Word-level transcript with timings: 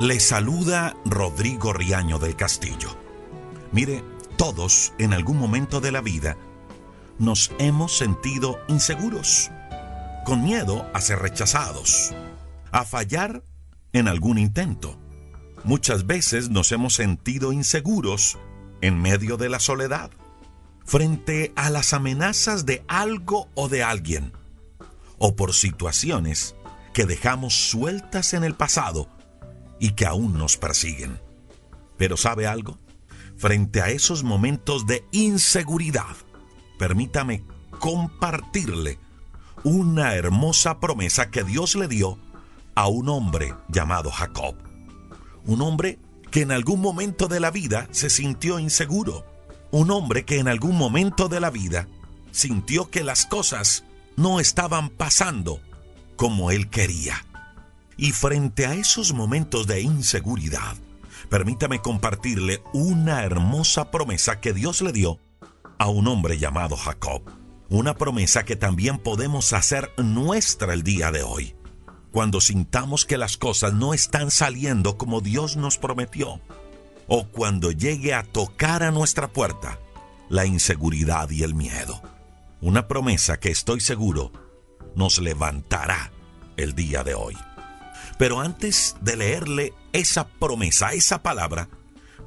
Le 0.00 0.18
saluda 0.18 0.96
Rodrigo 1.04 1.74
Riaño 1.74 2.18
del 2.18 2.34
Castillo. 2.34 2.96
Mire, 3.70 4.02
todos 4.38 4.94
en 4.96 5.12
algún 5.12 5.36
momento 5.36 5.82
de 5.82 5.92
la 5.92 6.00
vida 6.00 6.38
nos 7.18 7.52
hemos 7.58 7.98
sentido 7.98 8.58
inseguros, 8.66 9.50
con 10.24 10.42
miedo 10.42 10.86
a 10.94 11.02
ser 11.02 11.18
rechazados, 11.18 12.14
a 12.72 12.86
fallar 12.86 13.44
en 13.92 14.08
algún 14.08 14.38
intento. 14.38 14.98
Muchas 15.64 16.06
veces 16.06 16.48
nos 16.48 16.72
hemos 16.72 16.94
sentido 16.94 17.52
inseguros 17.52 18.38
en 18.80 19.02
medio 19.02 19.36
de 19.36 19.50
la 19.50 19.60
soledad, 19.60 20.10
frente 20.82 21.52
a 21.56 21.68
las 21.68 21.92
amenazas 21.92 22.64
de 22.64 22.82
algo 22.88 23.50
o 23.54 23.68
de 23.68 23.82
alguien, 23.82 24.32
o 25.18 25.36
por 25.36 25.52
situaciones 25.52 26.56
que 26.94 27.04
dejamos 27.04 27.68
sueltas 27.68 28.32
en 28.32 28.44
el 28.44 28.54
pasado 28.54 29.19
y 29.80 29.92
que 29.92 30.06
aún 30.06 30.38
nos 30.38 30.56
persiguen. 30.56 31.18
Pero 31.96 32.16
¿sabe 32.16 32.46
algo? 32.46 32.78
Frente 33.36 33.80
a 33.80 33.88
esos 33.88 34.22
momentos 34.22 34.86
de 34.86 35.04
inseguridad, 35.10 36.16
permítame 36.78 37.42
compartirle 37.80 38.98
una 39.64 40.14
hermosa 40.14 40.78
promesa 40.78 41.30
que 41.30 41.42
Dios 41.42 41.74
le 41.74 41.88
dio 41.88 42.18
a 42.74 42.86
un 42.86 43.08
hombre 43.08 43.54
llamado 43.68 44.10
Jacob. 44.10 44.54
Un 45.44 45.62
hombre 45.62 45.98
que 46.30 46.42
en 46.42 46.52
algún 46.52 46.80
momento 46.80 47.26
de 47.26 47.40
la 47.40 47.50
vida 47.50 47.88
se 47.90 48.10
sintió 48.10 48.58
inseguro. 48.58 49.26
Un 49.70 49.90
hombre 49.90 50.24
que 50.24 50.38
en 50.38 50.48
algún 50.48 50.76
momento 50.76 51.28
de 51.28 51.40
la 51.40 51.50
vida 51.50 51.88
sintió 52.30 52.90
que 52.90 53.02
las 53.02 53.26
cosas 53.26 53.84
no 54.16 54.40
estaban 54.40 54.90
pasando 54.90 55.60
como 56.16 56.50
él 56.50 56.68
quería. 56.68 57.24
Y 58.00 58.12
frente 58.12 58.64
a 58.64 58.72
esos 58.72 59.12
momentos 59.12 59.66
de 59.66 59.82
inseguridad, 59.82 60.74
permítame 61.28 61.82
compartirle 61.82 62.62
una 62.72 63.24
hermosa 63.24 63.90
promesa 63.90 64.40
que 64.40 64.54
Dios 64.54 64.80
le 64.80 64.92
dio 64.92 65.18
a 65.78 65.90
un 65.90 66.08
hombre 66.08 66.38
llamado 66.38 66.78
Jacob. 66.78 67.20
Una 67.68 67.94
promesa 67.98 68.46
que 68.46 68.56
también 68.56 68.96
podemos 68.96 69.52
hacer 69.52 69.92
nuestra 69.98 70.72
el 70.72 70.82
día 70.82 71.12
de 71.12 71.22
hoy, 71.22 71.54
cuando 72.10 72.40
sintamos 72.40 73.04
que 73.04 73.18
las 73.18 73.36
cosas 73.36 73.74
no 73.74 73.92
están 73.92 74.30
saliendo 74.30 74.96
como 74.96 75.20
Dios 75.20 75.58
nos 75.58 75.76
prometió, 75.76 76.40
o 77.06 77.28
cuando 77.28 77.70
llegue 77.70 78.14
a 78.14 78.22
tocar 78.22 78.82
a 78.82 78.92
nuestra 78.92 79.28
puerta 79.28 79.78
la 80.30 80.46
inseguridad 80.46 81.28
y 81.28 81.42
el 81.42 81.54
miedo. 81.54 82.00
Una 82.62 82.88
promesa 82.88 83.38
que 83.38 83.50
estoy 83.50 83.80
seguro 83.80 84.32
nos 84.96 85.18
levantará 85.18 86.10
el 86.56 86.74
día 86.74 87.04
de 87.04 87.12
hoy. 87.12 87.36
Pero 88.20 88.40
antes 88.40 88.96
de 89.00 89.16
leerle 89.16 89.72
esa 89.94 90.28
promesa, 90.28 90.92
esa 90.92 91.22
palabra, 91.22 91.70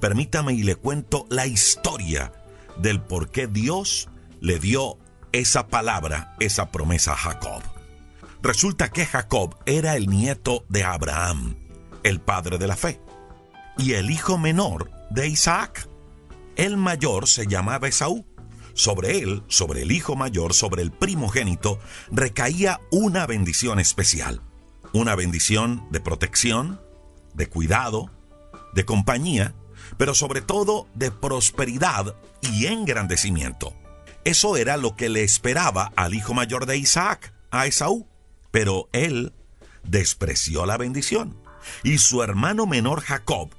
permítame 0.01 0.53
y 0.53 0.63
le 0.63 0.75
cuento 0.75 1.27
la 1.29 1.45
historia 1.45 2.31
del 2.77 2.99
por 2.99 3.29
qué 3.29 3.45
Dios 3.45 4.09
le 4.41 4.57
dio 4.57 4.97
esa 5.33 5.67
palabra, 5.67 6.35
esa 6.39 6.71
promesa 6.71 7.13
a 7.13 7.17
Jacob. 7.17 7.61
Resulta 8.41 8.89
que 8.89 9.05
Jacob 9.05 9.55
era 9.67 9.95
el 9.95 10.07
nieto 10.07 10.65
de 10.67 10.83
Abraham, 10.83 11.57
el 12.01 12.19
padre 12.19 12.57
de 12.57 12.65
la 12.65 12.75
fe, 12.75 12.99
y 13.77 13.93
el 13.93 14.09
hijo 14.09 14.39
menor 14.39 14.89
de 15.11 15.27
Isaac. 15.27 15.87
El 16.55 16.75
mayor 16.75 17.27
se 17.27 17.45
llamaba 17.45 17.87
Esaú. 17.87 18.25
Sobre 18.73 19.19
él, 19.19 19.43
sobre 19.47 19.83
el 19.83 19.91
hijo 19.91 20.15
mayor, 20.15 20.55
sobre 20.55 20.81
el 20.81 20.91
primogénito, 20.91 21.77
recaía 22.09 22.81
una 22.89 23.27
bendición 23.27 23.79
especial 23.79 24.41
una 24.93 25.15
bendición 25.15 25.87
de 25.91 25.99
protección, 25.99 26.79
de 27.33 27.47
cuidado, 27.47 28.11
de 28.73 28.85
compañía, 28.85 29.53
pero 29.97 30.13
sobre 30.13 30.41
todo 30.41 30.87
de 30.93 31.11
prosperidad 31.11 32.15
y 32.41 32.67
engrandecimiento. 32.67 33.73
Eso 34.23 34.55
era 34.55 34.77
lo 34.77 34.95
que 34.95 35.09
le 35.09 35.23
esperaba 35.23 35.91
al 35.95 36.13
hijo 36.13 36.33
mayor 36.33 36.65
de 36.65 36.77
Isaac, 36.77 37.33
a 37.51 37.65
Esaú. 37.65 38.07
Pero 38.51 38.87
él 38.93 39.33
despreció 39.83 40.65
la 40.65 40.77
bendición. 40.77 41.37
Y 41.83 41.97
su 41.97 42.23
hermano 42.23 42.65
menor 42.65 43.01
Jacob, 43.01 43.49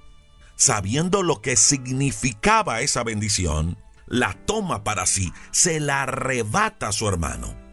sabiendo 0.57 1.23
lo 1.23 1.43
que 1.43 1.57
significaba 1.57 2.81
esa 2.81 3.03
bendición, 3.03 3.77
la 4.07 4.35
toma 4.47 4.85
para 4.85 5.07
sí, 5.07 5.33
se 5.51 5.81
la 5.81 6.03
arrebata 6.03 6.89
a 6.89 6.93
su 6.93 7.09
hermano. 7.09 7.64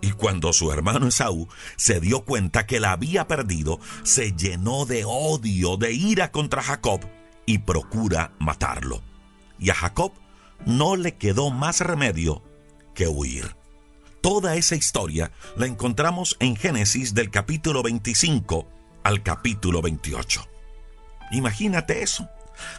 Y 0.00 0.12
cuando 0.12 0.52
su 0.52 0.70
hermano 0.72 1.08
Esaú 1.08 1.48
se 1.76 2.00
dio 2.00 2.24
cuenta 2.24 2.66
que 2.66 2.80
la 2.80 2.92
había 2.92 3.26
perdido, 3.26 3.80
se 4.02 4.32
llenó 4.32 4.84
de 4.84 5.04
odio, 5.04 5.76
de 5.76 5.92
ira 5.92 6.30
contra 6.32 6.62
Jacob 6.62 7.00
y 7.46 7.58
procura 7.58 8.32
matarlo. 8.38 9.02
Y 9.58 9.70
a 9.70 9.74
Jacob 9.74 10.12
no 10.64 10.96
le 10.96 11.16
quedó 11.16 11.50
más 11.50 11.80
remedio 11.80 12.42
que 12.94 13.08
huir. 13.08 13.56
Toda 14.20 14.56
esa 14.56 14.74
historia 14.74 15.30
la 15.56 15.66
encontramos 15.66 16.36
en 16.40 16.56
Génesis 16.56 17.14
del 17.14 17.30
capítulo 17.30 17.82
25 17.82 18.68
al 19.04 19.22
capítulo 19.22 19.82
28. 19.82 20.44
Imagínate 21.30 22.02
eso. 22.02 22.28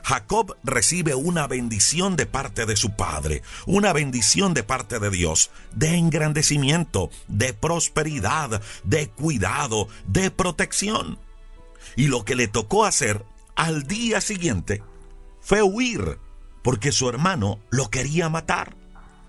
Jacob 0.03 0.57
recibe 0.63 1.15
una 1.15 1.47
bendición 1.47 2.15
de 2.15 2.25
parte 2.25 2.65
de 2.65 2.75
su 2.75 2.95
padre, 2.95 3.43
una 3.65 3.93
bendición 3.93 4.53
de 4.53 4.63
parte 4.63 4.99
de 4.99 5.09
Dios, 5.09 5.51
de 5.73 5.95
engrandecimiento, 5.95 7.09
de 7.27 7.53
prosperidad, 7.53 8.61
de 8.83 9.09
cuidado, 9.09 9.87
de 10.07 10.31
protección. 10.31 11.19
Y 11.95 12.07
lo 12.07 12.25
que 12.25 12.35
le 12.35 12.47
tocó 12.47 12.85
hacer 12.85 13.25
al 13.55 13.83
día 13.87 14.21
siguiente 14.21 14.83
fue 15.41 15.61
huir, 15.61 16.19
porque 16.61 16.91
su 16.91 17.09
hermano 17.09 17.59
lo 17.69 17.89
quería 17.89 18.29
matar. 18.29 18.75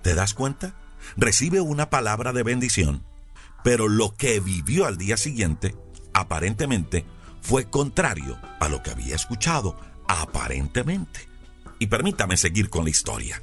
¿Te 0.03 0.15
das 0.15 0.35
cuenta? 0.35 0.75
Recibe 1.17 1.61
una 1.61 1.91
palabra 1.91 2.33
de 2.33 2.43
bendición, 2.43 3.05
pero 3.65 3.89
lo 3.89 4.15
que 4.17 4.41
vivió 4.41 4.87
al 4.87 4.99
día 4.99 5.17
siguiente, 5.17 5.75
aparentemente, 6.13 7.05
fue 7.41 7.71
contrario 7.71 8.39
a 8.61 8.69
lo 8.69 8.83
que 8.83 8.91
había 8.91 9.15
escuchado, 9.15 9.79
aparentemente. 10.09 11.29
Y 11.79 11.87
permítame 11.87 12.37
seguir 12.37 12.71
con 12.71 12.85
la 12.85 12.91
historia. 12.91 13.43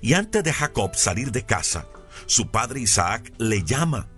Y 0.00 0.14
antes 0.14 0.42
de 0.42 0.52
Jacob 0.52 0.94
salir 0.94 1.32
de 1.32 1.44
casa, 1.44 1.86
su 2.26 2.50
padre 2.50 2.80
Isaac 2.80 3.32
le 3.38 3.62
llama, 3.64 4.08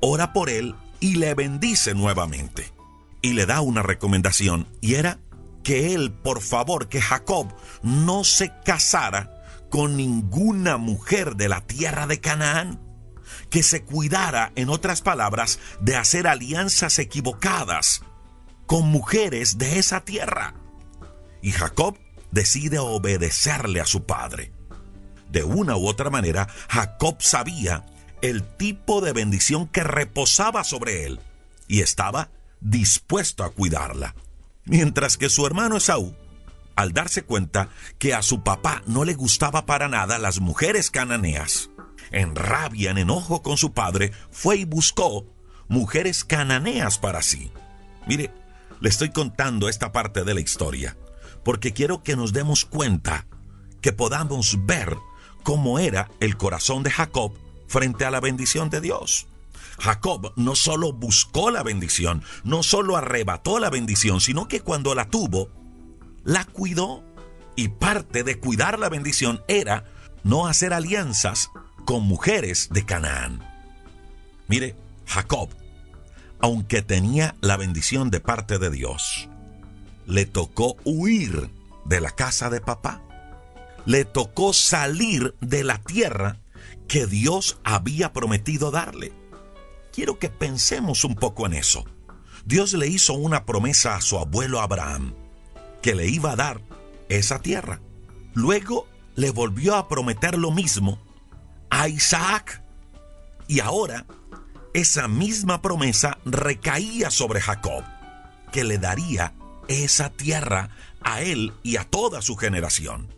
ora 0.00 0.32
por 0.32 0.50
él 0.50 0.74
y 1.00 1.14
le 1.14 1.34
bendice 1.34 1.94
nuevamente. 1.94 2.72
Y 3.22 3.32
le 3.32 3.46
da 3.46 3.60
una 3.60 3.82
recomendación, 3.82 4.68
y 4.80 4.94
era 4.94 5.18
que 5.62 5.94
él, 5.94 6.12
por 6.12 6.40
favor, 6.40 6.88
que 6.88 7.00
Jacob 7.00 7.52
no 7.82 8.24
se 8.24 8.52
casara 8.64 9.42
con 9.70 9.96
ninguna 9.96 10.76
mujer 10.76 11.36
de 11.36 11.48
la 11.48 11.60
tierra 11.66 12.06
de 12.06 12.20
Canaán, 12.20 12.80
que 13.50 13.62
se 13.62 13.84
cuidara, 13.84 14.52
en 14.54 14.70
otras 14.70 15.02
palabras, 15.02 15.58
de 15.80 15.96
hacer 15.96 16.26
alianzas 16.26 16.98
equivocadas 16.98 18.02
con 18.66 18.86
mujeres 18.86 19.58
de 19.58 19.78
esa 19.78 20.04
tierra. 20.04 20.54
Y 21.42 21.52
Jacob 21.52 21.98
decide 22.30 22.78
obedecerle 22.78 23.80
a 23.80 23.86
su 23.86 24.04
padre. 24.04 24.52
De 25.30 25.44
una 25.44 25.76
u 25.76 25.86
otra 25.86 26.10
manera, 26.10 26.48
Jacob 26.68 27.16
sabía 27.20 27.84
el 28.22 28.42
tipo 28.42 29.00
de 29.00 29.12
bendición 29.12 29.68
que 29.68 29.84
reposaba 29.84 30.64
sobre 30.64 31.04
él 31.04 31.20
y 31.66 31.80
estaba 31.80 32.30
dispuesto 32.60 33.44
a 33.44 33.50
cuidarla. 33.50 34.14
Mientras 34.64 35.16
que 35.16 35.28
su 35.28 35.46
hermano 35.46 35.76
Esaú, 35.76 36.14
al 36.76 36.92
darse 36.92 37.22
cuenta 37.22 37.68
que 37.98 38.14
a 38.14 38.22
su 38.22 38.42
papá 38.42 38.82
no 38.86 39.04
le 39.04 39.14
gustaba 39.14 39.66
para 39.66 39.88
nada 39.88 40.18
las 40.18 40.40
mujeres 40.40 40.90
cananeas, 40.90 41.70
en 42.10 42.34
rabia, 42.34 42.90
en 42.90 42.98
enojo 42.98 43.42
con 43.42 43.56
su 43.56 43.72
padre, 43.72 44.12
fue 44.30 44.56
y 44.56 44.64
buscó 44.64 45.26
mujeres 45.68 46.24
cananeas 46.24 46.98
para 46.98 47.22
sí. 47.22 47.52
Mire, 48.06 48.32
le 48.80 48.88
estoy 48.88 49.10
contando 49.10 49.68
esta 49.68 49.92
parte 49.92 50.24
de 50.24 50.34
la 50.34 50.40
historia 50.40 50.96
porque 51.48 51.72
quiero 51.72 52.02
que 52.02 52.14
nos 52.14 52.34
demos 52.34 52.66
cuenta, 52.66 53.24
que 53.80 53.94
podamos 53.94 54.66
ver 54.66 54.98
cómo 55.42 55.78
era 55.78 56.10
el 56.20 56.36
corazón 56.36 56.82
de 56.82 56.90
Jacob 56.90 57.32
frente 57.66 58.04
a 58.04 58.10
la 58.10 58.20
bendición 58.20 58.68
de 58.68 58.82
Dios. 58.82 59.28
Jacob 59.78 60.34
no 60.36 60.54
solo 60.54 60.92
buscó 60.92 61.50
la 61.50 61.62
bendición, 61.62 62.22
no 62.44 62.62
solo 62.62 62.98
arrebató 62.98 63.60
la 63.60 63.70
bendición, 63.70 64.20
sino 64.20 64.46
que 64.46 64.60
cuando 64.60 64.94
la 64.94 65.08
tuvo, 65.08 65.48
la 66.22 66.44
cuidó. 66.44 67.02
Y 67.56 67.68
parte 67.68 68.24
de 68.24 68.38
cuidar 68.38 68.78
la 68.78 68.90
bendición 68.90 69.42
era 69.48 69.86
no 70.24 70.48
hacer 70.48 70.74
alianzas 70.74 71.48
con 71.86 72.02
mujeres 72.02 72.68
de 72.72 72.84
Canaán. 72.84 73.42
Mire, 74.48 74.76
Jacob, 75.06 75.48
aunque 76.40 76.82
tenía 76.82 77.36
la 77.40 77.56
bendición 77.56 78.10
de 78.10 78.20
parte 78.20 78.58
de 78.58 78.68
Dios, 78.68 79.30
le 80.08 80.24
tocó 80.24 80.78
huir 80.84 81.50
de 81.84 82.00
la 82.00 82.10
casa 82.10 82.48
de 82.48 82.62
papá. 82.62 83.02
Le 83.84 84.06
tocó 84.06 84.54
salir 84.54 85.34
de 85.42 85.62
la 85.64 85.78
tierra 85.82 86.38
que 86.88 87.06
Dios 87.06 87.60
había 87.62 88.14
prometido 88.14 88.70
darle. 88.70 89.12
Quiero 89.92 90.18
que 90.18 90.30
pensemos 90.30 91.04
un 91.04 91.14
poco 91.14 91.44
en 91.44 91.52
eso. 91.52 91.84
Dios 92.46 92.72
le 92.72 92.86
hizo 92.86 93.12
una 93.12 93.44
promesa 93.44 93.96
a 93.96 94.00
su 94.00 94.18
abuelo 94.18 94.62
Abraham, 94.62 95.14
que 95.82 95.94
le 95.94 96.08
iba 96.08 96.32
a 96.32 96.36
dar 96.36 96.62
esa 97.10 97.40
tierra. 97.40 97.82
Luego 98.32 98.88
le 99.14 99.30
volvió 99.30 99.76
a 99.76 99.88
prometer 99.88 100.38
lo 100.38 100.50
mismo 100.50 100.98
a 101.68 101.86
Isaac. 101.88 102.62
Y 103.46 103.60
ahora 103.60 104.06
esa 104.72 105.06
misma 105.06 105.60
promesa 105.60 106.16
recaía 106.24 107.10
sobre 107.10 107.42
Jacob, 107.42 107.84
que 108.52 108.64
le 108.64 108.78
daría 108.78 109.34
esa 109.68 110.10
tierra 110.10 110.70
a 111.00 111.20
él 111.22 111.52
y 111.62 111.76
a 111.76 111.84
toda 111.84 112.22
su 112.22 112.36
generación. 112.36 113.14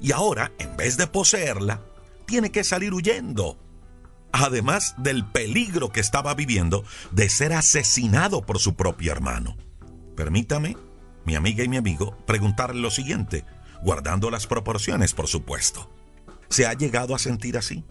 Y 0.00 0.12
ahora, 0.12 0.52
en 0.58 0.76
vez 0.76 0.96
de 0.96 1.06
poseerla, 1.06 1.80
tiene 2.26 2.50
que 2.50 2.64
salir 2.64 2.92
huyendo. 2.92 3.58
Además 4.32 4.94
del 4.98 5.24
peligro 5.26 5.92
que 5.92 6.00
estaba 6.00 6.34
viviendo 6.34 6.84
de 7.10 7.28
ser 7.28 7.52
asesinado 7.52 8.44
por 8.44 8.58
su 8.58 8.74
propio 8.74 9.12
hermano. 9.12 9.56
Permítame, 10.16 10.76
mi 11.24 11.34
amiga 11.34 11.64
y 11.64 11.68
mi 11.68 11.76
amigo, 11.76 12.16
preguntarle 12.26 12.80
lo 12.80 12.90
siguiente, 12.90 13.44
guardando 13.82 14.30
las 14.30 14.46
proporciones, 14.46 15.14
por 15.14 15.28
supuesto. 15.28 15.90
¿Se 16.48 16.66
ha 16.66 16.72
llegado 16.72 17.14
a 17.14 17.18
sentir 17.18 17.56
así? 17.56 17.84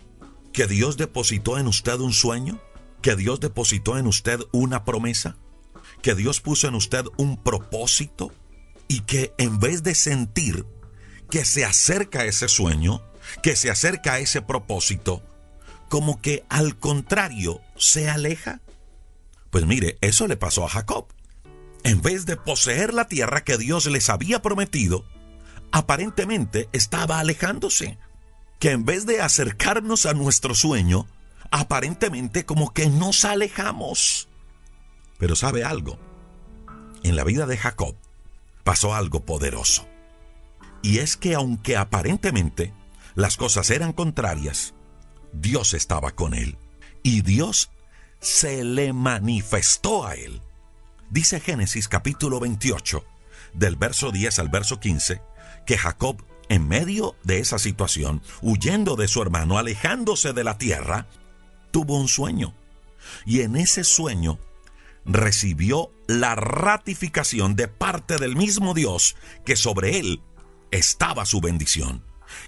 ¿Que 0.53 0.67
Dios 0.67 0.97
depositó 0.97 1.57
en 1.57 1.67
usted 1.67 1.99
un 1.99 2.13
sueño? 2.13 2.59
¿Que 3.01 3.15
Dios 3.15 3.39
depositó 3.39 3.97
en 3.97 4.07
usted 4.07 4.39
una 4.51 4.83
promesa? 4.83 5.37
¿Que 6.01 6.15
Dios 6.15 6.41
puso 6.41 6.67
en 6.67 6.75
usted 6.75 7.05
un 7.17 7.37
propósito? 7.37 8.31
Y 8.87 9.01
que 9.01 9.33
en 9.37 9.59
vez 9.59 9.83
de 9.83 9.95
sentir 9.95 10.65
que 11.29 11.45
se 11.45 11.63
acerca 11.63 12.21
a 12.21 12.25
ese 12.25 12.47
sueño, 12.47 13.01
que 13.43 13.55
se 13.55 13.69
acerca 13.69 14.13
a 14.13 14.19
ese 14.19 14.41
propósito, 14.41 15.23
como 15.89 16.21
que 16.21 16.43
al 16.49 16.77
contrario 16.77 17.61
se 17.77 18.09
aleja? 18.09 18.61
Pues 19.49 19.65
mire, 19.65 19.97
eso 20.01 20.27
le 20.27 20.37
pasó 20.37 20.65
a 20.65 20.69
Jacob. 20.69 21.07
En 21.83 22.01
vez 22.01 22.25
de 22.25 22.37
poseer 22.37 22.93
la 22.93 23.07
tierra 23.07 23.43
que 23.43 23.57
Dios 23.57 23.85
les 23.87 24.09
había 24.09 24.41
prometido, 24.41 25.05
aparentemente 25.71 26.69
estaba 26.71 27.19
alejándose. 27.19 27.97
Que 28.59 28.71
en 28.71 28.85
vez 28.85 29.05
de 29.05 29.21
acercarnos 29.21 30.05
a 30.05 30.13
nuestro 30.13 30.55
sueño, 30.55 31.07
aparentemente 31.49 32.45
como 32.45 32.73
que 32.73 32.87
nos 32.87 33.25
alejamos. 33.25 34.29
Pero 35.21 35.35
sabe 35.35 35.63
algo, 35.63 35.99
en 37.03 37.15
la 37.15 37.23
vida 37.23 37.45
de 37.45 37.55
Jacob 37.55 37.95
pasó 38.63 38.95
algo 38.95 39.23
poderoso. 39.23 39.87
Y 40.81 40.97
es 40.97 41.15
que 41.15 41.35
aunque 41.35 41.77
aparentemente 41.77 42.73
las 43.13 43.37
cosas 43.37 43.69
eran 43.69 43.93
contrarias, 43.93 44.73
Dios 45.31 45.75
estaba 45.75 46.09
con 46.09 46.33
él. 46.33 46.57
Y 47.03 47.21
Dios 47.21 47.69
se 48.19 48.63
le 48.63 48.93
manifestó 48.93 50.07
a 50.07 50.15
él. 50.15 50.41
Dice 51.11 51.39
Génesis 51.39 51.87
capítulo 51.87 52.39
28, 52.39 53.05
del 53.53 53.75
verso 53.75 54.09
10 54.11 54.39
al 54.39 54.49
verso 54.49 54.79
15, 54.79 55.21
que 55.67 55.77
Jacob, 55.77 56.25
en 56.49 56.67
medio 56.67 57.15
de 57.23 57.37
esa 57.37 57.59
situación, 57.59 58.23
huyendo 58.41 58.95
de 58.95 59.07
su 59.07 59.21
hermano, 59.21 59.59
alejándose 59.59 60.33
de 60.33 60.43
la 60.43 60.57
tierra, 60.57 61.05
tuvo 61.69 61.99
un 61.99 62.07
sueño. 62.07 62.55
Y 63.23 63.41
en 63.41 63.55
ese 63.55 63.83
sueño 63.83 64.39
recibió 65.05 65.91
la 66.07 66.35
ratificación 66.35 67.55
de 67.55 67.67
parte 67.67 68.17
del 68.17 68.35
mismo 68.35 68.73
Dios 68.73 69.15
que 69.45 69.55
sobre 69.55 69.99
él 69.99 70.21
estaba 70.71 71.25
su 71.25 71.41
bendición, 71.41 72.03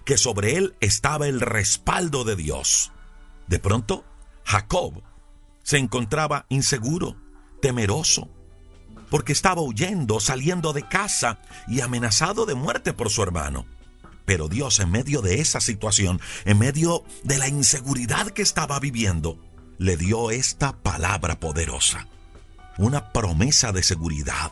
que 0.05 0.17
sobre 0.17 0.57
él 0.57 0.75
estaba 0.79 1.27
el 1.27 1.41
respaldo 1.41 2.23
de 2.23 2.35
Dios. 2.35 2.91
De 3.47 3.59
pronto, 3.59 4.05
Jacob 4.45 5.03
se 5.63 5.77
encontraba 5.77 6.45
inseguro, 6.50 7.15
temeroso, 7.61 8.29
porque 9.09 9.33
estaba 9.33 9.61
huyendo, 9.61 10.19
saliendo 10.19 10.73
de 10.73 10.88
casa 10.88 11.39
y 11.67 11.81
amenazado 11.81 12.45
de 12.45 12.55
muerte 12.55 12.94
por 12.94 13.09
su 13.09 13.21
hermano. 13.23 13.65
Pero 14.25 14.47
Dios 14.47 14.79
en 14.79 14.91
medio 14.91 15.21
de 15.21 15.41
esa 15.41 15.59
situación, 15.59 16.21
en 16.45 16.57
medio 16.57 17.03
de 17.23 17.38
la 17.38 17.47
inseguridad 17.47 18.27
que 18.31 18.41
estaba 18.41 18.79
viviendo, 18.79 19.38
le 19.77 19.97
dio 19.97 20.31
esta 20.31 20.81
palabra 20.81 21.39
poderosa, 21.39 22.07
una 22.78 23.12
promesa 23.12 23.72
de 23.72 23.84
seguridad. 23.84 24.52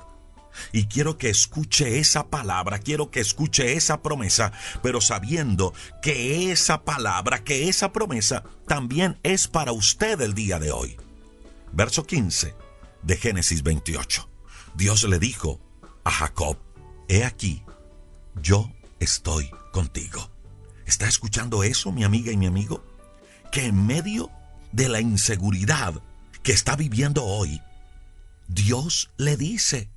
Y 0.71 0.85
quiero 0.85 1.17
que 1.17 1.29
escuche 1.29 1.99
esa 1.99 2.27
palabra, 2.27 2.79
quiero 2.79 3.09
que 3.09 3.19
escuche 3.19 3.73
esa 3.73 4.01
promesa, 4.01 4.51
pero 4.83 5.01
sabiendo 5.01 5.73
que 6.01 6.51
esa 6.51 6.83
palabra, 6.83 7.43
que 7.43 7.69
esa 7.69 7.91
promesa 7.91 8.43
también 8.67 9.19
es 9.23 9.47
para 9.47 9.71
usted 9.71 10.19
el 10.21 10.33
día 10.33 10.59
de 10.59 10.71
hoy. 10.71 10.97
Verso 11.71 12.05
15 12.05 12.53
de 13.01 13.17
Génesis 13.17 13.63
28. 13.63 14.29
Dios 14.75 15.03
le 15.03 15.19
dijo 15.19 15.59
a 16.03 16.11
Jacob, 16.11 16.57
he 17.07 17.23
aquí, 17.23 17.63
yo 18.41 18.71
estoy 18.99 19.49
contigo. 19.71 20.29
¿Está 20.85 21.07
escuchando 21.07 21.63
eso, 21.63 21.91
mi 21.91 22.03
amiga 22.03 22.31
y 22.31 22.37
mi 22.37 22.47
amigo? 22.47 22.83
Que 23.51 23.65
en 23.65 23.85
medio 23.85 24.29
de 24.71 24.89
la 24.89 25.01
inseguridad 25.01 26.01
que 26.43 26.51
está 26.51 26.75
viviendo 26.75 27.23
hoy, 27.23 27.61
Dios 28.53 29.11
le 29.15 29.37
dice, 29.37 29.89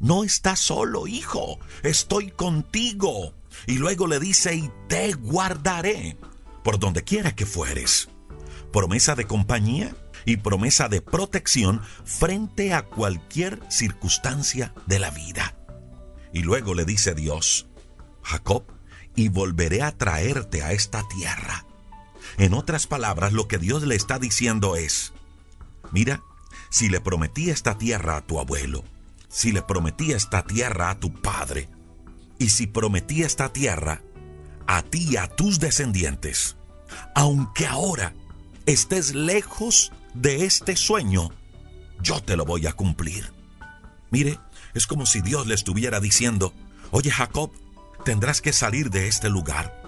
no 0.00 0.24
estás 0.24 0.58
solo, 0.58 1.06
hijo, 1.06 1.60
estoy 1.84 2.30
contigo. 2.30 3.34
Y 3.68 3.78
luego 3.78 4.08
le 4.08 4.18
dice, 4.18 4.56
y 4.56 4.70
te 4.88 5.12
guardaré 5.12 6.18
por 6.64 6.80
donde 6.80 7.04
quiera 7.04 7.36
que 7.36 7.46
fueres. 7.46 8.08
Promesa 8.72 9.14
de 9.14 9.26
compañía 9.26 9.94
y 10.24 10.38
promesa 10.38 10.88
de 10.88 11.02
protección 11.02 11.82
frente 12.04 12.74
a 12.74 12.82
cualquier 12.82 13.60
circunstancia 13.70 14.74
de 14.86 14.98
la 14.98 15.10
vida. 15.10 15.56
Y 16.32 16.42
luego 16.42 16.74
le 16.74 16.84
dice 16.84 17.14
Dios, 17.14 17.68
Jacob, 18.22 18.64
y 19.14 19.28
volveré 19.28 19.82
a 19.82 19.96
traerte 19.96 20.64
a 20.64 20.72
esta 20.72 21.06
tierra. 21.06 21.64
En 22.38 22.54
otras 22.54 22.88
palabras, 22.88 23.32
lo 23.32 23.46
que 23.46 23.58
Dios 23.58 23.84
le 23.84 23.94
está 23.94 24.18
diciendo 24.18 24.74
es, 24.74 25.12
mira, 25.92 26.24
si 26.74 26.88
le 26.88 27.00
prometí 27.00 27.50
esta 27.50 27.78
tierra 27.78 28.16
a 28.16 28.20
tu 28.22 28.40
abuelo, 28.40 28.82
si 29.28 29.52
le 29.52 29.62
prometí 29.62 30.10
esta 30.10 30.42
tierra 30.42 30.90
a 30.90 30.98
tu 30.98 31.14
padre, 31.14 31.68
y 32.40 32.48
si 32.48 32.66
prometí 32.66 33.22
esta 33.22 33.52
tierra 33.52 34.02
a 34.66 34.82
ti 34.82 35.06
y 35.12 35.16
a 35.16 35.28
tus 35.28 35.60
descendientes, 35.60 36.56
aunque 37.14 37.68
ahora 37.68 38.12
estés 38.66 39.14
lejos 39.14 39.92
de 40.14 40.46
este 40.46 40.74
sueño, 40.74 41.30
yo 42.00 42.20
te 42.20 42.36
lo 42.36 42.44
voy 42.44 42.66
a 42.66 42.72
cumplir. 42.72 43.32
Mire, 44.10 44.40
es 44.74 44.88
como 44.88 45.06
si 45.06 45.20
Dios 45.20 45.46
le 45.46 45.54
estuviera 45.54 46.00
diciendo, 46.00 46.52
oye 46.90 47.12
Jacob, 47.12 47.52
tendrás 48.04 48.40
que 48.40 48.52
salir 48.52 48.90
de 48.90 49.06
este 49.06 49.28
lugar. 49.28 49.80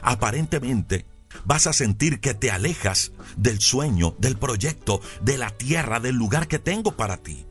Aparentemente, 0.00 1.04
vas 1.44 1.66
a 1.66 1.72
sentir 1.72 2.20
que 2.20 2.34
te 2.34 2.50
alejas 2.50 3.12
del 3.36 3.60
sueño, 3.60 4.14
del 4.18 4.36
proyecto, 4.36 5.00
de 5.22 5.38
la 5.38 5.50
tierra, 5.50 6.00
del 6.00 6.16
lugar 6.16 6.48
que 6.48 6.58
tengo 6.58 6.96
para 6.96 7.18
ti. 7.18 7.46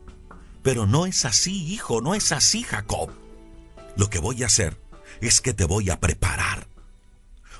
Pero 0.62 0.86
no 0.86 1.06
es 1.06 1.24
así, 1.24 1.72
hijo, 1.72 2.00
no 2.00 2.14
es 2.14 2.32
así, 2.32 2.62
Jacob. 2.62 3.10
Lo 3.96 4.10
que 4.10 4.18
voy 4.18 4.42
a 4.42 4.46
hacer 4.46 4.80
es 5.20 5.40
que 5.40 5.54
te 5.54 5.64
voy 5.64 5.90
a 5.90 6.00
preparar. 6.00 6.68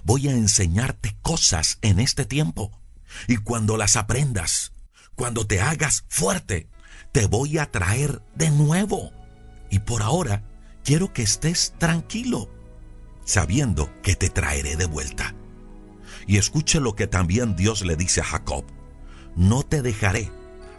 Voy 0.04 0.28
a 0.28 0.32
enseñarte 0.32 1.16
cosas 1.22 1.78
en 1.82 2.00
este 2.00 2.24
tiempo 2.24 2.80
y 3.26 3.36
cuando 3.36 3.76
las 3.76 3.96
aprendas, 3.96 4.72
cuando 5.14 5.46
te 5.46 5.60
hagas 5.60 6.04
fuerte, 6.08 6.68
te 7.12 7.26
voy 7.26 7.58
a 7.58 7.70
traer 7.70 8.22
de 8.34 8.50
nuevo. 8.50 9.12
Y 9.70 9.80
por 9.80 10.02
ahora, 10.02 10.42
quiero 10.84 11.12
que 11.12 11.22
estés 11.22 11.74
tranquilo, 11.78 12.50
sabiendo 13.24 13.90
que 14.02 14.16
te 14.16 14.30
traeré 14.30 14.76
de 14.76 14.86
vuelta. 14.86 15.34
Y 16.26 16.36
escuche 16.36 16.80
lo 16.80 16.94
que 16.94 17.06
también 17.06 17.56
Dios 17.56 17.82
le 17.82 17.96
dice 17.96 18.20
a 18.20 18.24
Jacob. 18.24 18.64
No 19.36 19.62
te 19.62 19.82
dejaré 19.82 20.30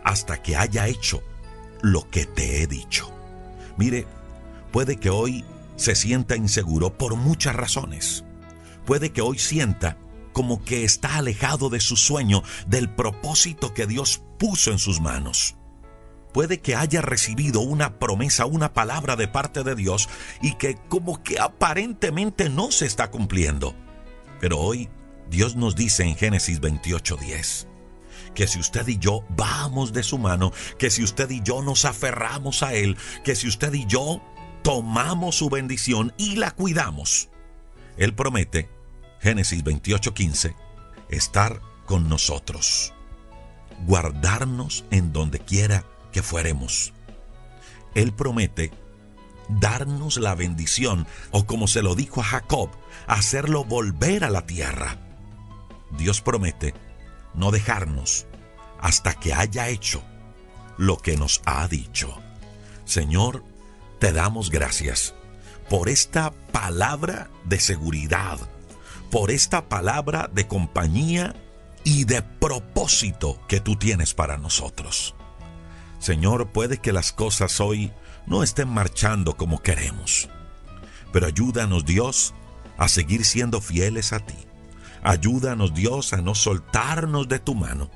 hasta 0.04 0.42
que 0.42 0.56
haya 0.56 0.88
hecho 0.88 1.24
lo 1.82 2.10
que 2.10 2.26
te 2.26 2.62
he 2.62 2.68
dicho. 2.68 3.12
Mire, 3.78 4.06
puede 4.72 4.98
que 4.98 5.10
hoy 5.10 5.46
se 5.76 5.96
sienta 5.96 6.36
inseguro 6.36 6.98
por 6.98 7.16
muchas 7.16 7.56
razones. 7.56 8.24
Puede 8.86 9.12
que 9.12 9.22
hoy 9.22 9.40
sienta 9.40 9.98
como 10.34 10.64
que 10.64 10.84
está 10.84 11.18
alejado 11.18 11.70
de 11.70 11.80
su 11.80 11.98
sueño, 11.98 12.44
del 12.68 12.90
propósito 12.90 13.74
que 13.74 13.88
Dios 13.88 14.22
puso 14.38 14.72
en 14.72 14.80
sus 14.80 15.02
manos. 15.02 15.56
Puede 16.34 16.62
que 16.62 16.76
haya 16.76 17.02
recibido 17.02 17.60
una 17.60 18.00
promesa, 18.00 18.46
una 18.46 18.74
palabra 18.74 19.18
de 19.18 19.28
parte 19.28 19.64
de 19.64 19.76
Dios 19.76 20.08
y 20.42 20.54
que 20.54 20.76
como 20.88 21.22
que 21.22 21.40
aparentemente 21.40 22.50
no 22.50 22.72
se 22.72 22.86
está 22.86 23.12
cumpliendo. 23.12 23.76
Pero 24.40 24.58
hoy 24.60 24.90
Dios 25.32 25.56
nos 25.56 25.78
dice 25.78 26.04
en 26.04 26.18
Génesis 26.18 26.60
28:10 26.60 27.66
que 28.36 28.48
si 28.48 28.60
usted 28.60 28.86
y 28.90 28.98
yo 28.98 29.24
vamos 29.30 29.94
de 29.94 30.04
su 30.04 30.18
mano, 30.18 30.52
que 30.78 30.90
si 30.90 31.04
usted 31.04 31.30
y 31.30 31.42
yo 31.42 31.62
nos 31.62 31.86
aferramos 31.86 32.64
a 32.64 32.74
Él, 32.74 32.98
que 33.24 33.36
si 33.36 33.48
usted 33.48 33.74
y 33.74 33.86
yo 33.86 34.22
tomamos 34.62 35.36
su 35.38 35.50
bendición 35.50 36.14
y 36.18 36.36
la 36.36 36.52
cuidamos, 36.52 37.30
Él 37.96 38.14
promete 38.14 38.70
Génesis 39.22 39.64
28:15, 39.64 40.54
estar 41.10 41.62
con 41.86 42.10
nosotros, 42.10 42.94
guardarnos 43.88 44.84
en 44.92 45.14
donde 45.14 45.40
quiera 45.40 45.86
que 46.12 46.22
fuéremos, 46.22 46.92
Él 47.96 48.14
promete 48.14 48.72
darnos 49.48 50.18
la 50.18 50.36
bendición, 50.36 51.08
o 51.32 51.46
como 51.46 51.68
se 51.68 51.82
lo 51.82 51.96
dijo 51.96 52.20
a 52.20 52.26
Jacob, 52.26 52.70
hacerlo 53.08 53.64
volver 53.64 54.26
a 54.26 54.30
la 54.30 54.46
tierra. 54.46 55.11
Dios 55.98 56.22
promete 56.22 56.74
no 57.34 57.52
dejarnos 57.52 58.26
hasta 58.80 59.14
que 59.14 59.34
haya 59.34 59.70
hecho 59.70 60.04
lo 60.78 60.98
que 60.98 61.18
nos 61.18 61.42
ha 61.46 61.68
dicho. 61.68 62.20
Señor, 62.86 63.44
te 64.00 64.12
damos 64.12 64.50
gracias 64.50 65.14
por 65.70 65.90
esta 65.90 66.32
palabra 66.52 67.30
de 67.46 67.60
seguridad, 67.60 68.40
por 69.10 69.32
esta 69.32 69.70
palabra 69.70 70.30
de 70.34 70.48
compañía 70.48 71.36
y 71.84 72.06
de 72.06 72.22
propósito 72.22 73.40
que 73.48 73.60
tú 73.60 73.76
tienes 73.76 74.14
para 74.14 74.38
nosotros. 74.38 75.16
Señor, 76.00 76.52
puede 76.52 76.80
que 76.80 76.92
las 76.92 77.12
cosas 77.12 77.60
hoy 77.62 77.94
no 78.26 78.44
estén 78.44 78.68
marchando 78.68 79.38
como 79.38 79.62
queremos, 79.62 80.30
pero 81.14 81.28
ayúdanos 81.28 81.86
Dios 81.86 82.34
a 82.78 82.88
seguir 82.88 83.24
siendo 83.24 83.62
fieles 83.62 84.14
a 84.14 84.20
ti. 84.20 84.51
Ayúdanos 85.04 85.74
Dios 85.74 86.14
a 86.14 86.18
no 86.18 86.36
soltarnos 86.36 87.28
de 87.28 87.40
tu 87.40 87.56
mano 87.56 87.90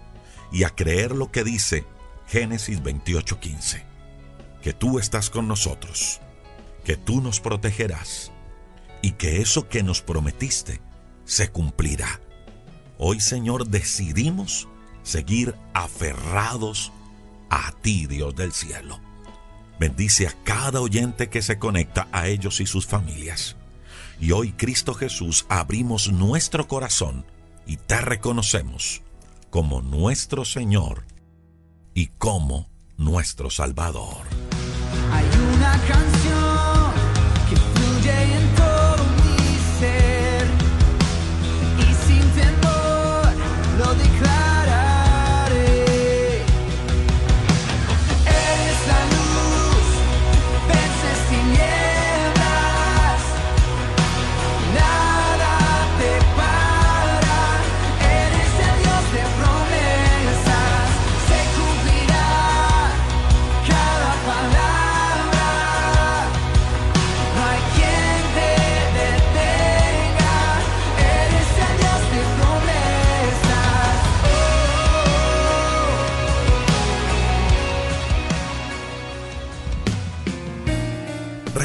y 0.52 0.64
a 0.64 0.72
creer 0.72 1.12
lo 1.12 1.32
que 1.32 1.44
dice 1.44 1.86
Génesis 2.28 2.82
28:15, 2.82 3.84
que 4.62 4.74
tú 4.74 4.98
estás 5.00 5.30
con 5.30 5.48
nosotros, 5.48 6.20
que 6.84 6.98
tú 6.98 7.22
nos 7.22 7.40
protegerás 7.40 8.32
y 9.02 9.12
que 9.12 9.42
eso 9.42 9.70
que 9.70 9.84
nos 9.84 10.02
prometiste 10.02 10.82
se 11.26 11.52
cumplirá. 11.52 12.20
Hoy 12.98 13.20
Señor 13.20 13.68
decidimos 13.68 14.68
seguir 15.04 15.56
aferrados 15.74 16.92
a 17.50 17.72
ti, 17.82 18.08
Dios 18.08 18.36
del 18.36 18.52
cielo. 18.52 19.00
Bendice 19.80 20.28
a 20.28 20.34
cada 20.44 20.82
oyente 20.82 21.30
que 21.30 21.42
se 21.42 21.60
conecta 21.60 22.08
a 22.12 22.28
ellos 22.28 22.62
y 22.62 22.66
sus 22.66 22.88
familias. 22.88 23.58
Y 24.20 24.32
hoy, 24.32 24.54
Cristo 24.54 24.94
Jesús, 24.94 25.46
abrimos 25.50 26.12
nuestro 26.12 26.68
corazón 26.68 27.26
y 27.66 27.78
te 27.78 28.00
reconocemos 28.02 29.02
como 29.50 29.82
nuestro 29.82 30.46
Señor 30.46 31.06
y 31.94 32.08
como 32.18 32.70
nuestro 32.98 33.50
Salvador. 33.50 34.26
Hay 35.12 35.26
una 35.56 35.80
canción 35.88 36.45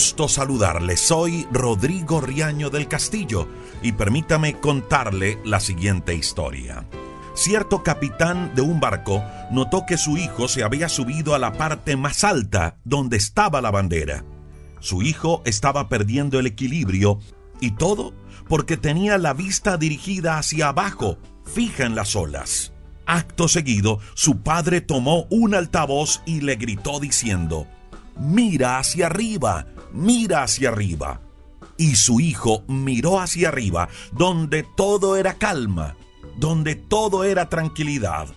Gusto 0.00 0.28
saludarle. 0.28 0.96
Soy 0.96 1.46
Rodrigo 1.52 2.22
Riaño 2.22 2.70
del 2.70 2.88
Castillo 2.88 3.46
y 3.82 3.92
permítame 3.92 4.58
contarle 4.58 5.38
la 5.44 5.60
siguiente 5.60 6.14
historia. 6.14 6.86
Cierto 7.34 7.82
capitán 7.82 8.54
de 8.54 8.62
un 8.62 8.80
barco 8.80 9.22
notó 9.50 9.84
que 9.84 9.98
su 9.98 10.16
hijo 10.16 10.48
se 10.48 10.62
había 10.62 10.88
subido 10.88 11.34
a 11.34 11.38
la 11.38 11.52
parte 11.52 11.98
más 11.98 12.24
alta 12.24 12.78
donde 12.82 13.18
estaba 13.18 13.60
la 13.60 13.70
bandera. 13.70 14.24
Su 14.78 15.02
hijo 15.02 15.42
estaba 15.44 15.90
perdiendo 15.90 16.38
el 16.38 16.46
equilibrio 16.46 17.18
y 17.60 17.72
todo 17.72 18.14
porque 18.48 18.78
tenía 18.78 19.18
la 19.18 19.34
vista 19.34 19.76
dirigida 19.76 20.38
hacia 20.38 20.68
abajo, 20.68 21.18
fija 21.44 21.84
en 21.84 21.94
las 21.94 22.16
olas. 22.16 22.72
Acto 23.04 23.48
seguido, 23.48 23.98
su 24.14 24.38
padre 24.38 24.80
tomó 24.80 25.26
un 25.28 25.54
altavoz 25.54 26.22
y 26.24 26.40
le 26.40 26.56
gritó 26.56 27.00
diciendo, 27.00 27.66
mira 28.18 28.78
hacia 28.78 29.06
arriba, 29.06 29.66
mira 29.92 30.42
hacia 30.42 30.70
arriba. 30.70 31.20
Y 31.76 31.96
su 31.96 32.20
hijo 32.20 32.62
miró 32.68 33.20
hacia 33.20 33.48
arriba, 33.48 33.88
donde 34.12 34.62
todo 34.62 35.16
era 35.16 35.34
calma, 35.34 35.96
donde 36.36 36.74
todo 36.74 37.24
era 37.24 37.48
tranquilidad. 37.48 38.28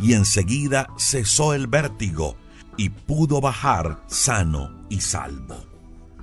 Y 0.00 0.12
enseguida 0.12 0.88
cesó 0.98 1.54
el 1.54 1.66
vértigo 1.66 2.36
y 2.76 2.90
pudo 2.90 3.40
bajar 3.40 4.02
sano 4.06 4.84
y 4.90 5.00
salvo. 5.00 5.56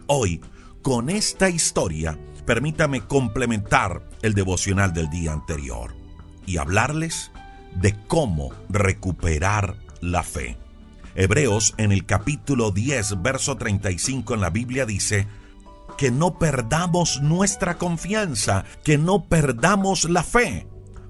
Hoy, 0.07 0.41
con 0.81 1.09
esta 1.09 1.49
historia, 1.49 2.19
permítame 2.45 3.01
complementar 3.01 4.07
el 4.21 4.33
devocional 4.33 4.93
del 4.93 5.09
día 5.09 5.33
anterior 5.33 5.95
y 6.45 6.57
hablarles 6.57 7.31
de 7.75 7.95
cómo 8.07 8.51
recuperar 8.69 9.77
la 10.01 10.23
fe. 10.23 10.57
Hebreos 11.15 11.75
en 11.77 11.91
el 11.91 12.05
capítulo 12.05 12.71
10, 12.71 13.21
verso 13.21 13.55
35 13.55 14.33
en 14.33 14.41
la 14.41 14.49
Biblia 14.49 14.85
dice, 14.85 15.27
que 15.97 16.11
no 16.11 16.39
perdamos 16.39 17.21
nuestra 17.21 17.77
confianza, 17.77 18.65
que 18.83 18.97
no 18.97 19.25
perdamos 19.25 20.09
la 20.09 20.23
fe, 20.23 20.67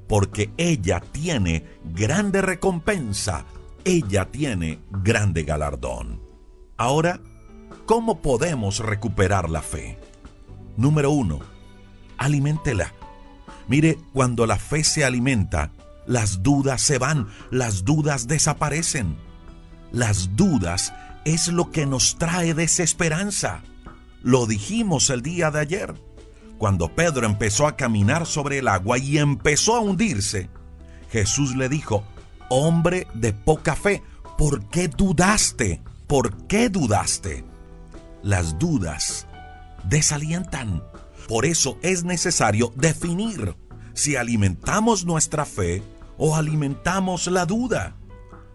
porque 0.07 0.51
ella 0.57 0.99
tiene 0.99 1.65
grande 1.83 2.41
recompensa, 2.41 3.45
ella 3.85 4.25
tiene 4.29 4.79
grande 4.91 5.43
galardón. 5.43 6.21
Ahora, 6.77 7.21
¿cómo 7.85 8.21
podemos 8.21 8.79
recuperar 8.79 9.49
la 9.49 9.61
fe? 9.61 9.97
Número 10.75 11.11
uno, 11.11 11.39
aliméntela. 12.17 12.93
Mire, 13.67 13.97
cuando 14.11 14.45
la 14.45 14.57
fe 14.57 14.83
se 14.83 15.05
alimenta, 15.05 15.71
las 16.05 16.43
dudas 16.43 16.81
se 16.81 16.97
van, 16.97 17.29
las 17.51 17.85
dudas 17.85 18.27
desaparecen. 18.27 19.15
Las 19.93 20.35
dudas 20.35 20.91
es 21.23 21.49
lo 21.49 21.69
que 21.69 21.85
nos 21.85 22.17
trae 22.17 22.55
desesperanza. 22.55 23.61
Lo 24.23 24.47
dijimos 24.47 25.11
el 25.11 25.21
día 25.21 25.51
de 25.51 25.59
ayer, 25.59 25.93
cuando 26.57 26.95
Pedro 26.95 27.27
empezó 27.27 27.67
a 27.67 27.75
caminar 27.75 28.25
sobre 28.25 28.57
el 28.57 28.69
agua 28.69 28.97
y 28.97 29.19
empezó 29.19 29.75
a 29.75 29.81
hundirse. 29.81 30.49
Jesús 31.11 31.55
le 31.55 31.69
dijo, 31.69 32.03
hombre 32.49 33.05
de 33.13 33.33
poca 33.33 33.75
fe, 33.75 34.01
¿por 34.35 34.67
qué 34.69 34.87
dudaste? 34.87 35.83
¿Por 36.07 36.47
qué 36.47 36.69
dudaste? 36.69 37.45
Las 38.23 38.57
dudas 38.57 39.27
desalientan. 39.83 40.81
Por 41.27 41.45
eso 41.45 41.77
es 41.83 42.03
necesario 42.03 42.73
definir 42.75 43.55
si 43.93 44.15
alimentamos 44.15 45.05
nuestra 45.05 45.45
fe 45.45 45.83
o 46.17 46.35
alimentamos 46.35 47.27
la 47.27 47.45
duda. 47.45 47.95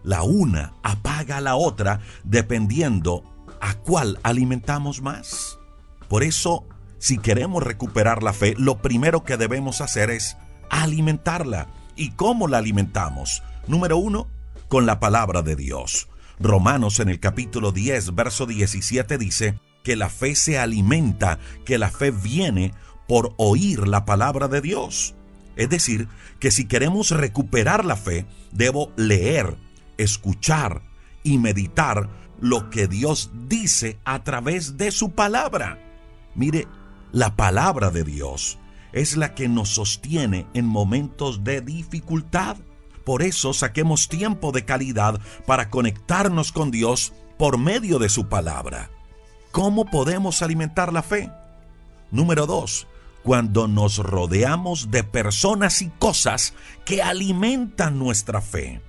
La 0.09 0.23
una 0.23 0.73
apaga 0.81 1.37
a 1.37 1.39
la 1.39 1.55
otra 1.55 1.99
dependiendo 2.23 3.23
a 3.61 3.75
cuál 3.75 4.17
alimentamos 4.23 5.03
más. 5.03 5.59
Por 6.07 6.23
eso, 6.23 6.65
si 6.97 7.19
queremos 7.19 7.61
recuperar 7.61 8.23
la 8.23 8.33
fe, 8.33 8.55
lo 8.57 8.81
primero 8.81 9.23
que 9.23 9.37
debemos 9.37 9.81
hacer 9.81 10.09
es 10.09 10.35
alimentarla. 10.71 11.67
¿Y 11.95 12.13
cómo 12.13 12.47
la 12.47 12.57
alimentamos? 12.57 13.43
Número 13.67 13.97
uno, 13.97 14.27
con 14.67 14.87
la 14.87 14.99
palabra 14.99 15.43
de 15.43 15.55
Dios. 15.55 16.09
Romanos 16.39 16.99
en 16.99 17.09
el 17.09 17.19
capítulo 17.19 17.71
10, 17.71 18.15
verso 18.15 18.47
17 18.47 19.19
dice 19.19 19.59
que 19.83 19.95
la 19.95 20.09
fe 20.09 20.33
se 20.33 20.57
alimenta, 20.57 21.37
que 21.65 21.77
la 21.77 21.91
fe 21.91 22.09
viene 22.09 22.73
por 23.07 23.35
oír 23.37 23.87
la 23.87 24.05
palabra 24.05 24.47
de 24.47 24.61
Dios. 24.61 25.13
Es 25.55 25.69
decir, 25.69 26.07
que 26.39 26.49
si 26.49 26.65
queremos 26.65 27.11
recuperar 27.11 27.85
la 27.85 27.95
fe, 27.95 28.25
debo 28.51 28.91
leer, 28.95 29.55
escuchar 29.99 30.81
y 31.23 31.37
meditar 31.37 32.09
lo 32.39 32.69
que 32.69 32.87
Dios 32.87 33.31
dice 33.47 33.99
a 34.05 34.23
través 34.23 34.77
de 34.77 34.91
su 34.91 35.11
palabra. 35.11 35.79
Mire, 36.35 36.67
la 37.11 37.35
palabra 37.35 37.91
de 37.91 38.03
Dios 38.03 38.57
es 38.91 39.17
la 39.17 39.35
que 39.35 39.47
nos 39.47 39.69
sostiene 39.69 40.47
en 40.53 40.65
momentos 40.65 41.43
de 41.43 41.61
dificultad. 41.61 42.57
Por 43.03 43.21
eso 43.21 43.53
saquemos 43.53 44.07
tiempo 44.07 44.51
de 44.51 44.65
calidad 44.65 45.19
para 45.45 45.69
conectarnos 45.69 46.51
con 46.51 46.71
Dios 46.71 47.13
por 47.37 47.57
medio 47.57 47.99
de 47.99 48.09
su 48.09 48.27
palabra. 48.29 48.89
¿Cómo 49.51 49.85
podemos 49.85 50.41
alimentar 50.41 50.93
la 50.93 51.01
fe? 51.01 51.31
Número 52.11 52.45
dos, 52.45 52.87
cuando 53.23 53.67
nos 53.67 53.97
rodeamos 53.97 54.91
de 54.91 55.03
personas 55.03 55.81
y 55.81 55.89
cosas 55.89 56.53
que 56.85 57.01
alimentan 57.01 57.99
nuestra 57.99 58.41
fe. 58.41 58.81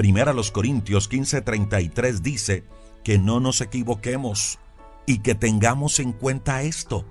Primera 0.00 0.32
los 0.32 0.50
Corintios 0.50 1.10
15:33 1.10 2.22
dice 2.22 2.64
que 3.04 3.18
no 3.18 3.38
nos 3.38 3.60
equivoquemos 3.60 4.58
y 5.04 5.18
que 5.18 5.34
tengamos 5.34 6.00
en 6.00 6.12
cuenta 6.14 6.62
esto, 6.62 7.04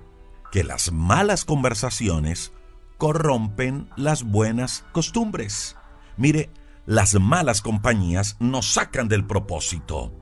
que 0.50 0.64
las 0.64 0.90
malas 0.90 1.44
conversaciones 1.44 2.52
corrompen 2.98 3.88
las 3.94 4.24
buenas 4.24 4.84
costumbres. 4.90 5.76
Mire, 6.16 6.50
las 6.84 7.14
malas 7.14 7.62
compañías 7.62 8.34
nos 8.40 8.72
sacan 8.72 9.06
del 9.06 9.24
propósito. 9.24 10.12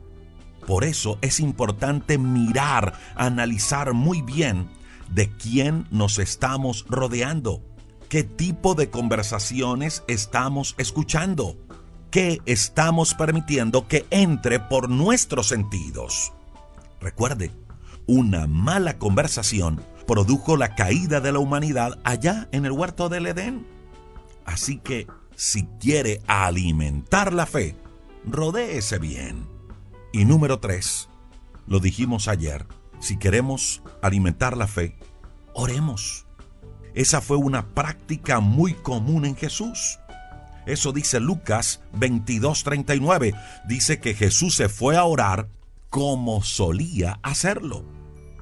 Por 0.67 0.83
eso 0.83 1.17
es 1.23 1.39
importante 1.39 2.19
mirar, 2.19 2.93
analizar 3.15 3.93
muy 3.93 4.21
bien 4.21 4.69
de 5.09 5.35
quién 5.37 5.87
nos 5.89 6.19
estamos 6.19 6.85
rodeando, 6.87 7.63
qué 8.09 8.23
tipo 8.23 8.75
de 8.75 8.91
conversaciones 8.91 10.03
estamos 10.07 10.75
escuchando, 10.77 11.57
qué 12.09 12.39
estamos 12.45 13.13
permitiendo 13.13 13.87
que 13.87 14.05
entre 14.09 14.59
por 14.59 14.89
nuestros 14.89 15.47
sentidos. 15.47 16.33
Recuerde, 16.99 17.51
una 18.07 18.47
mala 18.47 18.97
conversación 18.97 19.81
produjo 20.07 20.57
la 20.57 20.75
caída 20.75 21.21
de 21.21 21.31
la 21.31 21.39
humanidad 21.39 21.99
allá 22.03 22.49
en 22.51 22.65
el 22.65 22.71
huerto 22.71 23.09
del 23.09 23.27
Edén. 23.27 23.65
Así 24.45 24.77
que 24.77 25.07
si 25.35 25.65
quiere 25.79 26.21
alimentar 26.27 27.31
la 27.31 27.45
fe, 27.45 27.75
rodéese 28.25 28.97
bien. 28.97 29.47
Y 30.11 30.25
número 30.25 30.59
tres, 30.59 31.07
lo 31.67 31.79
dijimos 31.79 32.27
ayer, 32.27 32.65
si 32.99 33.17
queremos 33.17 33.83
alimentar 34.01 34.57
la 34.57 34.67
fe, 34.67 34.97
oremos. 35.53 36.25
Esa 36.95 37.21
fue 37.21 37.37
una 37.37 37.67
práctica 37.67 38.39
muy 38.39 38.73
común 38.73 39.25
en 39.25 39.35
Jesús. 39.35 39.99
Eso 40.69 40.91
dice 40.91 41.19
Lucas 41.19 41.81
22:39. 41.93 43.33
Dice 43.67 43.99
que 43.99 44.13
Jesús 44.13 44.55
se 44.55 44.69
fue 44.69 44.97
a 44.97 45.03
orar 45.03 45.49
como 45.89 46.43
solía 46.43 47.19
hacerlo. 47.23 47.83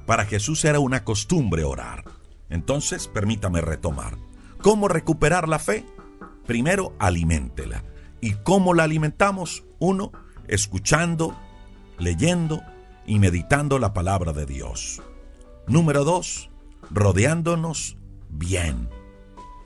Para 0.04 0.26
Jesús 0.26 0.62
era 0.66 0.78
una 0.78 1.04
costumbre 1.04 1.64
orar. 1.64 2.04
Entonces, 2.50 3.08
permítame 3.08 3.62
retomar. 3.62 4.18
¿Cómo 4.60 4.88
recuperar 4.88 5.48
la 5.48 5.58
fe? 5.58 5.86
Primero, 6.46 6.94
aliméntela. 6.98 7.82
¿Y 8.20 8.32
cómo 8.34 8.74
la 8.74 8.84
alimentamos? 8.84 9.64
Uno, 9.78 10.12
escuchando, 10.48 11.34
leyendo 11.98 12.62
y 13.06 13.20
meditando 13.20 13.78
la 13.78 13.94
palabra 13.94 14.34
de 14.34 14.44
Dios. 14.44 15.00
Número 15.66 16.04
dos, 16.04 16.50
rodeándonos 16.90 17.96
bien. 18.28 18.90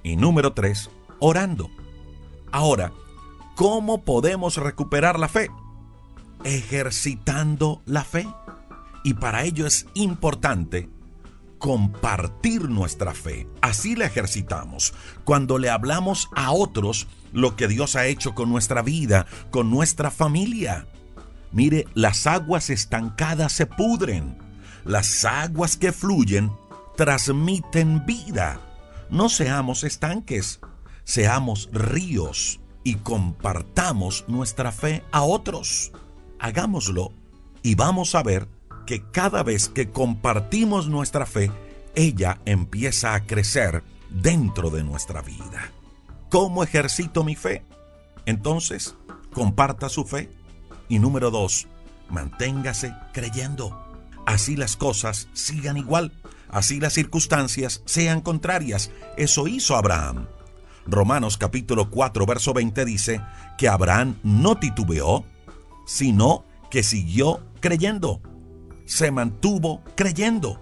Y 0.04 0.14
número 0.14 0.52
tres, 0.52 0.90
orando. 1.18 1.68
Ahora, 2.52 2.92
¿cómo 3.56 4.04
podemos 4.04 4.58
recuperar 4.58 5.18
la 5.18 5.28
fe? 5.28 5.50
Ejercitando 6.44 7.82
la 7.86 8.04
fe. 8.04 8.28
Y 9.04 9.14
para 9.14 9.44
ello 9.44 9.66
es 9.66 9.86
importante 9.94 10.88
compartir 11.58 12.68
nuestra 12.68 13.14
fe. 13.14 13.48
Así 13.62 13.96
la 13.96 14.04
ejercitamos. 14.04 14.92
Cuando 15.24 15.58
le 15.58 15.70
hablamos 15.70 16.28
a 16.36 16.52
otros 16.52 17.06
lo 17.32 17.56
que 17.56 17.68
Dios 17.68 17.96
ha 17.96 18.06
hecho 18.06 18.34
con 18.34 18.50
nuestra 18.50 18.82
vida, 18.82 19.26
con 19.50 19.70
nuestra 19.70 20.10
familia. 20.10 20.86
Mire, 21.52 21.86
las 21.94 22.26
aguas 22.26 22.68
estancadas 22.68 23.52
se 23.52 23.66
pudren. 23.66 24.36
Las 24.84 25.24
aguas 25.24 25.76
que 25.76 25.92
fluyen 25.92 26.52
transmiten 26.96 28.04
vida. 28.04 28.60
No 29.08 29.28
seamos 29.28 29.84
estanques, 29.84 30.60
seamos 31.04 31.68
ríos 31.72 32.60
y 32.84 32.96
compartamos 32.96 34.24
nuestra 34.28 34.72
fe 34.72 35.02
a 35.12 35.22
otros. 35.22 35.92
Hagámoslo 36.38 37.12
y 37.62 37.74
vamos 37.74 38.14
a 38.14 38.22
ver 38.22 38.48
que 38.86 39.02
cada 39.10 39.42
vez 39.42 39.68
que 39.68 39.90
compartimos 39.90 40.88
nuestra 40.88 41.26
fe, 41.26 41.50
ella 41.94 42.40
empieza 42.44 43.14
a 43.14 43.24
crecer 43.24 43.82
dentro 44.10 44.70
de 44.70 44.82
nuestra 44.82 45.22
vida. 45.22 45.70
¿Cómo 46.28 46.64
ejercito 46.64 47.24
mi 47.24 47.36
fe? 47.36 47.64
Entonces, 48.26 48.96
comparta 49.32 49.88
su 49.88 50.04
fe. 50.04 50.30
Y 50.88 50.98
número 50.98 51.30
dos, 51.30 51.68
manténgase 52.08 52.94
creyendo. 53.12 53.78
Así 54.26 54.56
las 54.56 54.76
cosas 54.76 55.28
sigan 55.32 55.76
igual, 55.76 56.12
así 56.48 56.80
las 56.80 56.92
circunstancias 56.92 57.82
sean 57.86 58.20
contrarias. 58.20 58.90
Eso 59.16 59.48
hizo 59.48 59.76
Abraham. 59.76 60.26
Romanos 60.86 61.38
capítulo 61.38 61.90
4, 61.90 62.26
verso 62.26 62.52
20 62.52 62.84
dice 62.84 63.20
que 63.56 63.68
Abraham 63.68 64.16
no 64.22 64.56
titubeó, 64.56 65.24
sino 65.86 66.44
que 66.70 66.82
siguió 66.82 67.40
creyendo. 67.60 68.20
Se 68.84 69.10
mantuvo 69.10 69.82
creyendo. 69.94 70.60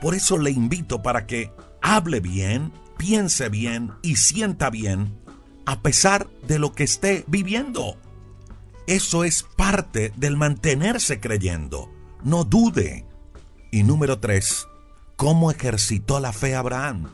Por 0.00 0.14
eso 0.14 0.38
le 0.38 0.50
invito 0.50 1.02
para 1.02 1.26
que 1.26 1.52
hable 1.80 2.20
bien, 2.20 2.72
piense 2.96 3.48
bien 3.48 3.92
y 4.02 4.16
sienta 4.16 4.70
bien, 4.70 5.18
a 5.66 5.80
pesar 5.82 6.28
de 6.46 6.58
lo 6.58 6.72
que 6.72 6.84
esté 6.84 7.24
viviendo. 7.26 7.96
Eso 8.86 9.24
es 9.24 9.44
parte 9.56 10.12
del 10.16 10.36
mantenerse 10.36 11.20
creyendo. 11.20 11.90
No 12.22 12.44
dude. 12.44 13.06
Y 13.70 13.82
número 13.82 14.18
tres, 14.18 14.66
¿cómo 15.16 15.50
ejercitó 15.50 16.20
la 16.20 16.32
fe 16.32 16.54
Abraham? 16.54 17.10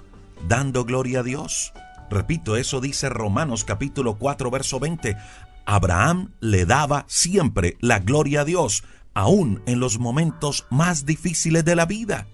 Dando 0.48 0.84
gloria 0.84 1.20
a 1.20 1.22
Dios. 1.22 1.72
Repito, 2.10 2.56
eso 2.56 2.80
dice 2.80 3.08
Romanos 3.08 3.64
capítulo 3.64 4.18
4, 4.18 4.50
verso 4.50 4.80
20. 4.80 5.16
Abraham 5.64 6.32
le 6.40 6.66
daba 6.66 7.04
siempre 7.06 7.76
la 7.80 8.00
gloria 8.00 8.40
a 8.40 8.44
Dios, 8.44 8.82
aún 9.14 9.62
en 9.66 9.78
los 9.78 10.00
momentos 10.00 10.66
más 10.70 11.06
difíciles 11.06 11.64
de 11.64 11.76
la 11.76 11.86
vida. 11.86 12.26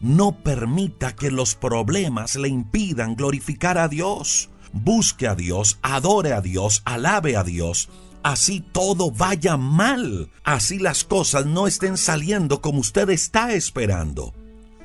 No 0.00 0.42
permita 0.42 1.14
que 1.14 1.30
los 1.30 1.54
problemas 1.54 2.34
le 2.34 2.48
impidan 2.48 3.14
glorificar 3.14 3.78
a 3.78 3.86
Dios. 3.86 4.50
Busque 4.72 5.28
a 5.28 5.36
Dios, 5.36 5.78
adore 5.82 6.32
a 6.32 6.40
Dios, 6.40 6.82
alabe 6.84 7.36
a 7.36 7.44
Dios. 7.44 7.88
Así 8.22 8.60
todo 8.60 9.10
vaya 9.12 9.56
mal, 9.56 10.30
así 10.42 10.78
las 10.78 11.04
cosas 11.04 11.46
no 11.46 11.66
estén 11.66 11.96
saliendo 11.96 12.60
como 12.60 12.80
usted 12.80 13.08
está 13.10 13.52
esperando. 13.52 14.34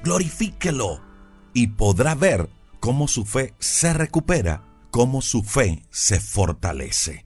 Glorifíquelo 0.03 1.01
y 1.53 1.67
podrá 1.67 2.13
ver 2.13 2.49
cómo 2.85 3.07
su 3.07 3.25
fe 3.25 3.55
se 3.57 3.95
recupera, 3.95 4.63
cómo 4.91 5.23
su 5.23 5.41
fe 5.41 5.87
se 5.89 6.19
fortalece. 6.19 7.25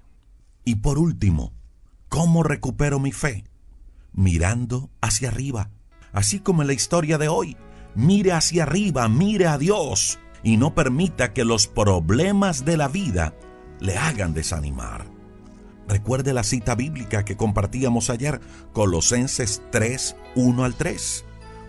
Y 0.64 0.76
por 0.76 0.98
último, 0.98 1.52
¿cómo 2.08 2.44
recupero 2.44 2.98
mi 2.98 3.12
fe? 3.12 3.44
Mirando 4.14 4.90
hacia 5.02 5.28
arriba, 5.28 5.70
así 6.14 6.40
como 6.40 6.62
en 6.62 6.70
la 6.70 6.74
historia 6.76 7.18
de 7.18 7.28
hoy. 7.28 7.58
Mire 7.94 8.32
hacia 8.32 8.64
arriba, 8.64 9.10
mire 9.10 9.48
a 9.48 9.58
Dios 9.58 10.18
y 10.44 10.56
no 10.56 10.76
permita 10.76 11.34
que 11.34 11.44
los 11.44 11.68
problemas 11.68 12.64
de 12.64 12.78
la 12.78 12.88
vida 12.88 13.34
le 13.82 13.98
hagan 13.98 14.34
desanimar. 14.34 15.08
Recuerde 15.90 16.32
la 16.32 16.44
cita 16.44 16.74
bíblica 16.74 17.26
que 17.26 17.36
compartíamos 17.36 18.10
ayer, 18.10 18.40
Colosenses 18.72 19.62
3, 19.74 20.16
1 20.36 20.64
al 20.64 20.76
3. 20.76 21.26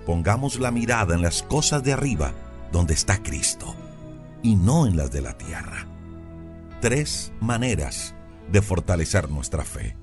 Pongamos 0.07 0.61
la 0.61 0.70
mirada 0.70 1.16
en 1.16 1.22
las 1.22 1.42
cosas 1.42 1.83
de 1.83 1.92
arriba, 1.92 2.33
donde 2.72 2.94
está 2.94 3.22
Cristo, 3.22 3.74
y 4.42 4.56
no 4.56 4.87
en 4.87 4.96
las 4.96 5.11
de 5.11 5.20
la 5.20 5.37
tierra. 5.37 5.87
tres 6.80 7.33
maneras 7.40 8.14
de 8.50 8.62
fortalecer 8.62 9.30
nuestra 9.30 9.64
fe. 9.64 9.96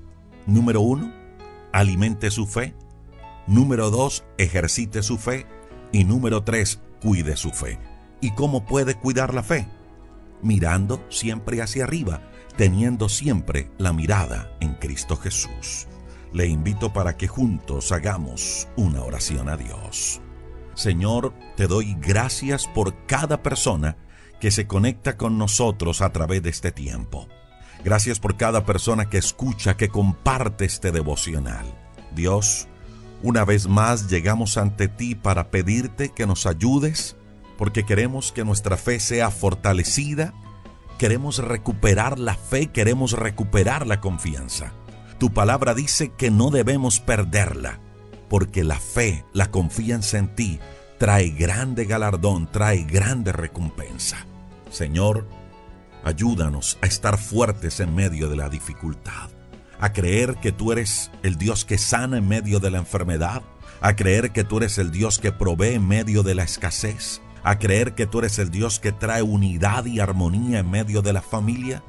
Número 0.46 0.80
uno, 0.80 1.12
alimente 1.72 2.30
su 2.30 2.46
fe. 2.46 2.74
Número 3.46 3.90
dos, 3.90 4.24
ejercite 4.38 5.02
su 5.02 5.18
fe. 5.18 5.46
Y 5.92 6.04
número 6.04 6.44
tres, 6.44 6.80
cuide 7.02 7.36
su 7.36 7.50
fe. 7.50 7.78
¿Y 8.20 8.32
cómo 8.32 8.64
puede 8.64 8.94
cuidar 8.94 9.34
la 9.34 9.42
fe? 9.42 9.66
Mirando 10.42 11.04
siempre 11.08 11.60
hacia 11.62 11.84
arriba, 11.84 12.22
teniendo 12.56 13.08
siempre 13.08 13.70
la 13.78 13.92
mirada 13.92 14.56
en 14.60 14.74
Cristo 14.74 15.16
Jesús. 15.16 15.88
Le 16.32 16.46
invito 16.46 16.92
para 16.92 17.16
que 17.16 17.26
juntos 17.26 17.90
hagamos 17.90 18.68
una 18.76 19.02
oración 19.02 19.48
a 19.48 19.56
Dios. 19.56 20.20
Señor, 20.78 21.34
te 21.56 21.66
doy 21.66 21.96
gracias 22.00 22.68
por 22.68 23.04
cada 23.06 23.42
persona 23.42 23.96
que 24.38 24.52
se 24.52 24.68
conecta 24.68 25.16
con 25.16 25.36
nosotros 25.36 26.02
a 26.02 26.12
través 26.12 26.40
de 26.44 26.50
este 26.50 26.70
tiempo. 26.70 27.26
Gracias 27.82 28.20
por 28.20 28.36
cada 28.36 28.64
persona 28.64 29.10
que 29.10 29.18
escucha, 29.18 29.76
que 29.76 29.88
comparte 29.88 30.66
este 30.66 30.92
devocional. 30.92 31.66
Dios, 32.14 32.68
una 33.24 33.44
vez 33.44 33.66
más 33.66 34.08
llegamos 34.08 34.56
ante 34.56 34.86
ti 34.86 35.16
para 35.16 35.50
pedirte 35.50 36.10
que 36.10 36.28
nos 36.28 36.46
ayudes, 36.46 37.16
porque 37.56 37.84
queremos 37.84 38.30
que 38.30 38.44
nuestra 38.44 38.76
fe 38.76 39.00
sea 39.00 39.32
fortalecida, 39.32 40.32
queremos 40.96 41.38
recuperar 41.38 42.20
la 42.20 42.34
fe, 42.34 42.68
queremos 42.68 43.14
recuperar 43.14 43.84
la 43.84 44.00
confianza. 44.00 44.74
Tu 45.18 45.32
palabra 45.32 45.74
dice 45.74 46.12
que 46.16 46.30
no 46.30 46.50
debemos 46.50 47.00
perderla, 47.00 47.80
porque 48.28 48.64
la 48.64 48.78
fe, 48.78 49.24
la 49.32 49.50
confianza 49.50 50.18
en 50.18 50.34
ti, 50.34 50.60
trae 50.98 51.30
grande 51.30 51.84
galardón, 51.84 52.50
trae 52.50 52.84
grande 52.84 53.32
recompensa. 53.32 54.26
Señor, 54.70 55.26
ayúdanos 56.04 56.78
a 56.82 56.86
estar 56.86 57.18
fuertes 57.18 57.80
en 57.80 57.94
medio 57.94 58.28
de 58.28 58.36
la 58.36 58.48
dificultad, 58.48 59.30
a 59.78 59.92
creer 59.92 60.36
que 60.36 60.52
tú 60.52 60.72
eres 60.72 61.10
el 61.22 61.36
Dios 61.36 61.64
que 61.64 61.78
sana 61.78 62.18
en 62.18 62.28
medio 62.28 62.60
de 62.60 62.70
la 62.70 62.78
enfermedad, 62.78 63.42
a 63.80 63.94
creer 63.94 64.32
que 64.32 64.44
tú 64.44 64.58
eres 64.58 64.78
el 64.78 64.90
Dios 64.90 65.18
que 65.18 65.32
provee 65.32 65.74
en 65.74 65.86
medio 65.86 66.22
de 66.22 66.34
la 66.34 66.42
escasez, 66.42 67.22
a 67.44 67.58
creer 67.58 67.94
que 67.94 68.06
tú 68.06 68.18
eres 68.18 68.38
el 68.38 68.50
Dios 68.50 68.80
que 68.80 68.92
trae 68.92 69.22
unidad 69.22 69.86
y 69.86 70.00
armonía 70.00 70.58
en 70.58 70.70
medio 70.70 71.00
de 71.02 71.12
la 71.12 71.22
familia, 71.22 71.82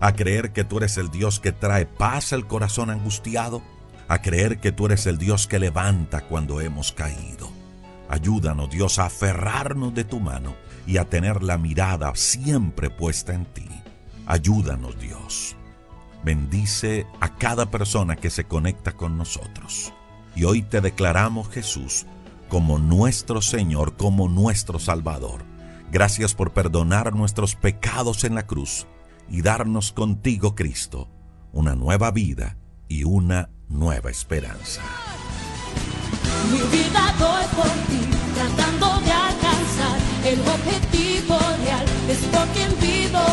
a 0.00 0.12
creer 0.12 0.52
que 0.52 0.64
tú 0.64 0.78
eres 0.78 0.98
el 0.98 1.10
Dios 1.10 1.40
que 1.40 1.52
trae 1.52 1.86
paz 1.86 2.32
al 2.32 2.46
corazón 2.46 2.90
angustiado, 2.90 3.62
a 4.08 4.22
creer 4.22 4.58
que 4.58 4.72
tú 4.72 4.86
eres 4.86 5.06
el 5.06 5.18
Dios 5.18 5.46
que 5.46 5.58
levanta 5.58 6.22
cuando 6.22 6.60
hemos 6.60 6.92
caído. 6.92 7.50
Ayúdanos, 8.08 8.70
Dios, 8.70 8.98
a 8.98 9.06
aferrarnos 9.06 9.94
de 9.94 10.04
tu 10.04 10.20
mano 10.20 10.54
y 10.86 10.98
a 10.98 11.04
tener 11.04 11.42
la 11.42 11.58
mirada 11.58 12.14
siempre 12.14 12.90
puesta 12.90 13.34
en 13.34 13.46
ti. 13.46 13.68
Ayúdanos, 14.26 14.98
Dios. 14.98 15.56
Bendice 16.24 17.06
a 17.20 17.36
cada 17.36 17.70
persona 17.70 18.16
que 18.16 18.30
se 18.30 18.44
conecta 18.44 18.92
con 18.92 19.16
nosotros. 19.18 19.92
Y 20.34 20.44
hoy 20.44 20.62
te 20.62 20.80
declaramos, 20.80 21.48
Jesús, 21.48 22.06
como 22.48 22.78
nuestro 22.78 23.42
Señor, 23.42 23.96
como 23.96 24.28
nuestro 24.28 24.78
Salvador. 24.78 25.44
Gracias 25.90 26.34
por 26.34 26.52
perdonar 26.52 27.14
nuestros 27.14 27.54
pecados 27.54 28.24
en 28.24 28.34
la 28.34 28.46
cruz 28.46 28.86
y 29.28 29.42
darnos 29.42 29.92
contigo, 29.92 30.54
Cristo, 30.54 31.08
una 31.52 31.74
nueva 31.74 32.10
vida 32.10 32.56
y 32.88 33.04
una 33.04 33.50
nueva 33.68 34.10
esperanza. 34.10 34.82
Mi 36.50 36.58
vida 36.58 37.14
doy 37.18 37.44
por 37.56 37.70
ti, 37.88 38.00
tratando 38.34 39.00
de 39.00 39.12
alcanzar 39.12 39.98
el 40.24 40.40
objetivo 40.40 41.38
real. 41.64 41.86
Es 42.08 42.18
por 42.32 42.46
quien 42.48 42.70
vivo, 42.80 43.24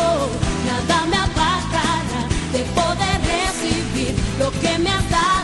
nada 0.66 1.06
me 1.06 1.16
apartará 1.16 2.22
de 2.52 2.60
poder 2.80 3.16
recibir 3.34 4.14
lo 4.38 4.50
que 4.60 4.78
me 4.78 4.90
has 4.90 5.10
dado 5.10 5.43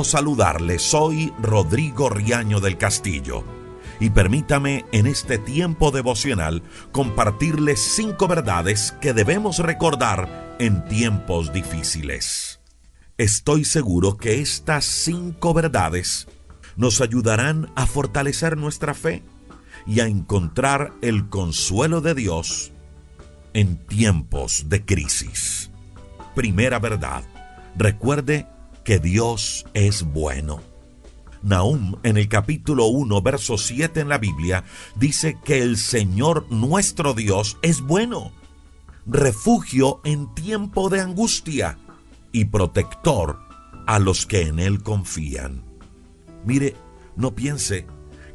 Saludarle, 0.00 0.78
soy 0.78 1.32
Rodrigo 1.40 2.08
Riaño 2.08 2.60
del 2.60 2.78
Castillo. 2.78 3.44
Y 4.00 4.10
permítame 4.10 4.86
en 4.90 5.06
este 5.06 5.38
tiempo 5.38 5.90
devocional 5.90 6.62
compartirles 6.90 7.80
cinco 7.80 8.26
verdades 8.26 8.96
que 9.00 9.12
debemos 9.12 9.58
recordar 9.58 10.56
en 10.58 10.84
tiempos 10.86 11.52
difíciles. 11.52 12.60
Estoy 13.18 13.64
seguro 13.64 14.16
que 14.16 14.40
estas 14.40 14.84
cinco 14.86 15.52
verdades 15.52 16.26
nos 16.76 17.00
ayudarán 17.00 17.70
a 17.76 17.86
fortalecer 17.86 18.56
nuestra 18.56 18.94
fe 18.94 19.22
y 19.86 20.00
a 20.00 20.06
encontrar 20.06 20.94
el 21.02 21.28
consuelo 21.28 22.00
de 22.00 22.14
Dios 22.14 22.72
en 23.52 23.76
tiempos 23.86 24.64
de 24.68 24.84
crisis. 24.84 25.70
Primera 26.34 26.78
verdad, 26.78 27.22
recuerde 27.76 28.46
que 28.84 28.98
Dios 28.98 29.66
es 29.74 30.02
bueno. 30.02 30.60
Nahum 31.42 31.96
en 32.02 32.16
el 32.16 32.28
capítulo 32.28 32.86
1, 32.86 33.20
verso 33.22 33.58
7 33.58 34.00
en 34.00 34.08
la 34.08 34.18
Biblia, 34.18 34.64
dice 34.94 35.38
que 35.44 35.62
el 35.62 35.76
Señor 35.76 36.46
nuestro 36.50 37.14
Dios 37.14 37.58
es 37.62 37.80
bueno, 37.80 38.32
refugio 39.06 40.00
en 40.04 40.32
tiempo 40.34 40.88
de 40.88 41.00
angustia 41.00 41.78
y 42.30 42.44
protector 42.46 43.40
a 43.86 43.98
los 43.98 44.26
que 44.26 44.42
en 44.42 44.58
Él 44.58 44.82
confían. 44.82 45.64
Mire, 46.44 46.76
no 47.16 47.34
piense 47.34 47.86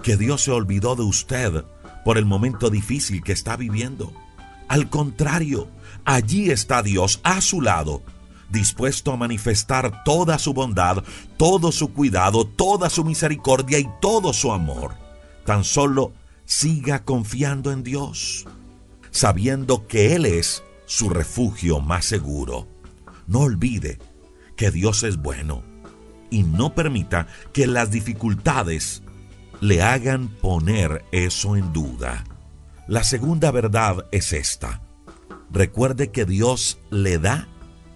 que 0.04 0.18
Dios 0.18 0.44
se 0.44 0.52
olvidó 0.52 0.96
de 0.96 1.04
usted 1.04 1.64
por 2.04 2.18
el 2.18 2.26
momento 2.26 2.70
difícil 2.70 3.24
que 3.24 3.32
está 3.32 3.58
viviendo. 3.58 4.14
Al 4.68 4.90
contrario, 4.90 5.70
allí 6.06 6.52
está 6.52 6.84
Dios 6.84 7.22
a 7.24 7.42
su 7.42 7.62
lado, 7.62 8.04
dispuesto 8.50 9.12
a 9.12 9.18
manifestar 9.18 10.04
toda 10.04 10.40
su 10.40 10.54
bondad, 10.54 11.04
todo 11.38 11.72
su 11.72 11.94
cuidado, 11.94 12.46
toda 12.46 12.90
su 12.90 13.04
misericordia 13.04 13.80
y 13.80 13.88
todo 14.02 14.34
su 14.34 14.52
amor. 14.52 14.96
Tan 15.46 15.64
solo 15.64 16.14
siga 16.46 17.04
confiando 17.04 17.72
en 17.72 17.84
Dios, 17.84 18.46
sabiendo 19.12 19.88
que 19.88 20.16
Él 20.16 20.26
es 20.26 20.64
su 20.86 21.10
refugio 21.10 21.80
más 21.80 22.06
seguro. 22.06 22.68
No 23.28 23.42
olvide 23.42 24.00
que 24.56 24.72
Dios 24.72 25.04
es 25.04 25.18
bueno 25.18 25.64
y 26.30 26.44
no 26.44 26.74
permita 26.74 27.28
que 27.54 27.68
las 27.68 27.92
dificultades 27.92 29.04
le 29.60 29.82
hagan 29.82 30.28
poner 30.28 31.06
eso 31.12 31.56
en 31.56 31.74
duda. 31.74 32.24
La 32.88 33.04
segunda 33.04 33.52
verdad 33.52 34.06
es 34.12 34.34
esta. 34.34 34.82
Recuerde 35.52 36.12
que 36.12 36.26
Dios 36.26 36.80
le 36.90 37.20
da 37.20 37.48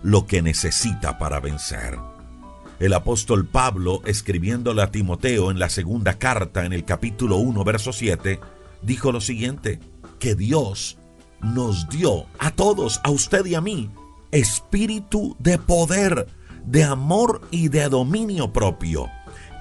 lo 0.03 0.25
que 0.25 0.41
necesita 0.41 1.17
para 1.17 1.39
vencer. 1.39 1.97
El 2.79 2.93
apóstol 2.93 3.45
Pablo, 3.45 4.01
escribiéndole 4.05 4.81
a 4.81 4.91
Timoteo 4.91 5.51
en 5.51 5.59
la 5.59 5.69
segunda 5.69 6.17
carta, 6.17 6.65
en 6.65 6.73
el 6.73 6.83
capítulo 6.83 7.37
1, 7.37 7.63
verso 7.63 7.93
7, 7.93 8.39
dijo 8.81 9.11
lo 9.11 9.21
siguiente, 9.21 9.79
que 10.19 10.35
Dios 10.35 10.97
nos 11.41 11.89
dio 11.89 12.25
a 12.39 12.51
todos, 12.51 12.99
a 13.03 13.11
usted 13.11 13.45
y 13.45 13.55
a 13.55 13.61
mí, 13.61 13.91
espíritu 14.31 15.35
de 15.39 15.57
poder, 15.57 16.27
de 16.65 16.83
amor 16.83 17.41
y 17.51 17.67
de 17.67 17.87
dominio 17.89 18.51
propio. 18.51 19.09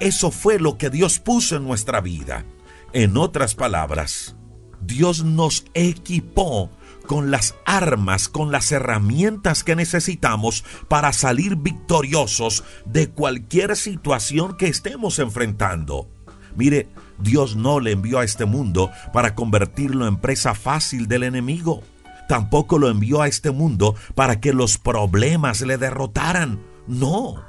Eso 0.00 0.30
fue 0.30 0.58
lo 0.58 0.78
que 0.78 0.88
Dios 0.88 1.18
puso 1.18 1.56
en 1.56 1.64
nuestra 1.64 2.00
vida. 2.00 2.46
En 2.94 3.18
otras 3.18 3.54
palabras, 3.54 4.34
Dios 4.80 5.24
nos 5.24 5.66
equipó 5.74 6.70
con 7.10 7.32
las 7.32 7.56
armas, 7.66 8.28
con 8.28 8.52
las 8.52 8.70
herramientas 8.70 9.64
que 9.64 9.74
necesitamos 9.74 10.64
para 10.86 11.12
salir 11.12 11.56
victoriosos 11.56 12.62
de 12.84 13.10
cualquier 13.10 13.74
situación 13.74 14.56
que 14.56 14.68
estemos 14.68 15.18
enfrentando. 15.18 16.08
Mire, 16.54 16.88
Dios 17.18 17.56
no 17.56 17.80
le 17.80 17.90
envió 17.90 18.20
a 18.20 18.24
este 18.24 18.44
mundo 18.44 18.92
para 19.12 19.34
convertirlo 19.34 20.06
en 20.06 20.18
presa 20.18 20.54
fácil 20.54 21.08
del 21.08 21.24
enemigo. 21.24 21.82
Tampoco 22.28 22.78
lo 22.78 22.88
envió 22.88 23.22
a 23.22 23.26
este 23.26 23.50
mundo 23.50 23.96
para 24.14 24.38
que 24.38 24.52
los 24.52 24.78
problemas 24.78 25.62
le 25.62 25.78
derrotaran. 25.78 26.60
No. 26.86 27.42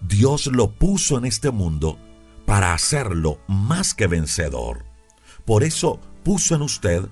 Dios 0.00 0.46
lo 0.46 0.70
puso 0.70 1.18
en 1.18 1.26
este 1.26 1.50
mundo 1.50 1.98
para 2.46 2.72
hacerlo 2.72 3.38
más 3.48 3.92
que 3.92 4.06
vencedor. 4.06 4.86
Por 5.44 5.62
eso 5.62 6.00
puso 6.24 6.54
en 6.54 6.62
usted 6.62 7.02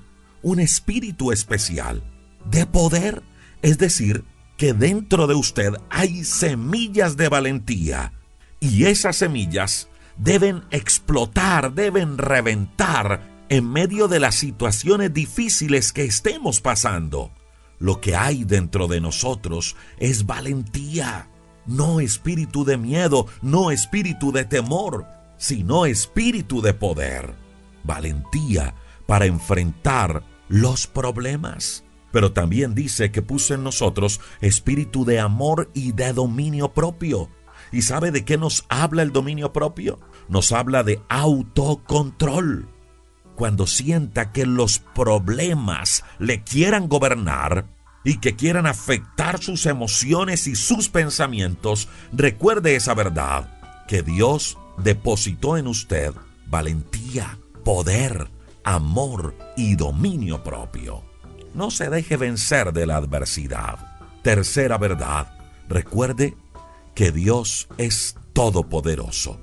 un 0.46 0.61
espíritu 0.61 1.32
especial 1.32 2.04
de 2.44 2.66
poder, 2.66 3.20
es 3.62 3.78
decir, 3.78 4.22
que 4.56 4.74
dentro 4.74 5.26
de 5.26 5.35
usted 5.35 5.72
hay 5.90 6.22
semillas 6.22 7.16
de 7.16 7.28
valentía 7.28 8.12
y 8.61 8.85
esas 8.85 9.16
semillas 9.16 9.88
deben 10.16 10.62
explotar, 10.70 11.74
deben 11.74 12.16
reventar 12.16 13.28
en 13.48 13.68
medio 13.68 14.06
de 14.06 14.20
las 14.20 14.37
situaciones 14.37 15.12
difíciles 15.12 15.92
que 15.92 16.04
estemos 16.04 16.61
pasando. 16.61 17.32
Lo 17.80 18.00
que 18.00 18.14
hay 18.14 18.44
dentro 18.44 18.87
de 18.87 19.00
nosotros 19.00 19.74
es 19.98 20.26
valentía, 20.26 21.28
no 21.66 21.98
espíritu 21.98 22.64
de 22.64 22.76
miedo, 22.76 23.26
no 23.42 23.72
espíritu 23.72 24.30
de 24.30 24.44
temor, 24.44 25.06
sino 25.38 25.87
espíritu 25.87 26.62
de 26.62 26.72
poder, 26.72 27.35
valentía 27.82 28.76
para 29.09 29.26
enfrentar 29.26 30.22
los 30.48 30.87
problemas. 30.87 31.85
Pero 32.12 32.32
también 32.32 32.74
dice 32.74 33.11
que 33.11 33.22
puso 33.22 33.54
en 33.54 33.62
nosotros 33.62 34.20
espíritu 34.40 35.04
de 35.04 35.20
amor 35.20 35.70
y 35.74 35.92
de 35.92 36.12
dominio 36.12 36.72
propio. 36.72 37.28
¿Y 37.72 37.82
sabe 37.82 38.11
de 38.11 38.24
qué 38.24 38.38
nos 38.38 38.64
habla 38.68 39.02
el 39.02 39.12
dominio 39.12 39.52
propio? 39.52 39.98
Nos 40.28 40.52
habla 40.52 40.82
de 40.82 41.02
autocontrol. 41.09 42.68
Cuando 43.35 43.66
sienta 43.66 44.32
que 44.32 44.46
los 44.46 44.78
problemas 44.78 46.04
le 46.18 46.42
quieran 46.42 46.88
gobernar 46.88 47.66
y 48.04 48.18
que 48.18 48.37
quieran 48.37 48.66
afectar 48.66 49.42
sus 49.42 49.66
emociones 49.66 50.46
y 50.46 50.54
sus 50.54 50.88
pensamientos, 50.88 51.88
recuerde 52.12 52.76
esa 52.76 52.94
verdad, 52.94 53.85
que 53.88 54.02
Dios 54.02 54.56
depositó 54.78 55.56
en 55.56 55.66
usted 55.66 56.14
valentía, 56.46 57.38
poder, 57.64 58.30
amor 58.66 59.37
y 59.57 59.76
dominio 59.76 60.42
propio. 60.42 61.05
No 61.55 61.70
se 61.70 61.88
deje 61.88 62.16
vencer 62.16 62.72
de 62.72 62.85
la 62.85 62.96
adversidad. 62.96 63.79
Tercera 64.22 64.76
verdad, 64.76 65.38
recuerde 65.68 66.37
que 66.94 67.12
Dios 67.12 67.68
es 67.79 68.16
todopoderoso. 68.33 69.40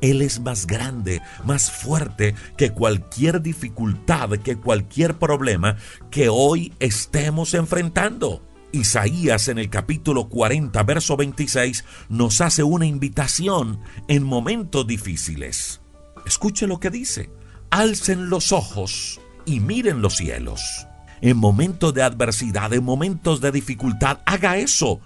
Él 0.00 0.20
es 0.20 0.40
más 0.40 0.66
grande, 0.66 1.22
más 1.44 1.70
fuerte 1.70 2.34
que 2.56 2.72
cualquier 2.72 3.40
dificultad, 3.40 4.30
que 4.40 4.56
cualquier 4.56 5.14
problema 5.16 5.76
que 6.10 6.28
hoy 6.28 6.74
estemos 6.80 7.54
enfrentando. 7.54 8.42
Isaías 8.72 9.46
en 9.46 9.58
el 9.58 9.70
capítulo 9.70 10.28
40, 10.28 10.82
verso 10.82 11.16
26, 11.16 11.84
nos 12.08 12.40
hace 12.40 12.64
una 12.64 12.84
invitación 12.84 13.78
en 14.08 14.24
momentos 14.24 14.86
difíciles. 14.88 15.80
Escuche 16.26 16.66
lo 16.66 16.80
que 16.80 16.90
dice 16.90 17.30
alcen 17.76 18.30
los 18.30 18.52
ojos 18.52 19.20
y 19.44 19.60
miren 19.60 20.00
los 20.00 20.16
cielos. 20.16 20.86
En 21.20 21.36
momentos 21.36 21.92
de 21.92 22.02
adversidad, 22.02 22.72
en 22.72 22.82
momentos 22.82 23.42
de 23.42 23.52
dificultad, 23.52 24.20
haga 24.24 24.56
eso. 24.56 25.00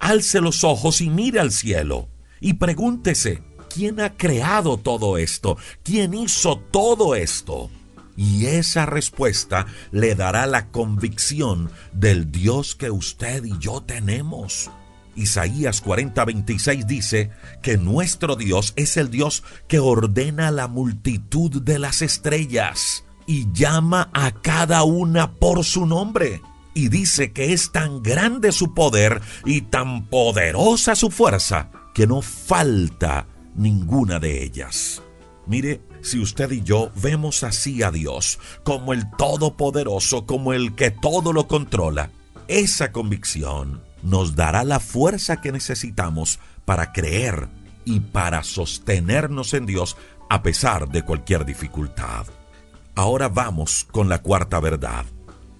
Alce 0.00 0.40
los 0.40 0.64
ojos 0.64 1.00
y 1.00 1.08
mire 1.08 1.38
al 1.38 1.52
cielo. 1.52 2.08
Y 2.40 2.54
pregúntese, 2.54 3.44
¿quién 3.72 4.00
ha 4.00 4.16
creado 4.16 4.76
todo 4.76 5.18
esto? 5.18 5.56
¿Quién 5.84 6.14
hizo 6.14 6.58
todo 6.58 7.14
esto? 7.14 7.70
Y 8.16 8.46
esa 8.46 8.86
respuesta 8.86 9.66
le 9.92 10.16
dará 10.16 10.46
la 10.46 10.72
convicción 10.72 11.70
del 11.92 12.32
Dios 12.32 12.74
que 12.74 12.90
usted 12.90 13.44
y 13.44 13.56
yo 13.60 13.82
tenemos. 13.82 14.68
Isaías 15.16 15.82
40:26 15.82 16.84
dice 16.86 17.30
que 17.62 17.78
nuestro 17.78 18.36
Dios 18.36 18.72
es 18.76 18.96
el 18.96 19.10
Dios 19.10 19.42
que 19.66 19.78
ordena 19.78 20.50
la 20.50 20.68
multitud 20.68 21.62
de 21.62 21.78
las 21.78 22.02
estrellas 22.02 23.04
y 23.26 23.50
llama 23.52 24.10
a 24.12 24.30
cada 24.30 24.84
una 24.84 25.32
por 25.32 25.64
su 25.64 25.86
nombre. 25.86 26.42
Y 26.74 26.88
dice 26.88 27.32
que 27.32 27.52
es 27.52 27.72
tan 27.72 28.02
grande 28.02 28.52
su 28.52 28.74
poder 28.74 29.22
y 29.44 29.62
tan 29.62 30.06
poderosa 30.08 30.94
su 30.94 31.10
fuerza 31.10 31.70
que 31.94 32.06
no 32.06 32.20
falta 32.20 33.26
ninguna 33.54 34.18
de 34.18 34.44
ellas. 34.44 35.02
Mire, 35.46 35.80
si 36.02 36.18
usted 36.18 36.50
y 36.50 36.62
yo 36.62 36.90
vemos 36.96 37.42
así 37.44 37.82
a 37.82 37.90
Dios 37.90 38.38
como 38.62 38.92
el 38.92 39.10
Todopoderoso, 39.16 40.26
como 40.26 40.52
el 40.52 40.74
que 40.74 40.90
todo 40.90 41.32
lo 41.32 41.48
controla, 41.48 42.10
esa 42.48 42.92
convicción 42.92 43.85
nos 44.06 44.36
dará 44.36 44.62
la 44.62 44.78
fuerza 44.78 45.40
que 45.40 45.50
necesitamos 45.50 46.38
para 46.64 46.92
creer 46.92 47.48
y 47.84 47.98
para 47.98 48.44
sostenernos 48.44 49.52
en 49.52 49.66
Dios 49.66 49.96
a 50.30 50.42
pesar 50.42 50.88
de 50.88 51.02
cualquier 51.02 51.44
dificultad. 51.44 52.26
Ahora 52.94 53.28
vamos 53.28 53.84
con 53.90 54.08
la 54.08 54.22
cuarta 54.22 54.60
verdad. 54.60 55.06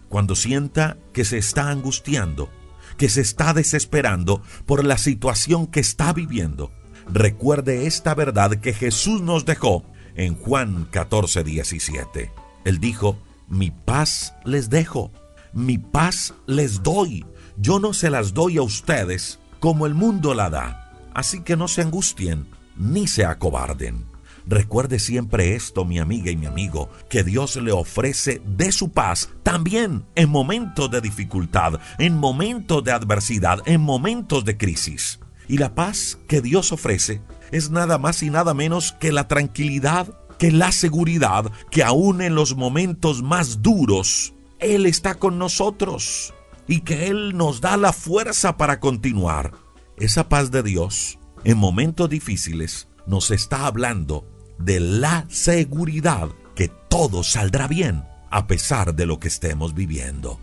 Cuando 0.08 0.36
sienta 0.36 0.96
que 1.12 1.24
se 1.24 1.38
está 1.38 1.70
angustiando, 1.70 2.48
que 2.96 3.08
se 3.08 3.20
está 3.20 3.52
desesperando 3.52 4.42
por 4.64 4.84
la 4.84 4.96
situación 4.96 5.66
que 5.66 5.80
está 5.80 6.12
viviendo, 6.12 6.70
recuerde 7.08 7.88
esta 7.88 8.14
verdad 8.14 8.52
que 8.52 8.72
Jesús 8.72 9.22
nos 9.22 9.44
dejó 9.44 9.84
en 10.14 10.36
Juan 10.36 10.86
14, 10.92 11.42
17. 11.42 12.30
Él 12.64 12.78
dijo, 12.78 13.18
mi 13.48 13.72
paz 13.72 14.34
les 14.44 14.70
dejo, 14.70 15.10
mi 15.52 15.78
paz 15.78 16.32
les 16.46 16.84
doy 16.84 17.26
yo 17.58 17.78
no 17.78 17.92
se 17.92 18.10
las 18.10 18.34
doy 18.34 18.58
a 18.58 18.62
ustedes 18.62 19.38
como 19.60 19.86
el 19.86 19.94
mundo 19.94 20.34
la 20.34 20.50
da, 20.50 20.92
así 21.14 21.40
que 21.40 21.56
no 21.56 21.68
se 21.68 21.82
angustien 21.82 22.46
ni 22.76 23.06
se 23.06 23.24
acobarden. 23.24 24.04
Recuerde 24.46 25.00
siempre 25.00 25.56
esto, 25.56 25.84
mi 25.84 25.98
amiga 25.98 26.30
y 26.30 26.36
mi 26.36 26.46
amigo, 26.46 26.88
que 27.10 27.24
Dios 27.24 27.56
le 27.56 27.72
ofrece 27.72 28.40
de 28.46 28.70
su 28.70 28.92
paz 28.92 29.30
también 29.42 30.04
en 30.14 30.28
momentos 30.28 30.88
de 30.90 31.00
dificultad, 31.00 31.80
en 31.98 32.16
momentos 32.16 32.84
de 32.84 32.92
adversidad, 32.92 33.60
en 33.66 33.80
momentos 33.80 34.44
de 34.44 34.56
crisis. 34.56 35.18
Y 35.48 35.58
la 35.58 35.74
paz 35.74 36.18
que 36.28 36.42
Dios 36.42 36.70
ofrece 36.70 37.22
es 37.50 37.70
nada 37.70 37.98
más 37.98 38.22
y 38.22 38.30
nada 38.30 38.54
menos 38.54 38.92
que 38.92 39.10
la 39.10 39.26
tranquilidad, 39.26 40.14
que 40.38 40.52
la 40.52 40.70
seguridad 40.70 41.50
que 41.70 41.82
aún 41.82 42.22
en 42.22 42.36
los 42.36 42.54
momentos 42.54 43.22
más 43.22 43.62
duros, 43.62 44.32
Él 44.60 44.86
está 44.86 45.16
con 45.16 45.38
nosotros 45.38 46.34
y 46.68 46.80
que 46.80 47.08
Él 47.08 47.36
nos 47.36 47.60
da 47.60 47.76
la 47.76 47.92
fuerza 47.92 48.56
para 48.56 48.80
continuar. 48.80 49.52
Esa 49.96 50.28
paz 50.28 50.50
de 50.50 50.62
Dios 50.62 51.18
en 51.44 51.58
momentos 51.58 52.10
difíciles 52.10 52.88
nos 53.06 53.30
está 53.30 53.66
hablando 53.66 54.26
de 54.58 54.80
la 54.80 55.26
seguridad 55.28 56.28
que 56.54 56.68
todo 56.68 57.22
saldrá 57.22 57.68
bien 57.68 58.04
a 58.30 58.46
pesar 58.46 58.94
de 58.94 59.06
lo 59.06 59.18
que 59.20 59.28
estemos 59.28 59.74
viviendo. 59.74 60.40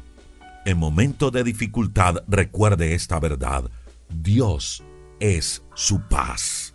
En 0.65 0.77
momentos 0.77 1.31
de 1.31 1.43
dificultad 1.43 2.23
recuerde 2.27 2.93
esta 2.95 3.19
verdad. 3.19 3.69
Dios 4.09 4.83
es 5.19 5.63
su 5.73 6.01
paz. 6.07 6.73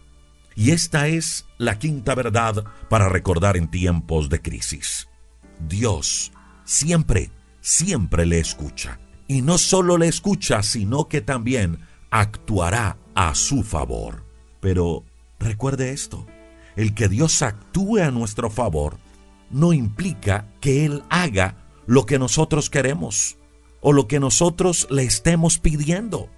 Y 0.55 0.73
esta 0.73 1.07
es 1.07 1.47
la 1.57 1.79
quinta 1.79 2.15
verdad 2.15 2.65
para 2.91 3.09
recordar 3.09 3.57
en 3.57 3.71
tiempos 3.71 4.29
de 4.29 4.43
crisis. 4.43 5.09
Dios 5.69 6.33
siempre, 6.65 7.31
siempre 7.61 8.27
le 8.27 8.41
escucha. 8.41 8.99
Y 9.29 9.43
no 9.43 9.59
solo 9.59 9.99
le 9.99 10.09
escucha, 10.09 10.63
sino 10.63 11.07
que 11.07 11.21
también 11.21 11.79
actuará 12.11 12.97
a 13.15 13.35
su 13.35 13.63
favor. 13.63 14.25
Pero 14.61 15.05
recuerde 15.39 15.93
esto, 15.93 16.27
el 16.77 16.95
que 16.95 17.09
Dios 17.09 17.43
actúe 17.43 17.99
a 17.99 18.11
nuestro 18.11 18.51
favor 18.51 18.97
no 19.51 19.73
implica 19.73 20.47
que 20.61 20.85
Él 20.85 21.03
haga 21.11 21.57
lo 21.87 22.07
que 22.07 22.19
nosotros 22.19 22.71
queremos 22.71 23.37
o 23.81 23.93
lo 23.93 24.09
que 24.09 24.21
nosotros 24.21 24.87
le 24.91 25.05
estemos 25.05 25.59
pidiendo. 25.59 26.29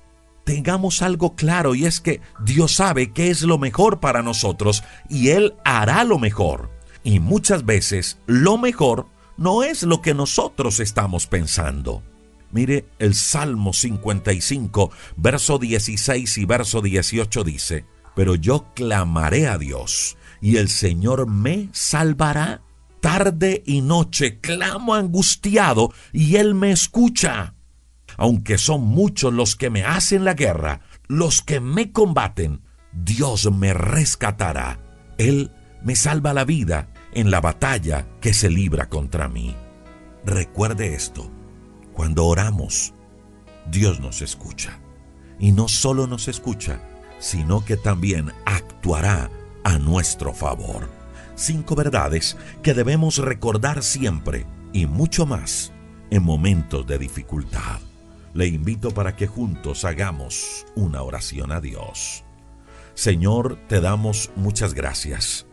Tengamos 0.45 1.03
algo 1.03 1.37
claro 1.37 1.75
y 1.75 1.87
es 1.87 2.01
que 2.01 2.21
Dios 2.45 2.75
sabe 2.75 3.13
qué 3.13 3.31
es 3.31 3.43
lo 3.43 3.59
mejor 3.59 4.01
para 4.01 4.23
nosotros 4.23 4.83
y 5.09 5.29
Él 5.29 5.55
hará 5.65 6.05
lo 6.05 6.19
mejor. 6.19 6.71
Y 7.05 7.21
muchas 7.21 7.65
veces 7.65 8.19
lo 8.27 8.59
mejor 8.59 9.07
no 9.37 9.63
es 9.63 9.85
lo 9.85 10.03
que 10.03 10.15
nosotros 10.15 10.81
estamos 10.81 11.27
pensando. 11.27 12.03
Mire, 12.53 12.87
el 12.99 13.15
Salmo 13.15 13.73
55, 13.73 14.91
verso 15.17 15.59
16 15.59 16.39
y 16.39 16.45
verso 16.45 16.81
18 16.81 17.45
dice, 17.45 17.85
Pero 18.17 18.35
yo 18.35 18.67
clamaré 18.75 19.47
a 19.47 19.57
Dios, 19.57 20.17
y 20.41 20.57
el 20.57 20.69
Señor 20.69 21.29
me 21.29 21.69
salvará. 21.73 22.63
Tarde 23.01 23.63
y 23.65 23.81
noche 23.81 24.41
clamo 24.41 24.95
angustiado, 24.95 25.93
y 26.13 26.37
Él 26.37 26.55
me 26.55 26.73
escucha. 26.73 27.55
Aunque 28.17 28.59
son 28.59 28.83
muchos 28.83 29.33
los 29.33 29.57
que 29.57 29.71
me 29.71 29.85
hacen 29.85 30.25
la 30.25 30.35
guerra, 30.35 30.81
los 31.07 31.41
que 31.41 31.61
me 31.61 31.93
combaten, 31.93 32.63
Dios 32.93 33.51
me 33.51 33.73
rescatará. 33.73 34.81
Él 35.17 35.53
me 35.83 35.95
salva 35.97 36.35
la 36.35 36.45
vida 36.45 36.89
en 37.15 37.31
la 37.31 37.41
batalla 37.41 38.07
que 38.21 38.35
se 38.35 38.51
libra 38.51 38.89
contra 38.89 39.29
mí. 39.29 39.55
Recuerde 40.27 40.95
esto 40.95 41.31
cuando 42.01 42.25
oramos, 42.25 42.95
Dios 43.71 44.01
nos 44.01 44.23
escucha. 44.23 44.81
Y 45.39 45.53
no 45.53 45.69
solo 45.69 46.07
nos 46.07 46.29
escucha, 46.29 46.81
sino 47.19 47.63
que 47.63 47.77
también 47.77 48.33
actuará 48.47 49.31
a 49.65 49.77
nuestro 49.77 50.33
favor. 50.33 50.89
Cinco 51.35 51.75
verdades 51.77 52.39
que 52.63 52.73
debemos 52.73 53.19
recordar 53.19 53.83
siempre 53.83 54.47
y 54.73 54.87
mucho 54.87 55.27
más 55.27 55.73
en 56.09 56.23
momentos 56.23 56.87
de 56.87 56.97
dificultad. 56.97 57.81
Le 58.33 58.47
invito 58.47 58.93
para 58.93 59.15
que 59.15 59.27
juntos 59.27 59.85
hagamos 59.85 60.65
una 60.77 61.03
oración 61.03 61.53
a 61.53 61.61
Dios. 61.61 62.25
Señor, 62.95 63.59
te 63.69 63.83
damos 63.83 64.31
muchas 64.37 64.73
gracias 64.73 65.45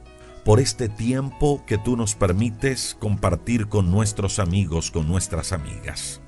por 0.46 0.62
este 0.62 0.88
tiempo 0.88 1.62
que 1.68 1.78
tú 1.78 1.98
nos 1.98 2.16
permites 2.16 2.96
compartir 2.98 3.68
con 3.68 3.92
nuestros 3.92 4.40
amigos, 4.40 4.92
con 4.92 5.10
nuestras 5.10 5.52
amigas. 5.52 6.22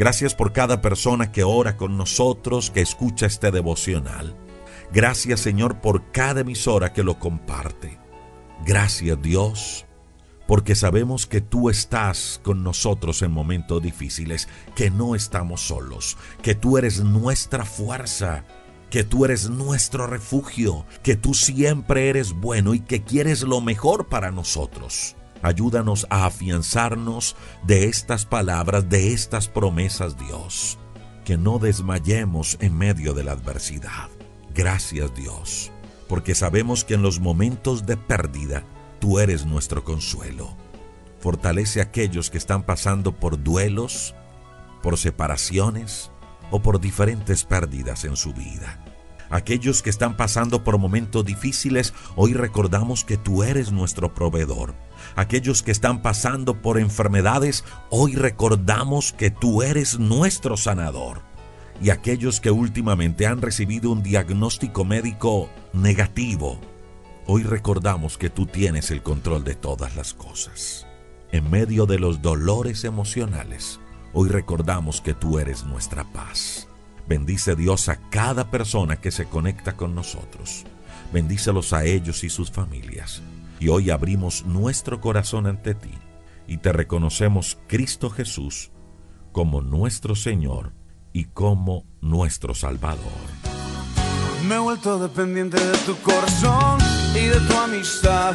Gracias 0.00 0.34
por 0.34 0.54
cada 0.54 0.80
persona 0.80 1.30
que 1.30 1.44
ora 1.44 1.76
con 1.76 1.98
nosotros, 1.98 2.70
que 2.70 2.80
escucha 2.80 3.26
este 3.26 3.50
devocional. 3.50 4.34
Gracias 4.94 5.40
Señor 5.40 5.82
por 5.82 6.10
cada 6.10 6.40
emisora 6.40 6.94
que 6.94 7.02
lo 7.02 7.18
comparte. 7.18 7.98
Gracias 8.64 9.20
Dios, 9.20 9.84
porque 10.46 10.74
sabemos 10.74 11.26
que 11.26 11.42
tú 11.42 11.68
estás 11.68 12.40
con 12.42 12.64
nosotros 12.64 13.20
en 13.20 13.30
momentos 13.30 13.82
difíciles, 13.82 14.48
que 14.74 14.90
no 14.90 15.14
estamos 15.14 15.60
solos, 15.60 16.16
que 16.40 16.54
tú 16.54 16.78
eres 16.78 17.04
nuestra 17.04 17.66
fuerza, 17.66 18.46
que 18.88 19.04
tú 19.04 19.26
eres 19.26 19.50
nuestro 19.50 20.06
refugio, 20.06 20.86
que 21.02 21.16
tú 21.16 21.34
siempre 21.34 22.08
eres 22.08 22.32
bueno 22.32 22.72
y 22.72 22.80
que 22.80 23.02
quieres 23.02 23.42
lo 23.42 23.60
mejor 23.60 24.08
para 24.08 24.30
nosotros. 24.30 25.14
Ayúdanos 25.42 26.06
a 26.10 26.26
afianzarnos 26.26 27.34
de 27.64 27.84
estas 27.84 28.26
palabras, 28.26 28.88
de 28.88 29.12
estas 29.12 29.48
promesas, 29.48 30.18
Dios. 30.18 30.78
Que 31.24 31.38
no 31.38 31.58
desmayemos 31.58 32.58
en 32.60 32.76
medio 32.76 33.14
de 33.14 33.24
la 33.24 33.32
adversidad. 33.32 34.10
Gracias, 34.54 35.14
Dios, 35.14 35.70
porque 36.08 36.34
sabemos 36.34 36.84
que 36.84 36.94
en 36.94 37.02
los 37.02 37.20
momentos 37.20 37.86
de 37.86 37.96
pérdida, 37.96 38.64
tú 38.98 39.18
eres 39.18 39.46
nuestro 39.46 39.82
consuelo. 39.84 40.56
Fortalece 41.20 41.80
a 41.80 41.84
aquellos 41.84 42.30
que 42.30 42.38
están 42.38 42.62
pasando 42.64 43.12
por 43.12 43.42
duelos, 43.42 44.14
por 44.82 44.98
separaciones 44.98 46.10
o 46.50 46.60
por 46.60 46.80
diferentes 46.80 47.44
pérdidas 47.44 48.04
en 48.04 48.16
su 48.16 48.34
vida. 48.34 48.84
Aquellos 49.30 49.82
que 49.82 49.90
están 49.90 50.16
pasando 50.16 50.64
por 50.64 50.76
momentos 50.78 51.24
difíciles, 51.24 51.94
hoy 52.16 52.34
recordamos 52.34 53.04
que 53.04 53.16
tú 53.16 53.44
eres 53.44 53.70
nuestro 53.70 54.12
proveedor 54.12 54.74
aquellos 55.16 55.62
que 55.62 55.70
están 55.70 56.02
pasando 56.02 56.60
por 56.60 56.78
enfermedades, 56.78 57.64
hoy 57.90 58.14
recordamos 58.14 59.12
que 59.12 59.30
tú 59.30 59.62
eres 59.62 59.98
nuestro 59.98 60.56
sanador. 60.56 61.22
Y 61.82 61.90
aquellos 61.90 62.40
que 62.40 62.50
últimamente 62.50 63.26
han 63.26 63.40
recibido 63.40 63.90
un 63.90 64.02
diagnóstico 64.02 64.84
médico 64.84 65.48
negativo, 65.72 66.60
hoy 67.26 67.42
recordamos 67.42 68.18
que 68.18 68.28
tú 68.28 68.46
tienes 68.46 68.90
el 68.90 69.02
control 69.02 69.44
de 69.44 69.54
todas 69.54 69.96
las 69.96 70.12
cosas. 70.12 70.86
En 71.32 71.50
medio 71.50 71.86
de 71.86 71.98
los 71.98 72.20
dolores 72.20 72.84
emocionales, 72.84 73.80
hoy 74.12 74.28
recordamos 74.28 75.00
que 75.00 75.14
tú 75.14 75.38
eres 75.38 75.64
nuestra 75.64 76.04
paz. 76.04 76.68
Bendice 77.08 77.56
Dios 77.56 77.88
a 77.88 77.96
cada 78.10 78.50
persona 78.50 78.96
que 78.96 79.10
se 79.10 79.24
conecta 79.24 79.76
con 79.76 79.94
nosotros. 79.94 80.64
Bendícelos 81.12 81.72
a 81.72 81.84
ellos 81.84 82.24
y 82.24 82.30
sus 82.30 82.50
familias 82.50 83.22
y 83.60 83.68
hoy 83.68 83.90
abrimos 83.90 84.44
nuestro 84.46 85.00
corazón 85.00 85.46
ante 85.46 85.74
ti 85.74 85.92
y 86.48 86.56
te 86.56 86.72
reconocemos 86.72 87.58
Cristo 87.68 88.10
Jesús 88.10 88.72
como 89.30 89.60
nuestro 89.60 90.16
Señor 90.16 90.72
y 91.12 91.26
como 91.26 91.84
nuestro 92.00 92.54
Salvador. 92.54 92.98
Me 94.48 94.56
he 94.56 94.58
vuelto 94.58 94.98
dependiente 94.98 95.64
de 95.64 95.76
tu 95.78 95.94
corazón 95.98 96.80
y 97.14 97.26
de 97.26 97.38
tu 97.40 97.54
amistad. 97.54 98.34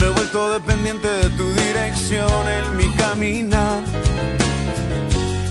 Me 0.00 0.06
he 0.06 0.10
vuelto 0.10 0.50
dependiente 0.50 1.06
de 1.06 1.28
tu 1.30 1.46
dirección 1.52 2.48
en 2.48 2.76
mi 2.76 2.88
caminar. 2.94 3.82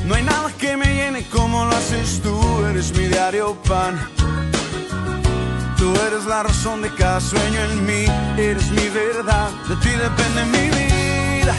No 0.07 0.15
hay 0.15 0.23
nada 0.23 0.51
que 0.57 0.75
me 0.75 0.85
llene 0.85 1.23
como 1.29 1.65
lo 1.65 1.71
haces 1.71 2.21
tú, 2.21 2.65
eres 2.65 2.97
mi 2.97 3.05
diario 3.05 3.55
pan. 3.63 3.97
Tú 5.83 5.93
eres 6.07 6.23
la 6.23 6.43
razón 6.43 6.81
de 6.81 6.89
cada 6.93 7.19
sueño 7.19 7.59
en 7.59 7.85
mí, 7.85 8.05
eres 8.37 8.71
mi 8.71 8.87
verdad, 8.87 9.49
de 9.67 9.75
ti 9.83 9.89
depende 9.89 10.45
mi 10.45 10.69
vida, 10.69 11.53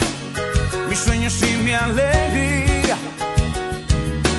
mis 0.89 0.97
sueños 0.97 1.39
y 1.43 1.57
mi 1.57 1.73
alegría. 1.73 2.97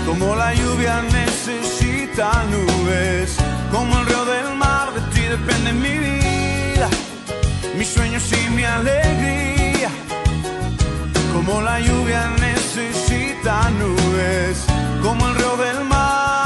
Como 0.04 0.34
la 0.34 0.52
lluvia 0.54 1.02
necesita 1.02 2.32
nubes, 2.50 3.36
como 3.70 4.00
el 4.00 4.06
río 4.06 4.24
del 4.24 4.56
mar, 4.56 4.92
de 4.92 5.02
ti 5.14 5.20
depende 5.20 5.72
mi 5.72 5.96
vida, 5.98 6.88
mis 7.78 7.86
sueños 7.86 8.24
y 8.32 8.50
mi 8.56 8.64
alegría. 8.64 9.90
Como 11.32 11.62
la 11.62 11.78
lluvia 11.78 12.28
necesita 12.40 13.70
nubes, 13.70 14.64
como 15.00 15.28
el 15.28 15.34
río 15.36 15.56
del 15.58 15.84
mar. 15.84 16.45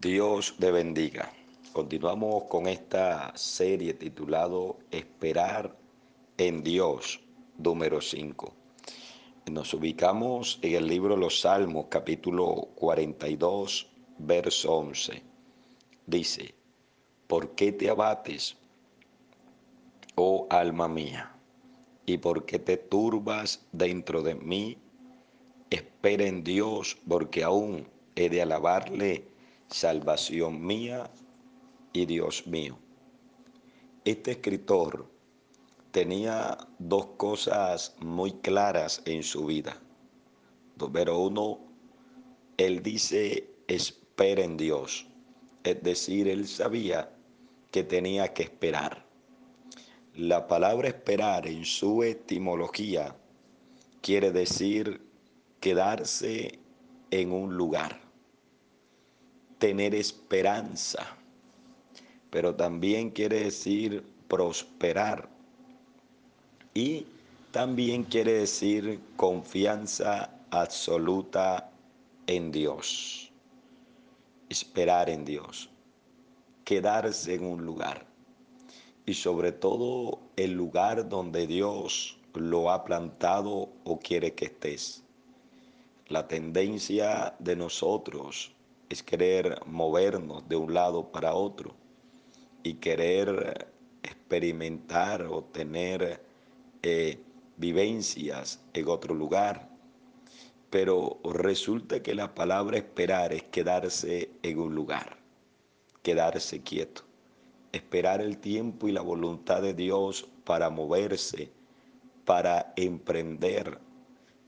Dios 0.00 0.54
te 0.60 0.70
bendiga. 0.70 1.28
Continuamos 1.72 2.44
con 2.44 2.68
esta 2.68 3.36
serie 3.36 3.94
titulado 3.94 4.76
Esperar 4.92 5.76
en 6.36 6.62
Dios, 6.62 7.18
número 7.56 8.00
5. 8.00 8.54
Nos 9.50 9.74
ubicamos 9.74 10.60
en 10.62 10.76
el 10.76 10.86
libro 10.86 11.16
de 11.16 11.20
los 11.22 11.40
Salmos, 11.40 11.86
capítulo 11.88 12.68
42, 12.76 13.88
verso 14.18 14.72
11. 14.72 15.20
Dice, 16.06 16.54
¿por 17.26 17.56
qué 17.56 17.72
te 17.72 17.90
abates, 17.90 18.56
oh 20.14 20.46
alma 20.48 20.86
mía? 20.86 21.32
¿Y 22.06 22.18
por 22.18 22.46
qué 22.46 22.60
te 22.60 22.76
turbas 22.76 23.66
dentro 23.72 24.22
de 24.22 24.36
mí? 24.36 24.78
Espera 25.70 26.24
en 26.24 26.44
Dios, 26.44 26.96
porque 27.08 27.42
aún 27.42 27.88
he 28.14 28.28
de 28.28 28.42
alabarle, 28.42 29.24
salvación 29.68 30.64
mía 30.64 31.10
y 31.92 32.06
Dios 32.06 32.46
mío. 32.46 32.78
Este 34.04 34.32
escritor 34.32 35.10
tenía 35.90 36.56
dos 36.78 37.06
cosas 37.16 37.94
muy 38.00 38.32
claras 38.32 39.02
en 39.04 39.22
su 39.22 39.46
vida. 39.46 39.80
Número 40.76 41.18
uno, 41.18 41.58
él 42.56 42.82
dice, 42.82 43.50
espera 43.66 44.42
en 44.42 44.56
Dios. 44.56 45.06
Es 45.64 45.82
decir, 45.82 46.28
él 46.28 46.46
sabía 46.46 47.10
que 47.70 47.82
tenía 47.84 48.32
que 48.32 48.44
esperar. 48.44 49.06
La 50.14 50.46
palabra 50.46 50.88
esperar 50.88 51.46
en 51.46 51.64
su 51.64 52.02
etimología 52.02 53.14
quiere 54.00 54.30
decir 54.32 55.00
quedarse 55.60 56.58
en 57.10 57.32
un 57.32 57.56
lugar, 57.56 58.00
tener 59.58 59.94
esperanza, 59.94 61.16
pero 62.30 62.54
también 62.54 63.10
quiere 63.10 63.44
decir 63.44 64.04
prosperar 64.28 65.28
y 66.74 67.06
también 67.50 68.04
quiere 68.04 68.32
decir 68.34 69.00
confianza 69.16 70.30
absoluta 70.50 71.70
en 72.26 72.52
Dios, 72.52 73.32
esperar 74.48 75.10
en 75.10 75.24
Dios, 75.24 75.70
quedarse 76.64 77.34
en 77.34 77.44
un 77.44 77.64
lugar 77.64 78.06
y 79.06 79.14
sobre 79.14 79.52
todo 79.52 80.20
el 80.36 80.52
lugar 80.52 81.08
donde 81.08 81.46
Dios 81.46 82.18
lo 82.34 82.70
ha 82.70 82.84
plantado 82.84 83.70
o 83.84 83.98
quiere 83.98 84.34
que 84.34 84.44
estés. 84.44 85.02
La 86.08 86.28
tendencia 86.28 87.34
de 87.38 87.56
nosotros 87.56 88.52
es 88.88 89.02
querer 89.02 89.60
movernos 89.66 90.48
de 90.48 90.56
un 90.56 90.74
lado 90.74 91.10
para 91.12 91.34
otro 91.34 91.74
y 92.62 92.74
querer 92.74 93.68
experimentar 94.02 95.22
o 95.22 95.44
tener 95.44 96.22
eh, 96.82 97.18
vivencias 97.56 98.60
en 98.72 98.88
otro 98.88 99.14
lugar. 99.14 99.68
Pero 100.70 101.18
resulta 101.24 102.02
que 102.02 102.14
la 102.14 102.34
palabra 102.34 102.76
esperar 102.78 103.32
es 103.32 103.44
quedarse 103.44 104.30
en 104.42 104.58
un 104.58 104.74
lugar, 104.74 105.18
quedarse 106.02 106.62
quieto 106.62 107.08
esperar 107.72 108.20
el 108.20 108.38
tiempo 108.38 108.88
y 108.88 108.92
la 108.92 109.00
voluntad 109.00 109.62
de 109.62 109.74
Dios 109.74 110.28
para 110.44 110.70
moverse, 110.70 111.50
para 112.24 112.72
emprender. 112.76 113.78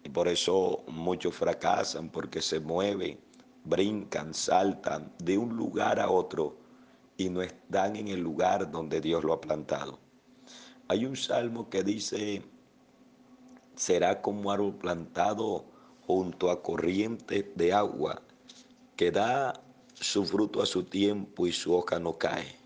Y 0.03 0.09
por 0.09 0.29
eso 0.29 0.83
muchos 0.89 1.35
fracasan 1.35 2.09
porque 2.09 2.41
se 2.41 2.61
mueven, 2.61 3.19
brincan, 3.65 4.35
saltan 4.35 5.13
de 5.19 5.39
un 5.39 5.57
lugar 5.57 6.01
a 6.01 6.11
otro 6.11 6.57
y 7.17 7.29
no 7.29 7.43
están 7.43 7.97
en 7.97 8.09
el 8.09 8.21
lugar 8.21 8.71
donde 8.71 9.01
Dios 9.01 9.25
lo 9.25 9.33
ha 9.33 9.41
plantado. 9.41 9.99
Hay 10.89 11.05
un 11.05 11.17
salmo 11.17 11.69
que 11.69 11.83
dice, 11.83 12.43
será 13.77 14.23
como 14.23 14.51
árbol 14.51 14.75
plantado 14.75 15.65
junto 16.07 16.51
a 16.51 16.63
corrientes 16.63 17.45
de 17.55 17.73
agua, 17.73 18.23
que 18.97 19.11
da 19.11 19.61
su 19.95 20.25
fruto 20.25 20.63
a 20.63 20.67
su 20.67 20.85
tiempo 20.85 21.47
y 21.47 21.53
su 21.53 21.75
hoja 21.75 21.99
no 21.99 22.17
cae 22.19 22.61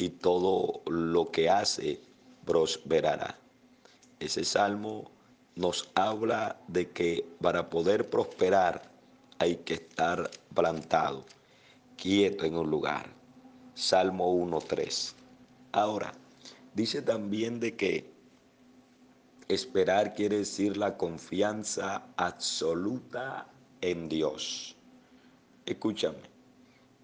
y 0.00 0.08
todo 0.08 0.80
lo 0.86 1.30
que 1.30 1.50
hace 1.50 2.00
prosperará. 2.46 3.38
Ese 4.18 4.44
salmo 4.44 5.10
nos 5.56 5.90
habla 5.94 6.58
de 6.68 6.90
que 6.90 7.26
para 7.40 7.68
poder 7.68 8.08
prosperar 8.08 8.89
hay 9.40 9.56
que 9.56 9.74
estar 9.74 10.30
plantado, 10.54 11.24
quieto 11.96 12.44
en 12.44 12.56
un 12.56 12.70
lugar. 12.70 13.10
Salmo 13.74 14.34
1.3. 14.34 15.14
Ahora, 15.72 16.12
dice 16.74 17.00
también 17.00 17.58
de 17.58 17.74
que 17.74 18.12
esperar 19.48 20.12
quiere 20.12 20.38
decir 20.38 20.76
la 20.76 20.98
confianza 20.98 22.04
absoluta 22.16 23.48
en 23.80 24.10
Dios. 24.10 24.76
Escúchame, 25.64 26.20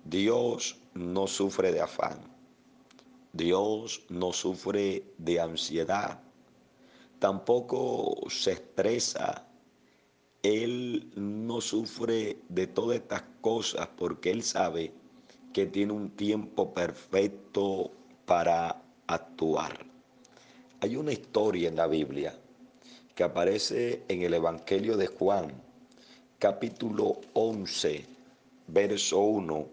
Dios 0.05 0.76
no 0.93 1.26
sufre 1.26 1.72
de 1.72 1.80
afán. 1.80 2.18
Dios 3.32 4.03
no 4.11 4.34
sufre 4.34 5.05
de 5.16 5.41
ansiedad, 5.41 6.20
tampoco 7.18 8.14
se 8.28 8.53
estresa. 8.53 9.45
Él 10.47 11.11
no 11.16 11.61
sufre 11.61 12.38
de 12.49 12.68
todas 12.68 12.99
estas 12.99 13.24
cosas 13.40 13.88
porque 13.97 14.30
Él 14.30 14.44
sabe 14.44 14.92
que 15.53 15.66
tiene 15.66 15.92
un 15.92 16.11
tiempo 16.11 16.72
perfecto 16.72 17.90
para 18.26 18.80
actuar. 19.09 19.84
Hay 20.80 20.94
una 20.94 21.11
historia 21.11 21.68
en 21.68 21.74
la 21.74 21.88
Biblia 21.88 22.38
que 23.16 23.24
aparece 23.24 24.05
en 24.07 24.22
el 24.22 24.34
Evangelio 24.34 24.97
de 24.97 25.09
Juan, 25.09 25.53
capítulo 26.38 27.20
11, 27.32 28.07
verso 28.68 29.18
1 29.18 29.68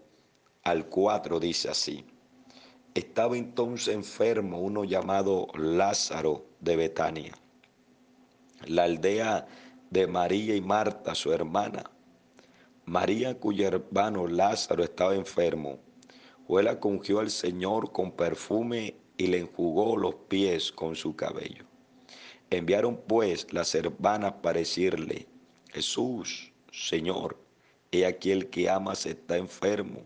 al 0.64 0.88
4, 0.88 1.40
dice 1.40 1.70
así. 1.70 2.04
Estaba 2.96 3.38
entonces 3.38 3.94
enfermo 3.94 4.60
uno 4.60 4.86
llamado 4.86 5.50
Lázaro 5.56 6.46
de 6.62 6.78
Betania, 6.78 7.34
la 8.66 8.86
aldea 8.86 9.48
de 9.94 10.08
María 10.08 10.56
y 10.56 10.62
Marta, 10.62 11.14
su 11.14 11.32
hermana. 11.32 11.84
María, 12.86 13.40
cuyo 13.40 13.68
hermano 13.68 14.26
Lázaro 14.26 14.84
estaba 14.84 15.14
enfermo, 15.14 15.78
fue 16.48 16.64
la 16.64 16.80
ungió 16.82 17.20
al 17.20 17.30
Señor 17.30 17.92
con 17.92 18.12
perfume 18.12 18.96
y 19.18 19.28
le 19.28 19.38
enjugó 19.38 19.96
los 19.96 20.16
pies 20.28 20.72
con 20.72 20.96
su 20.96 21.16
cabello. 21.16 21.66
Enviaron 22.50 23.00
pues 23.08 23.54
las 23.54 23.76
hermanas 23.76 24.34
para 24.42 24.60
decirle, 24.60 25.28
Jesús, 25.72 26.52
Señor, 26.72 27.38
he 27.92 28.08
aquí 28.08 28.32
el 28.32 28.50
que 28.50 28.72
amas 28.72 29.06
está 29.06 29.38
enfermo. 29.38 30.02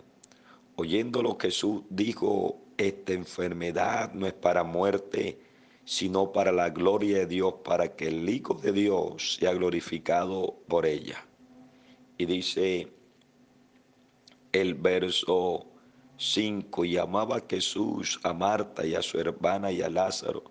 Oyéndolo 0.76 1.38
Jesús 1.40 1.84
dijo 1.90 2.60
esta 2.76 3.14
enfermedad 3.14 4.14
no 4.14 4.28
es 4.28 4.34
para 4.34 4.66
muerte, 4.66 5.40
sino 5.88 6.34
para 6.34 6.52
la 6.52 6.70
gloria 6.70 7.20
de 7.20 7.28
Dios, 7.28 7.54
para 7.64 7.96
que 7.96 8.10
el 8.10 8.28
Hijo 8.28 8.56
de 8.56 8.74
Dios 8.74 9.38
sea 9.40 9.54
glorificado 9.54 10.60
por 10.68 10.86
ella. 10.86 11.26
Y 12.18 12.26
dice 12.26 12.92
el 14.52 14.74
verso 14.74 15.66
5, 16.18 16.84
y 16.84 16.98
amaba 16.98 17.42
Jesús 17.50 18.20
a 18.24 18.34
Marta 18.34 18.86
y 18.86 18.96
a 18.96 19.02
su 19.02 19.18
hermana 19.18 19.72
y 19.72 19.82
a 19.82 19.90
Lázaro. 19.90 20.44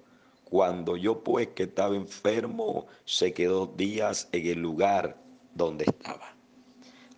Cuando 0.44 0.96
yo 0.96 1.22
pues 1.22 1.48
que 1.48 1.64
estaba 1.64 1.94
enfermo, 1.94 2.86
se 3.04 3.34
quedó 3.34 3.66
días 3.66 4.30
en 4.32 4.46
el 4.46 4.60
lugar 4.60 5.20
donde 5.54 5.84
estaba. 5.84 6.34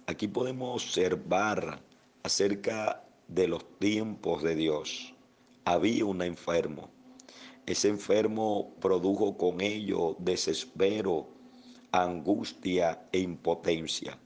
Aquí 0.07 0.27
podemos 0.27 0.83
observar 0.83 1.81
acerca 2.25 3.05
de 3.29 3.47
los 3.47 3.79
tiempos 3.79 4.43
de 4.43 4.57
Dios. 4.57 5.15
Había 5.65 6.05
un 6.05 6.21
enfermo. 6.21 6.98
Ese 7.69 7.89
enfermo 7.89 8.75
produjo 8.81 9.37
con 9.37 9.61
ello 9.61 10.17
desespero, 10.21 11.29
angustia 11.93 13.07
e 13.13 13.19
impotencia. 13.19 14.19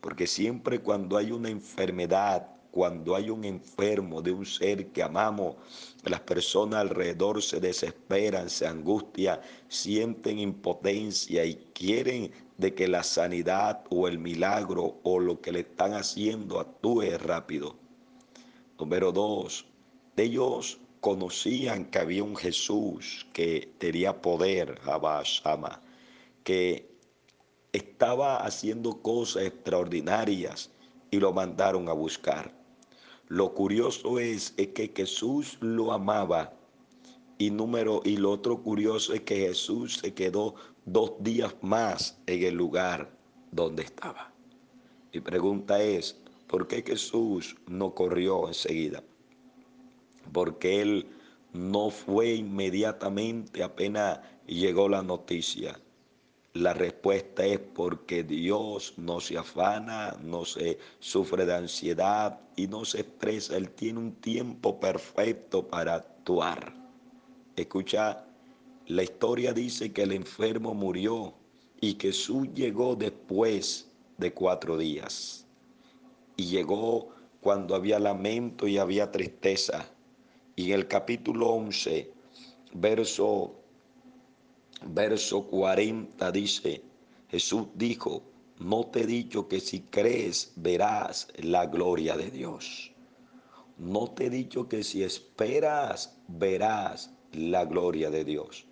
Porque 0.00 0.26
siempre 0.26 0.80
cuando 0.80 1.18
hay 1.18 1.30
una 1.30 1.50
enfermedad, 1.50 2.48
cuando 2.70 3.14
hay 3.14 3.28
un 3.28 3.44
enfermo 3.44 4.22
de 4.22 4.32
un 4.32 4.46
ser 4.46 4.86
que 4.92 5.02
amamos, 5.02 5.56
las 6.04 6.20
personas 6.20 6.80
alrededor 6.80 7.42
se 7.42 7.60
desesperan, 7.60 8.48
se 8.48 8.66
angustian, 8.66 9.40
sienten 9.68 10.38
impotencia 10.38 11.44
y 11.44 11.56
quieren 11.74 12.32
de 12.56 12.74
que 12.74 12.88
la 12.88 13.02
sanidad 13.02 13.84
o 13.90 14.08
el 14.08 14.18
milagro 14.18 15.00
o 15.02 15.18
lo 15.18 15.42
que 15.42 15.52
le 15.52 15.60
están 15.60 15.92
haciendo 15.92 16.60
actúe 16.60 17.18
rápido. 17.18 17.76
Número 18.78 19.12
dos, 19.12 19.66
ellos 20.16 20.80
conocían 21.06 21.84
que 21.84 22.00
había 22.00 22.24
un 22.24 22.34
Jesús 22.34 23.28
que 23.32 23.72
tenía 23.78 24.20
poder, 24.20 24.80
Abashama, 24.86 25.80
que 26.42 26.90
estaba 27.72 28.38
haciendo 28.38 29.00
cosas 29.02 29.44
extraordinarias 29.44 30.72
y 31.12 31.20
lo 31.20 31.32
mandaron 31.32 31.88
a 31.88 31.92
buscar. 31.92 32.52
Lo 33.28 33.54
curioso 33.54 34.18
es, 34.18 34.52
es 34.56 34.66
que 34.74 34.92
Jesús 34.96 35.58
lo 35.60 35.92
amaba 35.92 36.52
y 37.38 37.52
número 37.52 38.02
y 38.04 38.16
lo 38.16 38.32
otro 38.32 38.60
curioso 38.60 39.14
es 39.14 39.20
que 39.20 39.36
Jesús 39.46 39.98
se 39.98 40.12
quedó 40.12 40.56
dos 40.86 41.12
días 41.20 41.54
más 41.62 42.18
en 42.26 42.42
el 42.42 42.56
lugar 42.56 43.16
donde 43.52 43.84
estaba. 43.84 44.32
Mi 45.14 45.20
pregunta 45.20 45.80
es, 45.80 46.20
¿por 46.48 46.66
qué 46.66 46.82
Jesús 46.82 47.54
no 47.68 47.94
corrió 47.94 48.48
enseguida? 48.48 49.04
Porque 50.32 50.82
él 50.82 51.08
no 51.52 51.90
fue 51.90 52.34
inmediatamente 52.34 53.62
apenas 53.62 54.20
llegó 54.46 54.88
la 54.88 55.02
noticia. 55.02 55.80
La 56.52 56.72
respuesta 56.72 57.44
es 57.44 57.58
porque 57.58 58.24
Dios 58.24 58.94
no 58.96 59.20
se 59.20 59.36
afana, 59.36 60.16
no 60.22 60.46
se 60.46 60.78
sufre 61.00 61.44
de 61.44 61.54
ansiedad 61.54 62.40
y 62.56 62.66
no 62.66 62.84
se 62.84 63.00
expresa. 63.00 63.56
Él 63.56 63.70
tiene 63.70 63.98
un 63.98 64.12
tiempo 64.14 64.80
perfecto 64.80 65.66
para 65.66 65.96
actuar. 65.96 66.74
Escucha, 67.56 68.24
la 68.86 69.02
historia 69.02 69.52
dice 69.52 69.92
que 69.92 70.04
el 70.04 70.12
enfermo 70.12 70.72
murió 70.72 71.34
y 71.80 71.98
Jesús 72.00 72.48
llegó 72.54 72.96
después 72.96 73.90
de 74.16 74.32
cuatro 74.32 74.78
días. 74.78 75.46
Y 76.36 76.46
llegó 76.46 77.10
cuando 77.40 77.74
había 77.74 77.98
lamento 77.98 78.66
y 78.66 78.78
había 78.78 79.10
tristeza. 79.10 79.90
Y 80.56 80.72
en 80.72 80.80
el 80.80 80.88
capítulo 80.88 81.50
11, 81.50 82.10
verso 82.72 83.54
verso 84.86 85.42
40 85.46 86.32
dice, 86.32 86.82
Jesús 87.28 87.66
dijo, 87.74 88.22
no 88.58 88.86
te 88.86 89.02
he 89.02 89.06
dicho 89.06 89.48
que 89.48 89.60
si 89.60 89.80
crees 89.80 90.52
verás 90.56 91.28
la 91.36 91.66
gloria 91.66 92.16
de 92.16 92.30
Dios. 92.30 92.90
No 93.76 94.10
te 94.12 94.26
he 94.26 94.30
dicho 94.30 94.66
que 94.66 94.82
si 94.82 95.02
esperas 95.02 96.16
verás 96.26 97.10
la 97.32 97.66
gloria 97.66 98.10
de 98.10 98.24
Dios. 98.24 98.64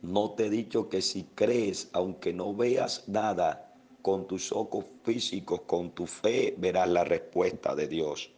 No 0.00 0.32
te 0.32 0.46
he 0.46 0.50
dicho 0.50 0.88
que 0.88 1.00
si 1.00 1.22
crees, 1.36 1.88
aunque 1.92 2.32
no 2.32 2.52
veas 2.52 3.08
nada, 3.08 3.72
con 4.02 4.26
tus 4.26 4.50
ojos 4.50 4.86
físicos, 5.04 5.60
con 5.60 5.92
tu 5.92 6.08
fe, 6.08 6.56
verás 6.58 6.88
la 6.88 7.04
respuesta 7.04 7.76
de 7.76 7.86
Dios. 7.86 8.32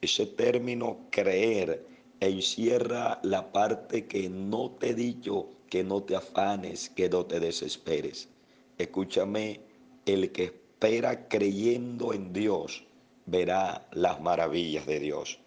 Ese 0.00 0.24
término 0.24 1.00
creer 1.10 1.91
encierra 2.28 3.20
la 3.22 3.52
parte 3.52 4.06
que 4.06 4.28
no 4.28 4.70
te 4.70 4.90
he 4.90 4.94
dicho 4.94 5.48
que 5.72 5.82
no 5.82 6.02
te 6.02 6.14
afanes, 6.14 6.90
que 6.90 7.08
no 7.08 7.24
te 7.24 7.40
desesperes. 7.40 8.28
Escúchame, 8.76 9.60
el 10.04 10.30
que 10.30 10.44
espera 10.44 11.28
creyendo 11.28 12.12
en 12.12 12.32
Dios 12.32 12.84
verá 13.24 13.88
las 13.92 14.20
maravillas 14.20 14.84
de 14.86 15.00
Dios. 15.00 15.38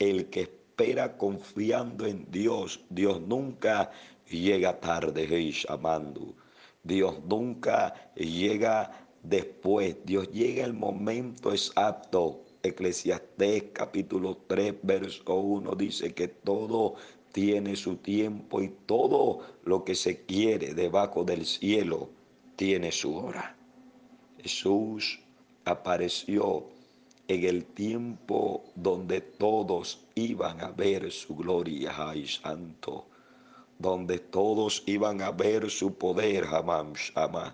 El 0.00 0.30
que 0.30 0.40
espera 0.40 1.16
confiando 1.16 2.06
en 2.06 2.26
Dios, 2.30 2.80
Dios 2.90 3.20
nunca 3.20 3.92
llega 4.28 4.80
tarde, 4.80 5.52
amando. 5.68 6.34
Dios 6.82 7.20
nunca 7.28 8.12
llega 8.16 9.06
después. 9.22 9.96
Dios 10.04 10.28
llega 10.32 10.64
el 10.64 10.74
momento 10.74 11.52
exacto. 11.52 12.44
Eclesiastés 12.62 13.64
capítulo 13.72 14.36
3, 14.46 14.74
verso 14.82 15.34
1 15.34 15.74
dice 15.76 16.12
que 16.12 16.28
todo 16.28 16.96
tiene 17.32 17.76
su 17.76 17.96
tiempo 17.96 18.60
y 18.60 18.68
todo 18.86 19.40
lo 19.64 19.84
que 19.84 19.94
se 19.94 20.24
quiere 20.24 20.74
debajo 20.74 21.24
del 21.24 21.46
cielo 21.46 22.10
tiene 22.56 22.90
su 22.90 23.16
hora. 23.16 23.56
Jesús 24.42 25.20
apareció 25.64 26.64
en 27.28 27.44
el 27.44 27.64
tiempo 27.64 28.64
donde 28.74 29.20
todos 29.20 30.00
iban 30.14 30.60
a 30.60 30.70
ver 30.70 31.12
su 31.12 31.36
gloria, 31.36 31.92
ay 31.96 32.26
santo, 32.26 33.04
donde 33.78 34.18
todos 34.18 34.82
iban 34.86 35.22
a 35.22 35.30
ver 35.30 35.70
su 35.70 35.94
poder, 35.94 36.46
jamás, 36.46 37.12
jamás, 37.14 37.52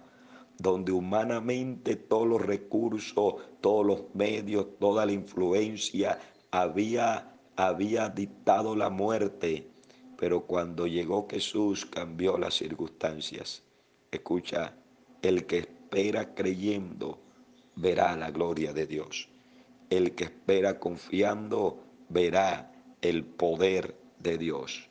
donde 0.59 0.93
humanamente 0.93 1.97
todos 1.97 2.27
los 2.27 2.43
recursos, 2.43 3.35
todos 3.61 3.85
los 3.87 4.15
medios, 4.15 4.67
toda 4.79 5.07
la 5.07 5.13
influencia 5.13 6.19
había 6.51 7.35
había 7.57 8.09
dictado 8.09 8.75
la 8.75 8.91
muerte, 8.91 9.69
pero 10.19 10.47
cuando 10.47 10.87
llegó 10.87 11.29
Jesús 11.29 11.87
cambió 11.87 12.37
las 12.39 12.55
circunstancias. 12.55 13.63
Escucha, 14.11 14.75
el 15.23 15.47
que 15.47 15.59
espera 15.59 16.35
creyendo 16.35 17.21
verá 17.77 18.17
la 18.17 18.31
gloria 18.31 18.73
de 18.73 18.87
Dios. 18.87 19.29
El 19.91 20.15
que 20.15 20.25
espera 20.25 20.81
confiando 20.81 21.81
verá 22.09 22.73
el 23.03 23.25
poder 23.25 23.97
de 24.19 24.39
Dios. 24.39 24.89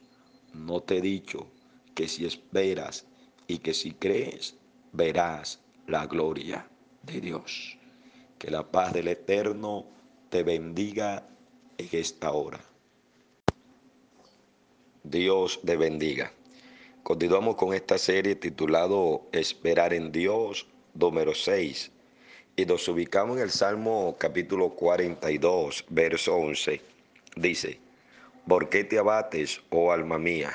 No 0.53 0.81
te 0.81 0.97
he 0.97 1.01
dicho 1.01 1.47
que 1.95 2.07
si 2.07 2.25
esperas 2.25 3.05
y 3.47 3.57
que 3.57 3.73
si 3.73 3.91
crees, 3.91 4.57
verás 4.93 5.59
la 5.87 6.05
gloria 6.05 6.65
de 7.01 7.19
Dios. 7.19 7.77
Que 8.39 8.49
la 8.49 8.71
paz 8.71 8.93
del 8.93 9.09
Eterno 9.09 9.85
te 10.29 10.43
bendiga 10.43 11.27
en 11.77 11.89
esta 11.91 12.31
hora. 12.31 12.59
Dios 15.03 15.59
te 15.65 15.75
bendiga. 15.75 16.31
Continuamos 17.03 17.55
con 17.57 17.73
esta 17.73 17.97
serie 17.97 18.35
titulado 18.35 19.27
Esperar 19.33 19.93
en 19.93 20.11
Dios, 20.11 20.67
número 20.93 21.35
6. 21.35 21.91
Y 22.55 22.65
nos 22.65 22.87
ubicamos 22.87 23.37
en 23.37 23.43
el 23.43 23.49
Salmo 23.49 24.15
capítulo 24.17 24.69
42, 24.69 25.85
verso 25.89 26.35
11. 26.35 26.81
Dice, 27.35 27.79
¿por 28.47 28.69
qué 28.69 28.83
te 28.83 28.99
abates, 28.99 29.61
oh 29.71 29.91
alma 29.91 30.17
mía? 30.17 30.53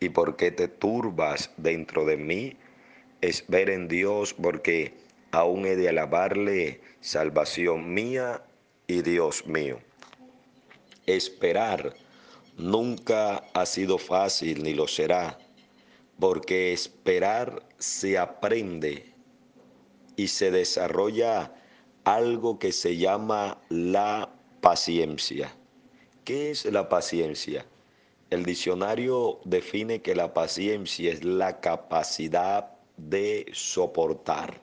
¿Y 0.00 0.08
por 0.08 0.36
qué 0.36 0.50
te 0.50 0.68
turbas 0.68 1.50
dentro 1.56 2.04
de 2.04 2.16
mí? 2.16 2.56
Espera 3.20 3.74
en 3.74 3.86
Dios 3.86 4.32
porque 4.34 4.94
aún 5.30 5.66
he 5.66 5.76
de 5.76 5.90
alabarle, 5.90 6.80
salvación 7.00 7.92
mía 7.92 8.42
y 8.86 9.02
Dios 9.02 9.46
mío. 9.46 9.78
Esperar 11.06 11.94
nunca 12.56 13.44
ha 13.52 13.66
sido 13.66 13.98
fácil 13.98 14.62
ni 14.62 14.74
lo 14.74 14.88
será, 14.88 15.38
porque 16.18 16.72
esperar 16.72 17.62
se 17.78 18.16
aprende 18.18 19.12
y 20.16 20.28
se 20.28 20.50
desarrolla 20.50 21.52
algo 22.04 22.58
que 22.58 22.72
se 22.72 22.96
llama 22.96 23.60
la 23.68 24.30
paciencia. 24.60 25.54
¿Qué 26.24 26.50
es 26.50 26.64
la 26.64 26.88
paciencia? 26.88 27.66
El 28.30 28.44
diccionario 28.44 29.40
define 29.44 30.00
que 30.00 30.14
la 30.14 30.32
paciencia 30.32 31.12
es 31.12 31.24
la 31.24 31.60
capacidad 31.60 32.79
de 33.08 33.46
soportar. 33.52 34.60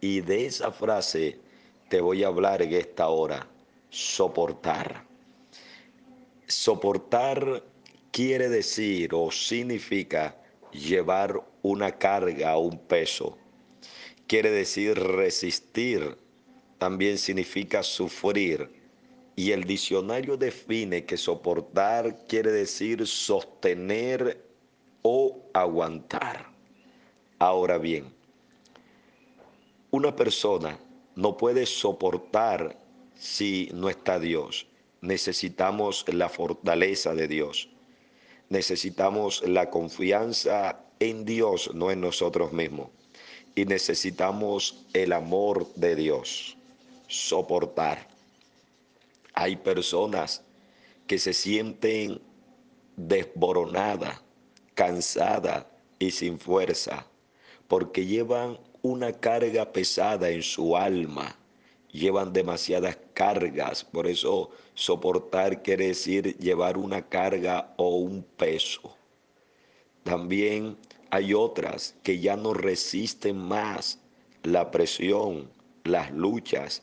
Y 0.00 0.20
de 0.20 0.46
esa 0.46 0.70
frase 0.70 1.40
te 1.88 2.00
voy 2.00 2.24
a 2.24 2.28
hablar 2.28 2.62
en 2.62 2.74
esta 2.74 3.08
hora, 3.08 3.48
soportar. 3.90 5.04
Soportar 6.46 7.64
quiere 8.10 8.48
decir 8.48 9.10
o 9.14 9.30
significa 9.30 10.36
llevar 10.72 11.42
una 11.62 11.92
carga 11.92 12.56
un 12.56 12.78
peso. 12.78 13.36
Quiere 14.26 14.50
decir 14.50 14.98
resistir. 14.98 16.16
También 16.78 17.18
significa 17.18 17.82
sufrir. 17.82 18.70
Y 19.34 19.52
el 19.52 19.64
diccionario 19.64 20.36
define 20.36 21.04
que 21.04 21.16
soportar 21.16 22.26
quiere 22.26 22.50
decir 22.50 23.06
sostener 23.06 24.42
o 25.02 25.42
aguantar. 25.52 26.55
Ahora 27.38 27.78
bien, 27.78 28.12
una 29.90 30.14
persona 30.14 30.78
no 31.14 31.36
puede 31.36 31.66
soportar 31.66 32.78
si 33.14 33.70
no 33.72 33.88
está 33.88 34.18
Dios 34.18 34.66
necesitamos 35.06 36.04
la 36.08 36.28
fortaleza 36.28 37.14
de 37.14 37.28
Dios. 37.28 37.68
Necesitamos 38.48 39.42
la 39.46 39.70
confianza 39.70 40.80
en 41.00 41.24
Dios, 41.24 41.70
no 41.74 41.90
en 41.90 42.00
nosotros 42.00 42.52
mismos. 42.52 42.88
Y 43.54 43.64
necesitamos 43.64 44.84
el 44.92 45.12
amor 45.12 45.72
de 45.74 45.96
Dios, 45.96 46.56
soportar. 47.08 48.08
Hay 49.32 49.56
personas 49.56 50.42
que 51.06 51.18
se 51.18 51.32
sienten 51.32 52.20
desboronadas, 52.96 54.20
cansadas 54.74 55.66
y 55.98 56.10
sin 56.10 56.38
fuerza, 56.38 57.06
porque 57.68 58.06
llevan 58.06 58.58
una 58.82 59.12
carga 59.12 59.72
pesada 59.72 60.30
en 60.30 60.42
su 60.42 60.76
alma 60.76 61.36
llevan 61.96 62.32
demasiadas 62.32 62.98
cargas. 63.14 63.84
Por 63.84 64.06
eso 64.06 64.50
soportar 64.74 65.62
quiere 65.62 65.88
decir 65.88 66.36
llevar 66.38 66.76
una 66.76 67.08
carga 67.08 67.74
o 67.76 67.96
un 67.96 68.22
peso. 68.22 68.96
También 70.04 70.76
hay 71.10 71.34
otras 71.34 71.96
que 72.02 72.20
ya 72.20 72.36
no 72.36 72.54
resisten 72.54 73.38
más 73.38 73.98
la 74.42 74.70
presión, 74.70 75.50
las 75.84 76.12
luchas 76.12 76.82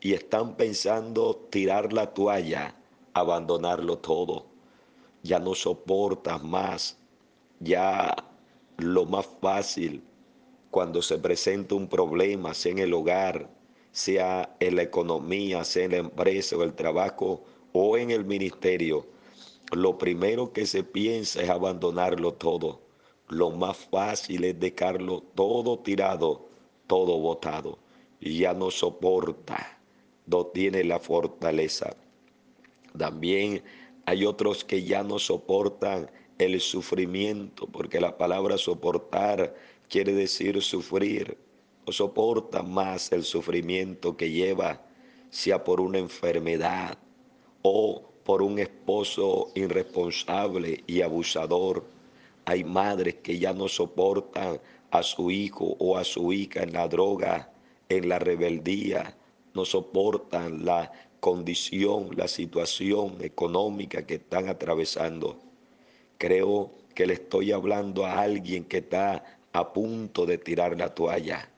y 0.00 0.14
están 0.14 0.56
pensando 0.56 1.36
tirar 1.50 1.92
la 1.92 2.14
toalla, 2.14 2.74
abandonarlo 3.12 3.98
todo. 3.98 4.46
Ya 5.22 5.38
no 5.38 5.54
soportas 5.54 6.42
más. 6.42 6.98
Ya 7.60 8.16
lo 8.78 9.04
más 9.04 9.28
fácil 9.40 10.02
cuando 10.72 11.02
se 11.02 11.18
presenta 11.18 11.74
un 11.74 11.86
problema, 11.86 12.54
sea 12.54 12.72
en 12.72 12.78
el 12.78 12.94
hogar, 12.94 13.50
sea 13.90 14.56
en 14.58 14.76
la 14.76 14.82
economía, 14.82 15.64
sea 15.64 15.84
en 15.84 15.90
la 15.90 15.96
empresa 15.98 16.56
o 16.56 16.62
el 16.62 16.72
trabajo 16.72 17.44
o 17.74 17.98
en 17.98 18.10
el 18.10 18.24
ministerio, 18.24 19.06
lo 19.72 19.98
primero 19.98 20.50
que 20.54 20.64
se 20.64 20.82
piensa 20.82 21.42
es 21.42 21.50
abandonarlo 21.50 22.32
todo. 22.32 22.80
Lo 23.28 23.50
más 23.50 23.76
fácil 23.76 24.44
es 24.44 24.58
dejarlo 24.58 25.22
todo 25.34 25.78
tirado, 25.78 26.48
todo 26.86 27.18
botado. 27.18 27.78
Ya 28.18 28.54
no 28.54 28.70
soporta, 28.70 29.78
no 30.24 30.46
tiene 30.46 30.84
la 30.84 30.98
fortaleza. 30.98 31.94
También 32.96 33.62
hay 34.06 34.24
otros 34.24 34.64
que 34.64 34.82
ya 34.84 35.02
no 35.02 35.18
soportan 35.18 36.10
el 36.38 36.58
sufrimiento, 36.62 37.66
porque 37.66 38.00
la 38.00 38.16
palabra 38.16 38.56
soportar 38.56 39.54
quiere 39.92 40.14
decir 40.14 40.62
sufrir. 40.62 41.36
No 41.86 41.92
soporta 41.92 42.62
más 42.62 43.12
el 43.12 43.24
sufrimiento 43.24 44.16
que 44.16 44.30
lleva, 44.30 44.80
sea 45.28 45.62
por 45.62 45.82
una 45.82 45.98
enfermedad 45.98 46.96
o 47.60 48.02
por 48.24 48.40
un 48.40 48.58
esposo 48.58 49.52
irresponsable 49.54 50.82
y 50.86 51.02
abusador. 51.02 51.84
Hay 52.46 52.64
madres 52.64 53.16
que 53.16 53.38
ya 53.38 53.52
no 53.52 53.68
soportan 53.68 54.58
a 54.90 55.02
su 55.02 55.30
hijo 55.30 55.76
o 55.78 55.98
a 55.98 56.04
su 56.04 56.32
hija 56.32 56.62
en 56.62 56.72
la 56.72 56.88
droga, 56.88 57.52
en 57.90 58.08
la 58.08 58.18
rebeldía, 58.18 59.14
no 59.52 59.66
soportan 59.66 60.64
la 60.64 60.90
condición, 61.20 62.08
la 62.16 62.28
situación 62.28 63.18
económica 63.20 64.06
que 64.06 64.14
están 64.14 64.48
atravesando. 64.48 65.38
Creo 66.16 66.70
que 66.94 67.06
le 67.06 67.14
estoy 67.14 67.52
hablando 67.52 68.06
a 68.06 68.20
alguien 68.20 68.64
que 68.64 68.78
está 68.78 69.22
a 69.52 69.72
punto 69.72 70.26
de 70.26 70.38
tirar 70.38 70.78
la 70.78 70.94
toalla, 70.94 71.48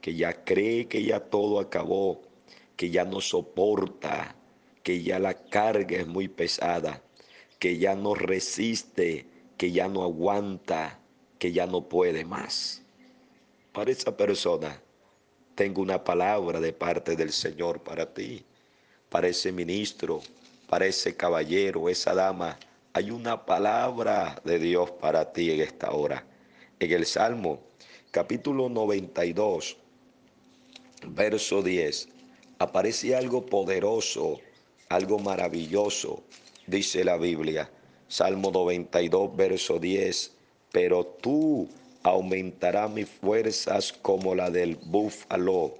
que 0.00 0.14
ya 0.14 0.44
cree 0.44 0.86
que 0.86 1.02
ya 1.02 1.20
todo 1.20 1.60
acabó, 1.60 2.22
que 2.76 2.90
ya 2.90 3.04
no 3.04 3.20
soporta, 3.20 4.34
que 4.82 5.02
ya 5.02 5.18
la 5.18 5.34
carga 5.34 5.98
es 5.98 6.06
muy 6.06 6.28
pesada, 6.28 7.02
que 7.58 7.78
ya 7.78 7.94
no 7.94 8.14
resiste, 8.14 9.26
que 9.56 9.70
ya 9.70 9.88
no 9.88 10.02
aguanta, 10.02 10.98
que 11.38 11.52
ya 11.52 11.66
no 11.66 11.88
puede 11.88 12.24
más. 12.24 12.82
Para 13.72 13.90
esa 13.90 14.16
persona 14.16 14.80
tengo 15.54 15.82
una 15.82 16.02
palabra 16.02 16.60
de 16.60 16.72
parte 16.72 17.14
del 17.16 17.32
Señor 17.32 17.82
para 17.82 18.12
ti, 18.12 18.44
para 19.08 19.28
ese 19.28 19.52
ministro, 19.52 20.20
para 20.68 20.86
ese 20.86 21.14
caballero, 21.16 21.88
esa 21.88 22.14
dama. 22.14 22.58
Hay 22.94 23.10
una 23.10 23.44
palabra 23.44 24.40
de 24.44 24.58
Dios 24.58 24.90
para 24.92 25.32
ti 25.32 25.50
en 25.50 25.60
esta 25.60 25.92
hora. 25.92 26.26
En 26.82 26.90
el 26.90 27.06
Salmo 27.06 27.60
capítulo 28.10 28.68
92, 28.68 29.76
verso 31.06 31.62
10, 31.62 32.08
aparece 32.58 33.14
algo 33.14 33.46
poderoso 33.46 34.40
algo 34.88 35.20
maravilloso, 35.20 36.24
dice 36.66 37.04
la 37.04 37.16
Biblia. 37.16 37.70
Salmo 38.08 38.50
92, 38.50 39.36
verso 39.36 39.78
10. 39.78 40.32
Pero 40.72 41.06
tú 41.06 41.68
aumentarás 42.02 42.90
mis 42.90 43.08
fuerzas 43.08 43.92
como 43.92 44.34
la 44.34 44.50
del 44.50 44.74
búfalo. 44.74 45.74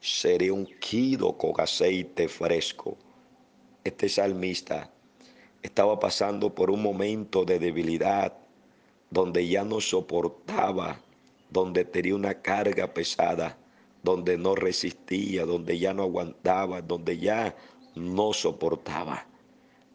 Seré 0.00 0.50
ungido 0.50 1.38
con 1.38 1.52
aceite 1.58 2.26
fresco. 2.28 2.96
Este 3.84 4.08
salmista 4.08 4.90
estaba 5.62 6.00
pasando 6.00 6.52
por 6.52 6.68
un 6.68 6.82
momento 6.82 7.44
de 7.44 7.60
debilidad, 7.60 8.32
donde 9.10 9.46
ya 9.48 9.64
no 9.64 9.80
soportaba, 9.80 11.00
donde 11.50 11.84
tenía 11.84 12.14
una 12.14 12.34
carga 12.34 12.92
pesada, 12.92 13.56
donde 14.02 14.36
no 14.36 14.54
resistía, 14.54 15.44
donde 15.44 15.78
ya 15.78 15.94
no 15.94 16.02
aguantaba, 16.04 16.82
donde 16.82 17.18
ya 17.18 17.56
no 17.94 18.32
soportaba. 18.32 19.26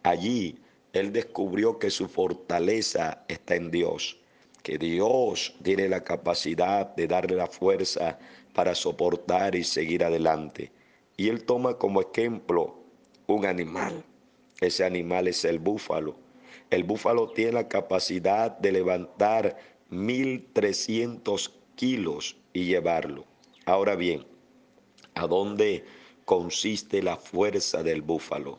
Allí 0.02 0.58
él 0.92 1.12
descubrió 1.12 1.78
que 1.78 1.90
su 1.90 2.08
fortaleza 2.08 3.24
está 3.28 3.56
en 3.56 3.70
Dios, 3.70 4.18
que 4.62 4.78
Dios 4.78 5.54
tiene 5.62 5.88
la 5.88 6.04
capacidad 6.04 6.94
de 6.94 7.06
darle 7.06 7.36
la 7.36 7.46
fuerza 7.46 8.18
para 8.54 8.74
soportar 8.74 9.54
y 9.54 9.64
seguir 9.64 10.04
adelante. 10.04 10.70
Y 11.16 11.28
él 11.28 11.44
toma 11.44 11.78
como 11.78 12.00
ejemplo 12.00 12.78
un 13.26 13.46
animal. 13.46 14.04
Ese 14.60 14.84
animal 14.84 15.28
es 15.28 15.44
el 15.44 15.58
búfalo. 15.58 16.16
El 16.70 16.84
búfalo 16.84 17.30
tiene 17.30 17.52
la 17.52 17.68
capacidad 17.68 18.56
de 18.58 18.72
levantar 18.72 19.56
1300 19.90 21.52
kilos 21.76 22.36
y 22.52 22.64
llevarlo. 22.64 23.24
Ahora 23.66 23.96
bien, 23.96 24.26
¿a 25.14 25.26
dónde 25.26 25.84
consiste 26.24 27.02
la 27.02 27.16
fuerza 27.16 27.82
del 27.82 28.02
búfalo. 28.02 28.58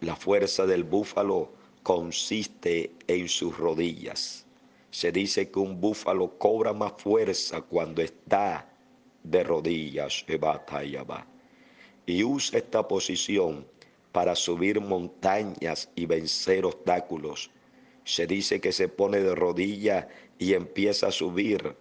La 0.00 0.16
fuerza 0.16 0.66
del 0.66 0.84
búfalo 0.84 1.50
consiste 1.82 2.92
en 3.06 3.28
sus 3.28 3.56
rodillas. 3.56 4.44
Se 4.90 5.12
dice 5.12 5.50
que 5.50 5.58
un 5.58 5.80
búfalo 5.80 6.38
cobra 6.38 6.72
más 6.72 6.92
fuerza 6.96 7.60
cuando 7.60 8.02
está 8.02 8.68
de 9.22 9.42
rodillas 9.44 10.24
y 12.06 12.24
usa 12.24 12.58
esta 12.58 12.88
posición 12.88 13.66
para 14.12 14.34
subir 14.34 14.80
montañas 14.80 15.90
y 15.94 16.06
vencer 16.06 16.64
obstáculos. 16.64 17.50
Se 18.04 18.26
dice 18.26 18.60
que 18.60 18.72
se 18.72 18.88
pone 18.88 19.20
de 19.20 19.34
rodillas 19.34 20.06
y 20.38 20.54
empieza 20.54 21.08
a 21.08 21.12
subir. 21.12 21.76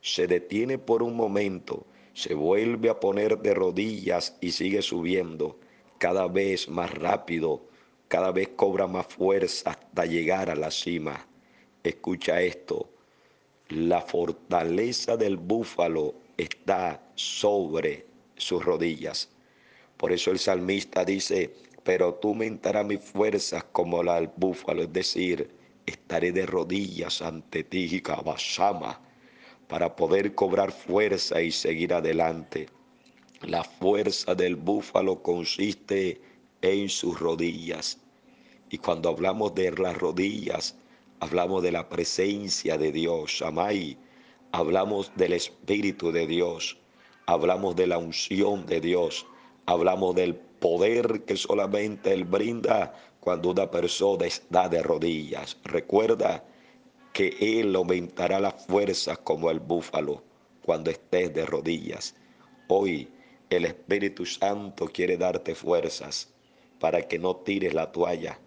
Se 0.00 0.26
detiene 0.26 0.78
por 0.78 1.02
un 1.02 1.16
momento 1.16 1.86
se 2.16 2.32
vuelve 2.32 2.88
a 2.88 2.98
poner 2.98 3.40
de 3.40 3.52
rodillas 3.52 4.38
y 4.40 4.52
sigue 4.52 4.80
subiendo 4.80 5.60
cada 5.98 6.26
vez 6.28 6.66
más 6.66 6.90
rápido, 6.90 7.60
cada 8.08 8.32
vez 8.32 8.48
cobra 8.56 8.86
más 8.86 9.06
fuerza 9.06 9.72
hasta 9.72 10.06
llegar 10.06 10.48
a 10.48 10.54
la 10.54 10.70
cima. 10.70 11.26
Escucha 11.84 12.40
esto, 12.40 12.88
la 13.68 14.00
fortaleza 14.00 15.18
del 15.18 15.36
búfalo 15.36 16.14
está 16.38 17.02
sobre 17.16 18.06
sus 18.34 18.64
rodillas. 18.64 19.28
Por 19.96 20.12
eso 20.12 20.30
el 20.30 20.38
salmista 20.38 21.04
dice, 21.04 21.54
pero 21.82 22.14
tú 22.14 22.28
aumentarás 22.28 22.86
mis 22.86 23.00
fuerzas 23.00 23.64
como 23.72 24.02
la 24.02 24.16
del 24.16 24.30
búfalo, 24.36 24.82
es 24.82 24.92
decir, 24.92 25.50
estaré 25.86 26.32
de 26.32 26.46
rodillas 26.46 27.22
ante 27.22 27.64
ti, 27.64 28.00
Kabashama 28.00 29.00
para 29.68 29.96
poder 29.96 30.34
cobrar 30.34 30.70
fuerza 30.70 31.40
y 31.42 31.50
seguir 31.50 31.92
adelante. 31.92 32.68
La 33.42 33.64
fuerza 33.64 34.34
del 34.34 34.56
búfalo 34.56 35.22
consiste 35.22 36.20
en 36.62 36.88
sus 36.88 37.18
rodillas. 37.18 37.98
Y 38.70 38.78
cuando 38.78 39.10
hablamos 39.10 39.54
de 39.54 39.70
las 39.72 39.96
rodillas, 39.96 40.76
hablamos 41.20 41.62
de 41.62 41.72
la 41.72 41.88
presencia 41.88 42.78
de 42.78 42.92
Dios, 42.92 43.42
Amai. 43.42 43.96
Hablamos 44.52 45.12
del 45.16 45.34
Espíritu 45.34 46.12
de 46.12 46.26
Dios. 46.26 46.78
Hablamos 47.26 47.76
de 47.76 47.88
la 47.88 47.98
unción 47.98 48.66
de 48.66 48.80
Dios. 48.80 49.26
Hablamos 49.66 50.14
del 50.14 50.34
poder 50.34 51.24
que 51.24 51.36
solamente 51.36 52.12
Él 52.12 52.24
brinda 52.24 52.94
cuando 53.20 53.50
una 53.50 53.70
persona 53.70 54.26
está 54.26 54.68
de 54.68 54.82
rodillas. 54.82 55.56
Recuerda 55.64 56.44
que 57.12 57.36
Él 57.40 57.74
aumentará 57.74 58.38
las 58.38 58.64
fuerzas 58.66 59.18
como 59.18 59.50
el 59.50 59.58
búfalo 59.58 60.22
cuando 60.62 60.90
estés 60.90 61.34
de 61.34 61.44
rodillas. 61.44 62.14
Hoy 62.68 63.08
el 63.50 63.64
Espíritu 63.64 64.24
Santo 64.24 64.86
quiere 64.86 65.16
darte 65.16 65.54
fuerzas 65.54 66.32
para 66.78 67.02
que 67.02 67.18
no 67.18 67.36
tires 67.36 67.74
la 67.74 67.90
toalla, 67.90 68.38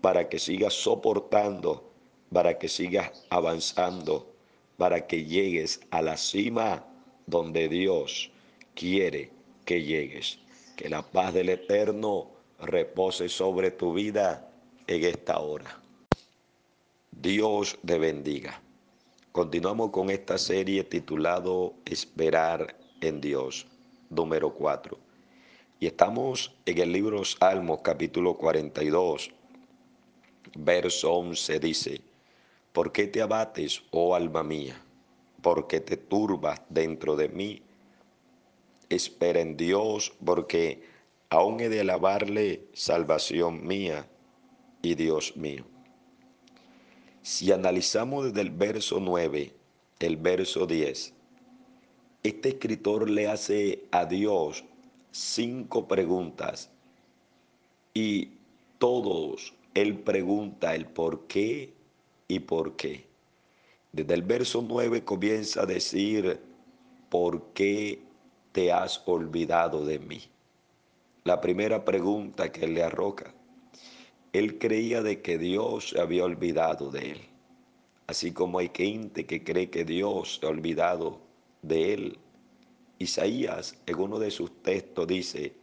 para 0.00 0.28
que 0.28 0.38
sigas 0.38 0.72
soportando, 0.72 1.90
para 2.32 2.58
que 2.58 2.68
sigas 2.68 3.26
avanzando, 3.28 4.34
para 4.76 5.06
que 5.06 5.24
llegues 5.24 5.80
a 5.90 6.00
la 6.00 6.16
cima 6.16 6.86
donde 7.26 7.68
Dios 7.68 8.30
quiere 8.74 9.30
que 9.64 9.82
llegues. 9.82 10.38
Que 10.76 10.88
la 10.88 11.02
paz 11.02 11.34
del 11.34 11.50
Eterno 11.50 12.30
repose 12.60 13.28
sobre 13.28 13.70
tu 13.70 13.92
vida 13.92 14.50
en 14.86 15.04
esta 15.04 15.38
hora. 15.38 15.80
Dios 17.10 17.78
te 17.84 17.98
bendiga. 17.98 18.60
Continuamos 19.32 19.90
con 19.90 20.10
esta 20.10 20.38
serie 20.38 20.84
titulado 20.84 21.74
Esperar 21.84 22.76
en 23.00 23.20
Dios, 23.20 23.66
número 24.10 24.54
4. 24.54 24.98
Y 25.80 25.86
estamos 25.86 26.54
en 26.66 26.78
el 26.78 26.92
libro 26.92 27.24
Salmos 27.24 27.80
capítulo 27.82 28.36
42, 28.36 29.30
verso 30.56 31.12
11 31.12 31.58
dice, 31.58 32.00
¿por 32.72 32.92
qué 32.92 33.06
te 33.06 33.20
abates, 33.22 33.82
oh 33.90 34.14
alma 34.14 34.42
mía? 34.42 34.80
¿Por 35.40 35.66
qué 35.66 35.80
te 35.80 35.96
turbas 35.96 36.60
dentro 36.68 37.16
de 37.16 37.28
mí? 37.28 37.62
Espera 38.94 39.40
en 39.40 39.56
Dios, 39.56 40.12
porque 40.24 40.82
aún 41.30 41.60
he 41.60 41.68
de 41.68 41.80
alabarle 41.80 42.66
salvación 42.72 43.66
mía 43.66 44.08
y 44.82 44.94
Dios 44.94 45.36
mío. 45.36 45.64
Si 47.22 47.52
analizamos 47.52 48.26
desde 48.26 48.40
el 48.40 48.50
verso 48.50 48.98
9, 49.00 49.54
el 50.00 50.16
verso 50.16 50.66
10, 50.66 51.14
este 52.24 52.48
escritor 52.50 53.08
le 53.08 53.28
hace 53.28 53.84
a 53.90 54.04
Dios 54.04 54.64
cinco 55.10 55.86
preguntas 55.86 56.70
y 57.94 58.30
todos 58.78 59.54
él 59.74 59.98
pregunta 59.98 60.74
el 60.74 60.86
por 60.86 61.26
qué 61.26 61.72
y 62.28 62.40
por 62.40 62.76
qué. 62.76 63.06
Desde 63.92 64.14
el 64.14 64.22
verso 64.22 64.64
9 64.66 65.04
comienza 65.04 65.62
a 65.62 65.66
decir, 65.66 66.40
¿por 67.08 67.52
qué 67.52 68.02
te 68.52 68.70
has 68.70 69.02
olvidado 69.06 69.84
de 69.84 69.98
mí? 69.98 70.20
La 71.24 71.40
primera 71.40 71.84
pregunta 71.84 72.52
que 72.52 72.66
le 72.68 72.82
arroja. 72.82 73.32
Él 74.32 74.58
creía 74.58 75.02
de 75.02 75.20
que 75.22 75.38
Dios 75.38 75.90
se 75.90 76.00
había 76.00 76.24
olvidado 76.24 76.90
de 76.90 77.12
él. 77.12 77.20
Así 78.06 78.32
como 78.32 78.58
hay 78.58 78.70
gente 78.74 79.26
que 79.26 79.42
cree 79.42 79.70
que 79.70 79.84
Dios 79.84 80.38
se 80.40 80.46
ha 80.46 80.50
olvidado 80.50 81.20
de 81.62 81.94
él. 81.94 82.18
Isaías 82.98 83.78
en 83.86 83.98
uno 83.98 84.18
de 84.18 84.30
sus 84.30 84.62
textos 84.62 85.06
dice 85.06 85.54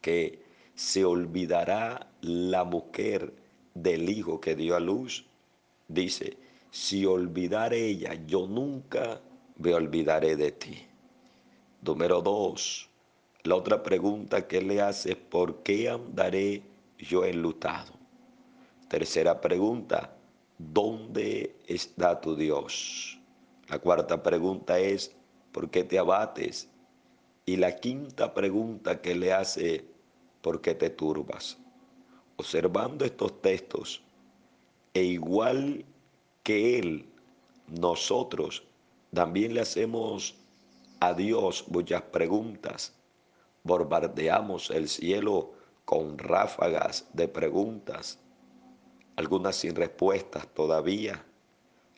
que 0.00 0.42
se 0.74 1.04
olvidará 1.04 2.08
la 2.20 2.64
mujer 2.64 3.32
del 3.74 4.08
hijo 4.08 4.40
que 4.40 4.54
dio 4.54 4.76
a 4.76 4.80
luz. 4.80 5.24
Dice, 5.88 6.36
si 6.70 7.06
olvidare 7.06 7.84
ella, 7.84 8.14
yo 8.26 8.46
nunca 8.46 9.20
me 9.58 9.74
olvidaré 9.74 10.36
de 10.36 10.52
ti. 10.52 10.86
Número 11.84 12.22
dos, 12.22 12.88
la 13.42 13.56
otra 13.56 13.82
pregunta 13.82 14.48
que 14.48 14.62
le 14.62 14.80
hace 14.80 15.12
es, 15.12 15.16
¿por 15.16 15.62
qué 15.62 15.90
andaré 15.90 16.62
yo 16.96 17.26
enlutado? 17.26 17.92
Tercera 18.88 19.38
pregunta, 19.38 20.16
¿dónde 20.56 21.54
está 21.66 22.22
tu 22.22 22.36
Dios? 22.36 23.20
La 23.68 23.78
cuarta 23.78 24.22
pregunta 24.22 24.78
es, 24.78 25.14
¿por 25.52 25.68
qué 25.68 25.84
te 25.84 25.98
abates? 25.98 26.70
Y 27.44 27.56
la 27.56 27.76
quinta 27.76 28.32
pregunta 28.32 29.02
que 29.02 29.14
le 29.14 29.34
hace, 29.34 29.84
¿por 30.40 30.62
qué 30.62 30.74
te 30.74 30.88
turbas? 30.88 31.58
Observando 32.36 33.04
estos 33.04 33.42
textos, 33.42 34.02
e 34.94 35.02
igual 35.02 35.84
que 36.44 36.78
Él, 36.78 37.04
nosotros 37.68 38.62
también 39.12 39.52
le 39.52 39.60
hacemos 39.60 40.34
a 41.06 41.12
Dios 41.12 41.66
muchas 41.68 42.00
preguntas. 42.00 42.94
Bombardeamos 43.62 44.70
el 44.70 44.88
cielo 44.88 45.52
con 45.84 46.16
ráfagas 46.16 47.06
de 47.12 47.28
preguntas, 47.28 48.18
algunas 49.16 49.54
sin 49.56 49.74
respuestas 49.74 50.48
todavía. 50.54 51.22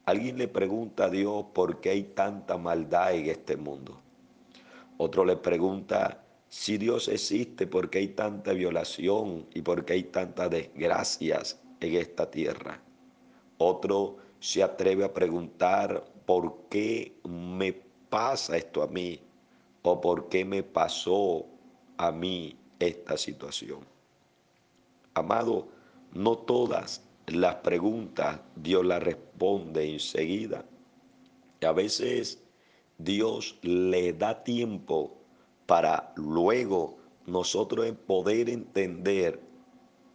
Alguien 0.07 0.39
le 0.39 0.49
pregunta 0.49 1.05
a 1.05 1.11
Dios 1.11 1.47
por 1.55 1.81
qué 1.81 1.91
hay 1.91 2.03
tanta 2.03 2.57
maldad 2.59 3.15
en 3.15 3.27
este 3.27 3.57
mundo. 3.57 4.01
Otro 4.97 5.25
le 5.25 5.37
pregunta 5.37 6.25
si 6.49 6.77
Dios 6.77 7.07
existe, 7.07 7.69
¿por 7.69 7.91
qué 7.91 7.99
hay 7.99 8.09
tanta 8.09 8.55
violación 8.55 9.47
y 9.55 9.63
por 9.63 9.85
qué 9.85 9.93
hay 9.93 10.05
tantas 10.05 10.51
desgracias 10.51 11.61
en 11.79 11.95
esta 11.95 12.29
tierra? 12.29 12.81
Otro 13.59 14.17
se 14.41 14.65
atreve 14.65 15.05
a 15.05 15.15
preguntar, 15.15 16.05
¿por 16.25 16.67
qué 16.69 17.21
me 17.25 17.86
pasa 18.17 18.57
esto 18.57 18.83
a 18.83 18.87
mí? 18.87 19.21
¿O 19.83 20.01
por 20.01 20.31
qué 20.31 20.43
me 20.43 20.63
pasó 20.63 21.45
a 21.99 22.11
mí 22.11 22.57
esta 22.79 23.19
situación? 23.19 23.81
Amado, 25.13 25.69
no 26.15 26.39
todas 26.39 27.03
las 27.27 27.57
preguntas 27.57 28.41
Dios 28.55 28.87
las 28.87 29.03
responde 29.03 29.93
enseguida. 29.93 30.65
a 31.61 31.73
veces 31.73 32.43
Dios 32.97 33.59
le 33.61 34.15
da 34.15 34.43
tiempo 34.43 35.19
para 35.67 36.15
luego 36.17 36.97
nosotros 37.27 37.91
poder 38.07 38.49
entender 38.49 39.43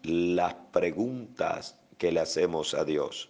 las 0.02 0.56
preguntas 0.72 1.80
que 2.00 2.12
le 2.12 2.22
hacemos 2.22 2.74
a 2.74 2.84
Dios. 2.84 3.30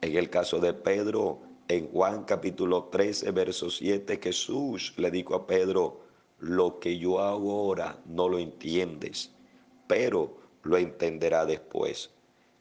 En 0.00 0.16
el 0.16 0.30
caso 0.30 0.58
de 0.58 0.72
Pedro, 0.72 1.42
en 1.68 1.88
Juan 1.88 2.24
capítulo 2.24 2.84
13, 2.84 3.30
verso 3.30 3.70
7, 3.70 4.20
Jesús 4.22 4.92
le 4.96 5.10
dijo 5.10 5.34
a 5.34 5.46
Pedro, 5.46 6.00
lo 6.38 6.78
que 6.78 6.98
yo 6.98 7.20
hago 7.20 7.52
ahora 7.52 7.98
no 8.04 8.28
lo 8.28 8.38
entiendes, 8.38 9.30
pero 9.86 10.36
lo 10.62 10.76
entenderá 10.76 11.46
después. 11.46 12.10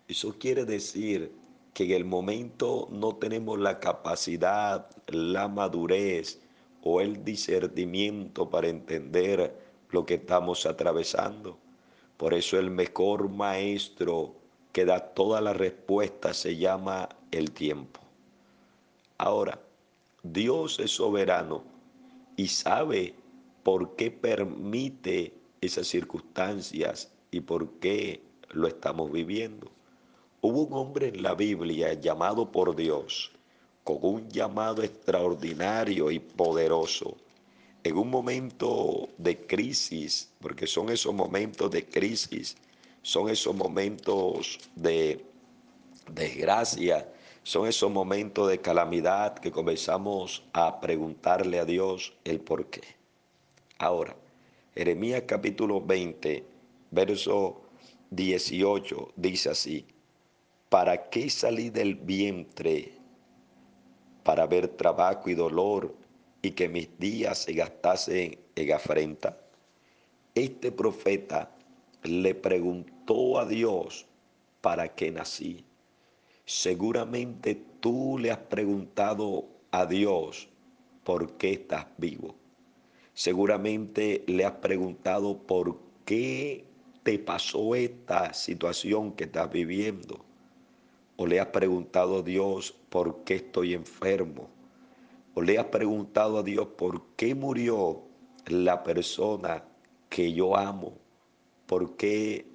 Eso 0.07 0.35
quiere 0.39 0.65
decir 0.65 1.33
que 1.73 1.85
en 1.85 1.91
el 1.91 2.05
momento 2.05 2.87
no 2.91 3.15
tenemos 3.15 3.59
la 3.59 3.79
capacidad, 3.79 4.89
la 5.07 5.47
madurez, 5.47 6.39
o 6.83 6.99
el 6.99 7.23
discernimiento 7.23 8.49
para 8.49 8.67
entender 8.67 9.57
lo 9.89 10.05
que 10.05 10.15
estamos 10.15 10.65
atravesando. 10.65 11.57
Por 12.17 12.33
eso 12.33 12.59
el 12.59 12.69
mejor 12.69 13.29
maestro 13.29 14.35
que 14.73 14.85
da 14.85 15.13
toda 15.13 15.39
la 15.39 15.53
respuesta 15.53 16.33
se 16.33 16.57
llama 16.57 17.09
el 17.31 17.51
tiempo. 17.51 18.02
Ahora, 19.17 19.59
Dios 20.23 20.79
es 20.79 20.91
soberano 20.91 21.63
y 22.35 22.47
sabe 22.47 23.13
por 23.63 23.95
qué 23.95 24.11
permite 24.11 25.33
esas 25.61 25.87
circunstancias 25.87 27.11
y 27.31 27.41
por 27.41 27.69
qué 27.79 28.21
lo 28.51 28.67
estamos 28.67 29.11
viviendo. 29.11 29.71
Hubo 30.41 30.63
un 30.63 30.73
hombre 30.73 31.07
en 31.09 31.23
la 31.23 31.35
Biblia 31.35 31.93
llamado 31.93 32.51
por 32.51 32.75
Dios 32.75 33.31
con 33.83 33.99
un 34.01 34.29
llamado 34.29 34.81
extraordinario 34.83 36.11
y 36.11 36.19
poderoso 36.19 37.17
en 37.83 37.97
un 37.97 38.09
momento 38.09 39.09
de 39.17 39.45
crisis, 39.45 40.31
porque 40.39 40.67
son 40.67 40.89
esos 40.89 41.13
momentos 41.13 41.69
de 41.69 41.85
crisis, 41.85 42.55
son 43.01 43.29
esos 43.29 43.53
momentos 43.53 44.59
de 44.75 45.25
desgracia, 46.09 47.12
son 47.43 47.67
esos 47.67 47.91
momentos 47.91 48.49
de 48.49 48.59
calamidad 48.59 49.35
que 49.35 49.51
comenzamos 49.51 50.43
a 50.53 50.79
preguntarle 50.79 51.59
a 51.59 51.65
Dios 51.65 52.13
el 52.23 52.39
por 52.39 52.67
qué. 52.67 52.81
Ahora, 53.77 54.15
Jeremías 54.73 55.23
capítulo 55.27 55.81
20, 55.81 56.45
verso 56.91 57.61
18 58.11 59.11
dice 59.17 59.49
así, 59.49 59.85
¿para 60.69 61.09
qué 61.09 61.29
salí 61.29 61.69
del 61.69 61.95
vientre 61.95 62.93
para 64.23 64.47
ver 64.47 64.69
trabajo 64.69 65.29
y 65.29 65.33
dolor 65.33 65.93
y 66.41 66.51
que 66.51 66.69
mis 66.69 66.97
días 66.97 67.39
se 67.39 67.53
gastasen 67.53 68.39
en 68.55 68.71
afrenta? 68.71 69.37
Este 70.33 70.71
profeta 70.71 71.51
le 72.03 72.33
preguntó 72.35 73.37
a 73.37 73.45
Dios, 73.45 74.05
¿para 74.61 74.87
qué 74.95 75.11
nací? 75.11 75.65
Seguramente 76.45 77.55
tú 77.79 78.17
le 78.19 78.29
has 78.29 78.37
preguntado 78.37 79.47
a 79.71 79.85
Dios, 79.85 80.49
¿por 81.05 81.37
qué 81.37 81.53
estás 81.53 81.87
vivo? 81.97 82.35
Seguramente 83.13 84.25
le 84.27 84.43
has 84.43 84.55
preguntado, 84.55 85.37
¿por 85.37 85.79
qué 86.03 86.65
te 87.03 87.17
pasó 87.17 87.75
esta 87.75 88.33
situación 88.33 89.13
que 89.13 89.23
estás 89.23 89.49
viviendo? 89.51 90.25
¿O 91.15 91.25
le 91.27 91.39
has 91.39 91.47
preguntado 91.47 92.17
a 92.17 92.21
Dios 92.23 92.75
por 92.89 93.23
qué 93.23 93.35
estoy 93.35 93.73
enfermo? 93.73 94.49
¿O 95.35 95.41
le 95.41 95.57
has 95.57 95.67
preguntado 95.67 96.39
a 96.39 96.43
Dios 96.43 96.67
por 96.77 97.05
qué 97.15 97.35
murió 97.35 98.03
la 98.47 98.83
persona 98.83 99.63
que 100.09 100.33
yo 100.33 100.57
amo? 100.57 100.97
¿Por 101.67 101.95
qué 101.95 102.45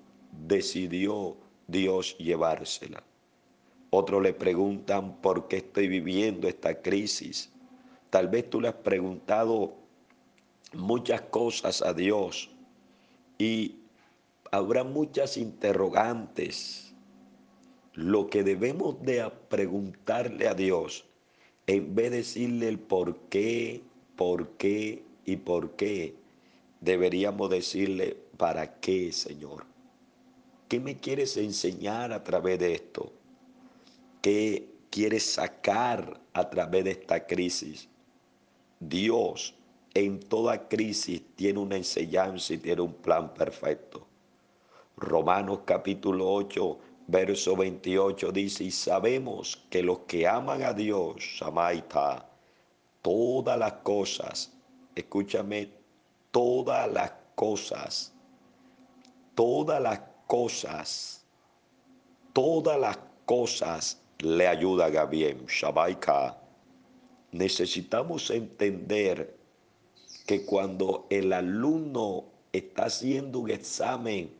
decidió 0.46 1.38
Dios 1.66 2.18
llevársela? 2.18 3.07
Otros 3.90 4.22
le 4.22 4.32
preguntan 4.32 5.20
por 5.20 5.48
qué 5.48 5.58
estoy 5.58 5.88
viviendo 5.88 6.46
esta 6.48 6.82
crisis. 6.82 7.50
Tal 8.10 8.28
vez 8.28 8.48
tú 8.50 8.60
le 8.60 8.68
has 8.68 8.74
preguntado 8.74 9.74
muchas 10.74 11.22
cosas 11.22 11.82
a 11.82 11.94
Dios 11.94 12.50
y 13.38 13.76
habrá 14.50 14.84
muchas 14.84 15.36
interrogantes 15.36 16.94
lo 17.94 18.28
que 18.28 18.44
debemos 18.44 19.02
de 19.02 19.28
preguntarle 19.48 20.46
a 20.46 20.54
Dios, 20.54 21.04
en 21.66 21.94
vez 21.94 22.10
de 22.10 22.18
decirle 22.18 22.68
el 22.68 22.78
por 22.78 23.16
qué, 23.28 23.82
por 24.14 24.50
qué 24.50 25.02
y 25.24 25.36
por 25.36 25.72
qué, 25.72 26.14
deberíamos 26.80 27.50
decirle, 27.50 28.16
¿para 28.36 28.78
qué, 28.78 29.12
Señor? 29.12 29.64
¿Qué 30.68 30.78
me 30.78 30.96
quieres 30.96 31.36
enseñar 31.36 32.12
a 32.12 32.22
través 32.22 32.58
de 32.60 32.74
esto? 32.74 33.12
¿Qué 34.20 34.68
quieres 34.90 35.34
sacar 35.34 36.20
a 36.32 36.50
través 36.50 36.84
de 36.84 36.90
esta 36.90 37.24
crisis? 37.24 37.88
Dios 38.80 39.54
en 39.94 40.18
toda 40.18 40.68
crisis 40.68 41.22
tiene 41.36 41.60
una 41.60 41.76
enseñanza 41.76 42.54
y 42.54 42.58
tiene 42.58 42.82
un 42.82 42.94
plan 42.94 43.32
perfecto. 43.32 44.06
Romanos 44.96 45.60
capítulo 45.64 46.32
8, 46.32 46.78
verso 47.06 47.56
28 47.56 48.32
dice, 48.32 48.64
y 48.64 48.70
sabemos 48.72 49.56
que 49.70 49.84
los 49.84 50.00
que 50.00 50.26
aman 50.26 50.62
a 50.64 50.72
Dios, 50.72 51.16
Shamaita, 51.18 52.28
todas 53.02 53.56
las 53.56 53.74
cosas, 53.74 54.52
escúchame, 54.96 55.70
todas 56.32 56.92
las 56.92 57.12
cosas, 57.36 58.12
todas 59.36 59.80
las 59.80 60.00
cosas, 60.26 61.24
todas 62.32 62.80
las 62.80 62.98
cosas 63.24 64.02
le 64.18 64.48
ayudan 64.48 64.96
a 64.96 65.04
bien, 65.04 65.46
Shamaika. 65.46 66.36
Necesitamos 67.32 68.30
entender 68.30 69.36
que 70.26 70.44
cuando 70.44 71.06
el 71.10 71.32
alumno 71.32 72.24
está 72.52 72.86
haciendo 72.86 73.40
un 73.40 73.50
examen, 73.50 74.30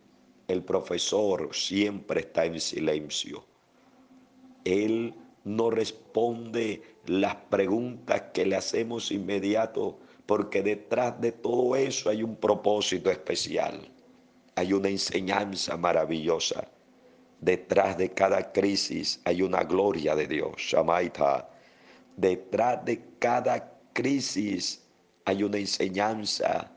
el 0.49 0.63
profesor 0.63 1.55
siempre 1.55 2.21
está 2.21 2.47
en 2.47 2.61
silencio. 2.61 3.45
Él 4.65 5.15
no 5.45 5.71
responde 5.71 6.83
las 7.07 7.37
preguntas 7.37 8.23
que 8.35 8.47
le 8.47 8.57
hacemos 8.57 9.13
inmediato, 9.13 9.99
porque 10.27 10.63
detrás 10.63 11.21
de 11.21 11.33
todo 11.33 11.77
eso 11.77 12.11
hay 12.11 12.23
un 12.23 12.37
propósito 12.37 13.11
especial, 13.11 13.89
hay 14.57 14.73
una 14.73 14.89
enseñanza 14.89 15.77
maravillosa. 15.77 16.69
Detrás 17.41 17.97
de 17.97 18.13
cada 18.13 18.53
crisis 18.53 19.21
hay 19.25 19.43
una 19.43 19.63
gloria 19.63 20.17
de 20.17 20.27
Dios, 20.27 20.57
Shamaita. 20.57 21.49
Detrás 22.17 22.85
de 22.85 23.01
cada 23.19 23.79
crisis 23.93 24.85
hay 25.25 25.45
una 25.45 25.59
enseñanza, 25.59 26.73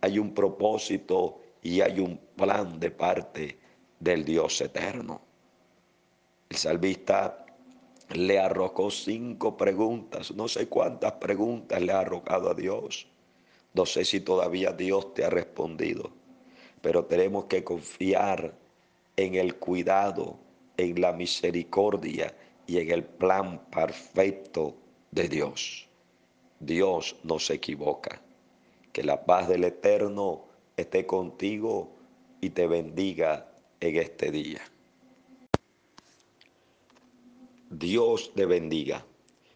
hay 0.00 0.18
un 0.18 0.32
propósito 0.32 1.40
y 1.62 1.80
hay 1.80 2.00
un 2.00 2.18
plan 2.36 2.80
de 2.80 2.90
parte 2.90 3.58
del 4.00 4.24
Dios 4.24 4.60
eterno. 4.60 5.20
El 6.48 6.56
salvista 6.56 7.44
le 8.10 8.38
arrojó 8.38 8.90
cinco 8.90 9.56
preguntas, 9.56 10.30
no 10.32 10.48
sé 10.48 10.68
cuántas 10.68 11.12
preguntas 11.12 11.82
le 11.82 11.92
ha 11.92 12.00
arrojado 12.00 12.50
a 12.50 12.54
Dios. 12.54 13.08
No 13.74 13.84
sé 13.84 14.04
si 14.04 14.20
todavía 14.20 14.72
Dios 14.72 15.12
te 15.12 15.24
ha 15.24 15.30
respondido, 15.30 16.10
pero 16.80 17.04
tenemos 17.04 17.44
que 17.46 17.62
confiar 17.62 18.54
en 19.16 19.34
el 19.34 19.56
cuidado, 19.56 20.38
en 20.76 21.00
la 21.00 21.12
misericordia 21.12 22.34
y 22.66 22.78
en 22.78 22.90
el 22.90 23.04
plan 23.04 23.60
perfecto 23.70 24.76
de 25.10 25.28
Dios. 25.28 25.88
Dios 26.60 27.16
no 27.22 27.38
se 27.38 27.54
equivoca. 27.54 28.20
Que 28.92 29.02
la 29.02 29.24
paz 29.24 29.48
del 29.48 29.64
Eterno 29.64 30.44
esté 30.76 31.06
contigo 31.06 31.90
y 32.40 32.50
te 32.50 32.66
bendiga 32.66 33.48
en 33.80 33.96
este 33.96 34.30
día. 34.30 34.60
Dios 37.70 38.32
te 38.34 38.46
bendiga. 38.46 39.04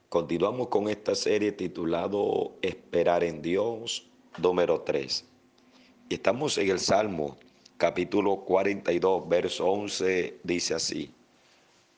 Continuamos 0.08 0.68
con 0.68 0.88
esta 0.88 1.14
serie 1.14 1.52
titulado 1.52 2.56
Esperar 2.62 3.22
en 3.22 3.40
Dios, 3.40 4.08
número 4.38 4.80
3. 4.80 5.24
Y 6.08 6.14
estamos 6.14 6.58
en 6.58 6.70
el 6.70 6.80
Salmo, 6.80 7.36
capítulo 7.80 8.44
42, 8.44 9.26
verso 9.26 9.64
11, 9.64 10.40
dice 10.44 10.74
así, 10.74 11.14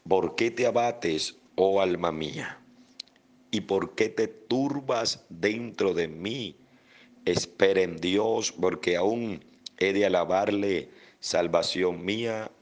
¿por 0.08 0.36
qué 0.36 0.52
te 0.52 0.64
abates, 0.64 1.36
oh 1.56 1.82
alma 1.82 2.12
mía? 2.12 2.60
¿Y 3.50 3.62
por 3.62 3.96
qué 3.96 4.08
te 4.08 4.28
turbas 4.28 5.26
dentro 5.28 5.92
de 5.92 6.06
mí? 6.06 6.54
Espera 7.24 7.82
en 7.82 7.96
Dios, 7.96 8.52
porque 8.52 8.96
aún 8.96 9.44
he 9.78 9.92
de 9.92 10.06
alabarle, 10.06 10.88
salvación 11.18 12.04
mía 12.04 12.52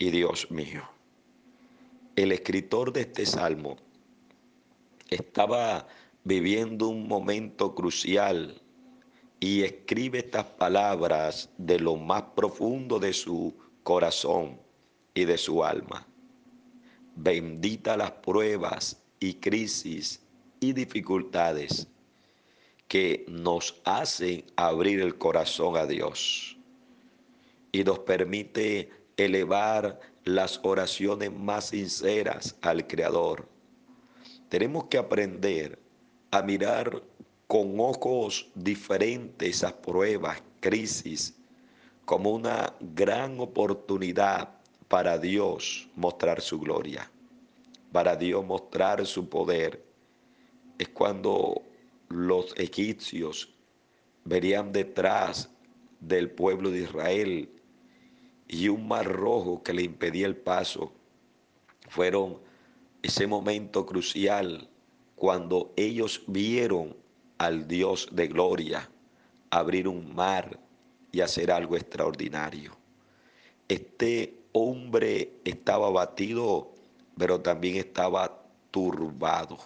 y 0.00 0.10
Dios 0.10 0.50
mío. 0.50 0.82
El 2.16 2.32
escritor 2.32 2.92
de 2.92 3.02
este 3.02 3.24
salmo 3.24 3.76
estaba 5.10 5.86
viviendo 6.24 6.88
un 6.88 7.06
momento 7.06 7.76
crucial 7.76 8.60
y 9.40 9.62
escribe 9.62 10.18
estas 10.18 10.44
palabras 10.44 11.50
de 11.58 11.78
lo 11.78 11.96
más 11.96 12.22
profundo 12.34 12.98
de 12.98 13.12
su 13.12 13.54
corazón 13.82 14.60
y 15.14 15.24
de 15.24 15.38
su 15.38 15.64
alma. 15.64 16.06
Bendita 17.14 17.96
las 17.96 18.10
pruebas 18.12 19.00
y 19.20 19.34
crisis 19.34 20.20
y 20.60 20.72
dificultades 20.72 21.86
que 22.88 23.24
nos 23.28 23.80
hacen 23.84 24.44
abrir 24.56 25.00
el 25.00 25.18
corazón 25.18 25.76
a 25.76 25.86
Dios 25.86 26.56
y 27.70 27.84
nos 27.84 27.98
permite 28.00 28.90
elevar 29.16 30.00
las 30.24 30.60
oraciones 30.62 31.32
más 31.32 31.66
sinceras 31.66 32.56
al 32.62 32.86
Creador. 32.86 33.48
Tenemos 34.48 34.84
que 34.84 34.98
aprender 34.98 35.78
a 36.30 36.42
mirar 36.42 37.02
con 37.48 37.80
ojos 37.80 38.50
diferentes 38.54 39.48
esas 39.48 39.72
pruebas, 39.72 40.42
crisis, 40.60 41.34
como 42.04 42.30
una 42.30 42.74
gran 42.78 43.40
oportunidad 43.40 44.50
para 44.86 45.16
Dios 45.16 45.88
mostrar 45.96 46.42
su 46.42 46.60
gloria, 46.60 47.10
para 47.90 48.16
Dios 48.16 48.44
mostrar 48.44 49.06
su 49.06 49.30
poder. 49.30 49.82
Es 50.78 50.90
cuando 50.90 51.62
los 52.10 52.54
egipcios 52.58 53.48
verían 54.24 54.70
detrás 54.70 55.50
del 56.00 56.30
pueblo 56.30 56.70
de 56.70 56.80
Israel 56.80 57.48
y 58.46 58.68
un 58.68 58.86
mar 58.86 59.06
rojo 59.06 59.62
que 59.62 59.72
le 59.72 59.84
impedía 59.84 60.26
el 60.26 60.36
paso. 60.36 60.92
Fueron 61.88 62.40
ese 63.00 63.26
momento 63.26 63.86
crucial 63.86 64.68
cuando 65.16 65.72
ellos 65.76 66.22
vieron 66.26 67.07
al 67.38 67.66
Dios 67.66 68.08
de 68.12 68.26
gloria 68.26 68.88
abrir 69.50 69.88
un 69.88 70.14
mar 70.14 70.58
y 71.12 71.20
hacer 71.20 71.50
algo 71.50 71.76
extraordinario. 71.76 72.76
Este 73.68 74.40
hombre 74.52 75.32
estaba 75.44 75.90
batido, 75.90 76.72
pero 77.16 77.40
también 77.40 77.76
estaba 77.76 78.42
turbado. 78.70 79.58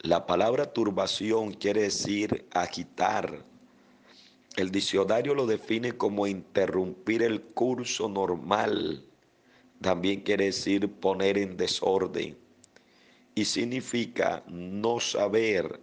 La 0.00 0.26
palabra 0.26 0.72
turbación 0.72 1.52
quiere 1.52 1.82
decir 1.82 2.46
agitar. 2.52 3.44
El 4.56 4.70
diccionario 4.70 5.34
lo 5.34 5.46
define 5.46 5.92
como 5.96 6.26
interrumpir 6.26 7.22
el 7.22 7.40
curso 7.40 8.08
normal. 8.08 9.04
También 9.80 10.20
quiere 10.20 10.46
decir 10.46 10.90
poner 10.90 11.38
en 11.38 11.56
desorden. 11.56 12.36
Y 13.34 13.44
significa 13.44 14.42
no 14.48 15.00
saber 15.00 15.80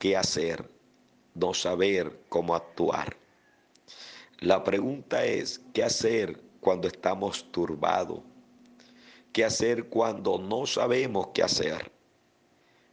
qué 0.00 0.16
hacer, 0.16 0.68
no 1.34 1.52
saber 1.52 2.22
cómo 2.30 2.54
actuar. 2.54 3.18
La 4.38 4.64
pregunta 4.64 5.26
es, 5.26 5.60
¿qué 5.74 5.84
hacer 5.84 6.40
cuando 6.60 6.88
estamos 6.88 7.52
turbados? 7.52 8.20
¿Qué 9.30 9.44
hacer 9.44 9.90
cuando 9.90 10.38
no 10.38 10.64
sabemos 10.64 11.28
qué 11.34 11.42
hacer? 11.42 11.92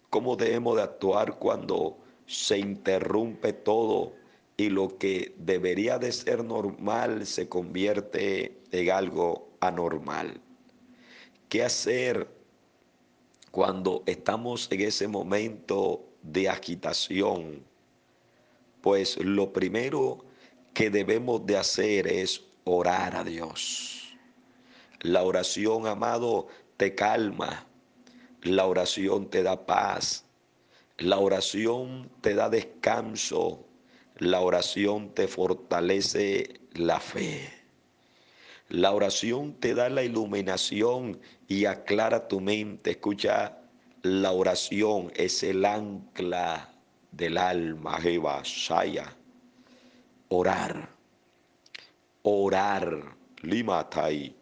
¿Cómo 0.09 0.35
debemos 0.35 0.75
de 0.75 0.83
actuar 0.83 1.39
cuando 1.39 1.97
se 2.25 2.59
interrumpe 2.59 3.53
todo 3.53 4.13
y 4.57 4.69
lo 4.69 4.97
que 4.97 5.33
debería 5.37 5.97
de 5.97 6.11
ser 6.11 6.43
normal 6.43 7.25
se 7.25 7.47
convierte 7.47 8.59
en 8.71 8.91
algo 8.91 9.47
anormal? 9.61 10.41
¿Qué 11.47 11.63
hacer 11.63 12.27
cuando 13.51 14.03
estamos 14.05 14.67
en 14.69 14.81
ese 14.81 15.07
momento 15.07 16.03
de 16.31 16.49
agitación, 16.49 17.63
pues 18.81 19.17
lo 19.17 19.51
primero 19.53 20.25
que 20.73 20.89
debemos 20.89 21.45
de 21.45 21.57
hacer 21.57 22.07
es 22.07 22.43
orar 22.63 23.15
a 23.15 23.23
Dios. 23.23 24.15
La 25.01 25.23
oración, 25.23 25.87
amado, 25.87 26.47
te 26.77 26.95
calma. 26.95 27.65
La 28.43 28.65
oración 28.65 29.29
te 29.29 29.43
da 29.43 29.65
paz. 29.65 30.25
La 30.97 31.17
oración 31.17 32.09
te 32.21 32.33
da 32.33 32.49
descanso. 32.49 33.65
La 34.17 34.41
oración 34.41 35.13
te 35.13 35.27
fortalece 35.27 36.61
la 36.73 36.99
fe. 36.99 37.51
La 38.69 38.91
oración 38.91 39.53
te 39.53 39.73
da 39.73 39.89
la 39.89 40.03
iluminación 40.03 41.19
y 41.47 41.65
aclara 41.65 42.27
tu 42.27 42.41
mente. 42.41 42.91
Escucha 42.91 43.59
la 44.03 44.31
oración 44.31 45.11
es 45.15 45.43
el 45.43 45.65
ancla 45.65 46.69
del 47.11 47.37
alma, 47.37 47.99
Jeva, 47.99 48.41
Shaya. 48.43 49.15
Orar, 50.29 50.89
orar, 52.23 53.15
limatai. 53.41 54.35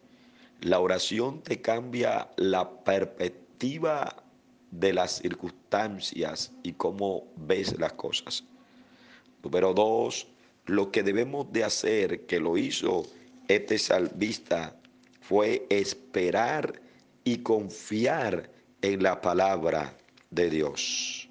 La 0.62 0.80
oración 0.80 1.42
te 1.42 1.60
cambia 1.60 2.28
la 2.36 2.68
perspectiva 2.68 4.22
de 4.70 4.92
las 4.92 5.18
circunstancias 5.18 6.52
y 6.62 6.72
cómo 6.72 7.24
ves 7.36 7.78
las 7.78 7.92
cosas. 7.92 8.44
Número 9.42 9.72
dos, 9.72 10.26
lo 10.66 10.90
que 10.90 11.02
debemos 11.02 11.52
de 11.52 11.64
hacer, 11.64 12.26
que 12.26 12.40
lo 12.40 12.58
hizo 12.58 13.04
este 13.48 13.78
salvista, 13.78 14.76
fue 15.20 15.66
esperar 15.70 16.80
y 17.24 17.38
confiar 17.38 18.55
en 18.92 19.02
la 19.02 19.20
palabra 19.20 19.96
de 20.30 20.48
Dios. 20.48 21.28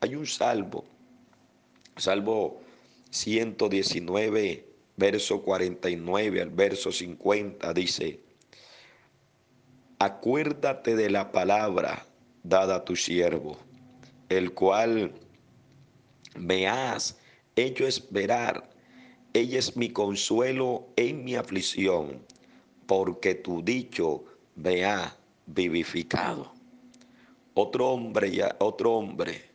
Hay 0.00 0.14
un 0.14 0.26
salvo, 0.26 0.84
salvo 1.96 2.60
119, 3.08 4.66
verso 4.96 5.40
49 5.40 6.42
al 6.42 6.50
verso 6.50 6.92
50, 6.92 7.72
dice, 7.72 8.20
acuérdate 9.98 10.94
de 10.94 11.08
la 11.08 11.32
palabra 11.32 12.04
dada 12.42 12.76
a 12.76 12.84
tu 12.84 12.96
siervo, 12.96 13.56
el 14.28 14.52
cual 14.52 15.14
me 16.36 16.68
has 16.68 17.16
hecho 17.56 17.86
esperar. 17.86 18.68
Ella 19.32 19.58
es 19.58 19.74
mi 19.74 19.88
consuelo 19.88 20.86
en 20.96 21.24
mi 21.24 21.34
aflicción, 21.34 22.22
porque 22.86 23.34
tu 23.34 23.62
dicho 23.62 24.24
me 24.54 24.84
ha 24.84 25.16
vivificado. 25.46 26.53
Otro 27.54 27.90
hombre, 27.90 28.32
ya, 28.32 28.56
otro 28.58 28.94
hombre, 28.94 29.50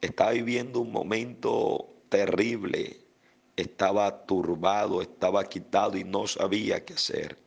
está 0.00 0.30
viviendo 0.30 0.80
un 0.80 0.90
momento 0.90 1.94
terrible, 2.08 2.98
estaba 3.56 4.26
turbado, 4.26 5.00
estaba 5.00 5.44
quitado 5.44 5.96
y 5.96 6.02
no 6.02 6.26
sabía 6.26 6.84
qué 6.84 6.94
hacer. 6.94 7.38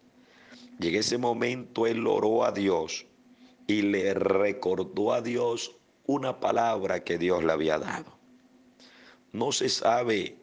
Y 0.79 0.87
en 0.87 0.95
ese 0.95 1.17
momento 1.17 1.85
él 1.85 2.07
oró 2.07 2.45
a 2.45 2.51
Dios 2.51 3.05
y 3.67 3.81
le 3.81 4.13
recordó 4.13 5.11
a 5.13 5.21
Dios 5.21 5.75
una 6.05 6.39
palabra 6.39 7.03
que 7.03 7.17
Dios 7.17 7.43
le 7.43 7.51
había 7.51 7.77
dado. 7.77 8.17
No 9.33 9.51
se 9.51 9.67
sabe 9.67 10.37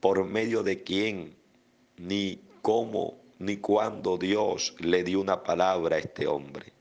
por 0.00 0.24
medio 0.24 0.62
de 0.62 0.82
quién, 0.82 1.36
ni 1.96 2.40
cómo, 2.62 3.20
ni 3.38 3.58
cuándo 3.58 4.16
Dios 4.16 4.74
le 4.78 5.04
dio 5.04 5.20
una 5.20 5.42
palabra 5.42 5.96
a 5.96 5.98
este 6.00 6.26
hombre. 6.26 6.75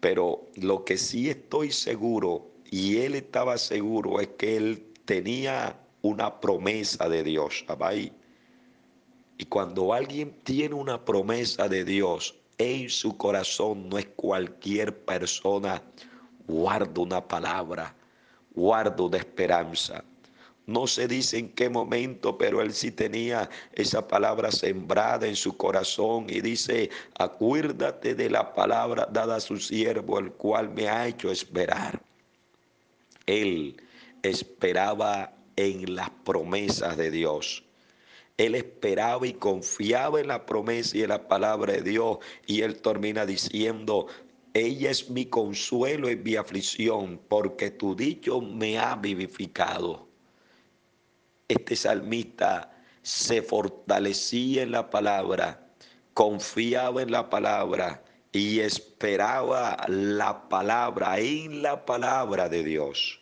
Pero 0.00 0.46
lo 0.56 0.84
que 0.84 0.98
sí 0.98 1.30
estoy 1.30 1.72
seguro, 1.72 2.50
y 2.70 2.98
él 2.98 3.14
estaba 3.14 3.58
seguro, 3.58 4.20
es 4.20 4.28
que 4.38 4.56
él 4.56 4.92
tenía 5.04 5.80
una 6.02 6.40
promesa 6.40 7.08
de 7.08 7.22
Dios. 7.22 7.64
Abay. 7.68 8.12
Y 9.38 9.44
cuando 9.46 9.92
alguien 9.92 10.34
tiene 10.44 10.74
una 10.74 11.04
promesa 11.04 11.68
de 11.68 11.84
Dios 11.84 12.36
en 12.58 12.88
su 12.88 13.16
corazón, 13.16 13.88
no 13.88 13.98
es 13.98 14.06
cualquier 14.16 15.04
persona, 15.04 15.82
guarda 16.46 17.00
una 17.00 17.26
palabra, 17.26 17.94
guarda 18.54 19.02
una 19.02 19.18
esperanza. 19.18 20.02
No 20.66 20.88
se 20.88 21.06
dice 21.06 21.38
en 21.38 21.50
qué 21.50 21.68
momento, 21.70 22.36
pero 22.36 22.60
él 22.60 22.72
sí 22.74 22.90
tenía 22.90 23.48
esa 23.72 24.08
palabra 24.08 24.50
sembrada 24.50 25.28
en 25.28 25.36
su 25.36 25.56
corazón 25.56 26.26
y 26.28 26.40
dice, 26.40 26.90
acuérdate 27.16 28.16
de 28.16 28.28
la 28.28 28.52
palabra 28.52 29.08
dada 29.10 29.36
a 29.36 29.40
su 29.40 29.58
siervo, 29.58 30.18
el 30.18 30.32
cual 30.32 30.70
me 30.70 30.88
ha 30.88 31.06
hecho 31.06 31.30
esperar. 31.30 32.02
Él 33.26 33.80
esperaba 34.22 35.32
en 35.54 35.94
las 35.94 36.10
promesas 36.10 36.96
de 36.96 37.12
Dios. 37.12 37.62
Él 38.36 38.56
esperaba 38.56 39.24
y 39.24 39.34
confiaba 39.34 40.20
en 40.20 40.28
la 40.28 40.44
promesa 40.44 40.98
y 40.98 41.02
en 41.02 41.10
la 41.10 41.28
palabra 41.28 41.74
de 41.74 41.82
Dios. 41.82 42.18
Y 42.46 42.62
él 42.62 42.80
termina 42.82 43.24
diciendo, 43.24 44.08
ella 44.52 44.90
es 44.90 45.10
mi 45.10 45.26
consuelo 45.26 46.08
en 46.08 46.22
mi 46.22 46.34
aflicción, 46.34 47.20
porque 47.28 47.70
tu 47.70 47.94
dicho 47.94 48.40
me 48.40 48.78
ha 48.78 48.96
vivificado. 48.96 50.06
Este 51.48 51.76
salmista 51.76 52.72
se 53.02 53.40
fortalecía 53.40 54.64
en 54.64 54.72
la 54.72 54.90
palabra, 54.90 55.64
confiaba 56.12 57.02
en 57.02 57.12
la 57.12 57.30
palabra 57.30 58.02
y 58.32 58.58
esperaba 58.58 59.76
la 59.86 60.48
palabra, 60.48 61.20
en 61.20 61.62
la 61.62 61.86
palabra 61.86 62.48
de 62.48 62.64
Dios. 62.64 63.20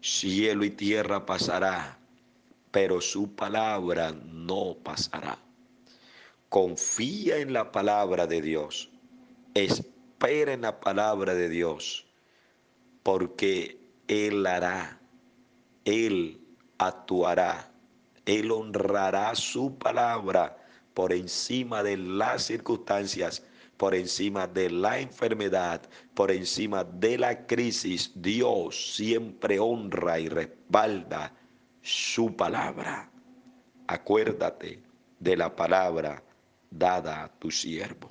Cielo 0.00 0.64
y 0.64 0.70
tierra 0.70 1.24
pasará, 1.26 2.00
pero 2.72 3.00
su 3.00 3.32
palabra 3.36 4.10
no 4.10 4.76
pasará. 4.82 5.38
Confía 6.48 7.36
en 7.36 7.52
la 7.52 7.70
palabra 7.70 8.26
de 8.26 8.42
Dios. 8.42 8.90
Espera 9.54 10.54
en 10.54 10.62
la 10.62 10.80
palabra 10.80 11.34
de 11.34 11.48
Dios, 11.48 12.04
porque 13.04 13.80
Él 14.08 14.44
hará, 14.44 14.98
Él 15.84 16.47
actuará, 16.78 17.70
Él 18.24 18.50
honrará 18.50 19.34
su 19.34 19.76
palabra 19.76 20.56
por 20.94 21.12
encima 21.12 21.82
de 21.82 21.96
las 21.96 22.44
circunstancias, 22.44 23.44
por 23.76 23.94
encima 23.94 24.46
de 24.46 24.70
la 24.70 24.98
enfermedad, 24.98 25.82
por 26.14 26.30
encima 26.30 26.84
de 26.84 27.18
la 27.18 27.46
crisis. 27.46 28.12
Dios 28.14 28.94
siempre 28.96 29.58
honra 29.58 30.18
y 30.18 30.28
respalda 30.28 31.32
su 31.82 32.34
palabra. 32.34 33.10
Acuérdate 33.86 34.82
de 35.18 35.36
la 35.36 35.54
palabra 35.54 36.22
dada 36.70 37.24
a 37.24 37.28
tu 37.28 37.50
siervo. 37.50 38.10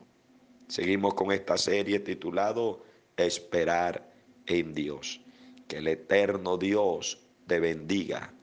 Seguimos 0.67 1.13
con 1.13 1.31
esta 1.31 1.57
serie 1.57 1.99
titulado 1.99 2.83
Esperar 3.15 4.09
en 4.45 4.73
Dios. 4.73 5.21
Que 5.67 5.77
el 5.77 5.87
eterno 5.87 6.57
Dios 6.57 7.19
te 7.45 7.59
bendiga 7.59 8.33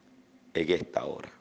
en 0.55 0.71
esta 0.71 1.05
hora. 1.05 1.34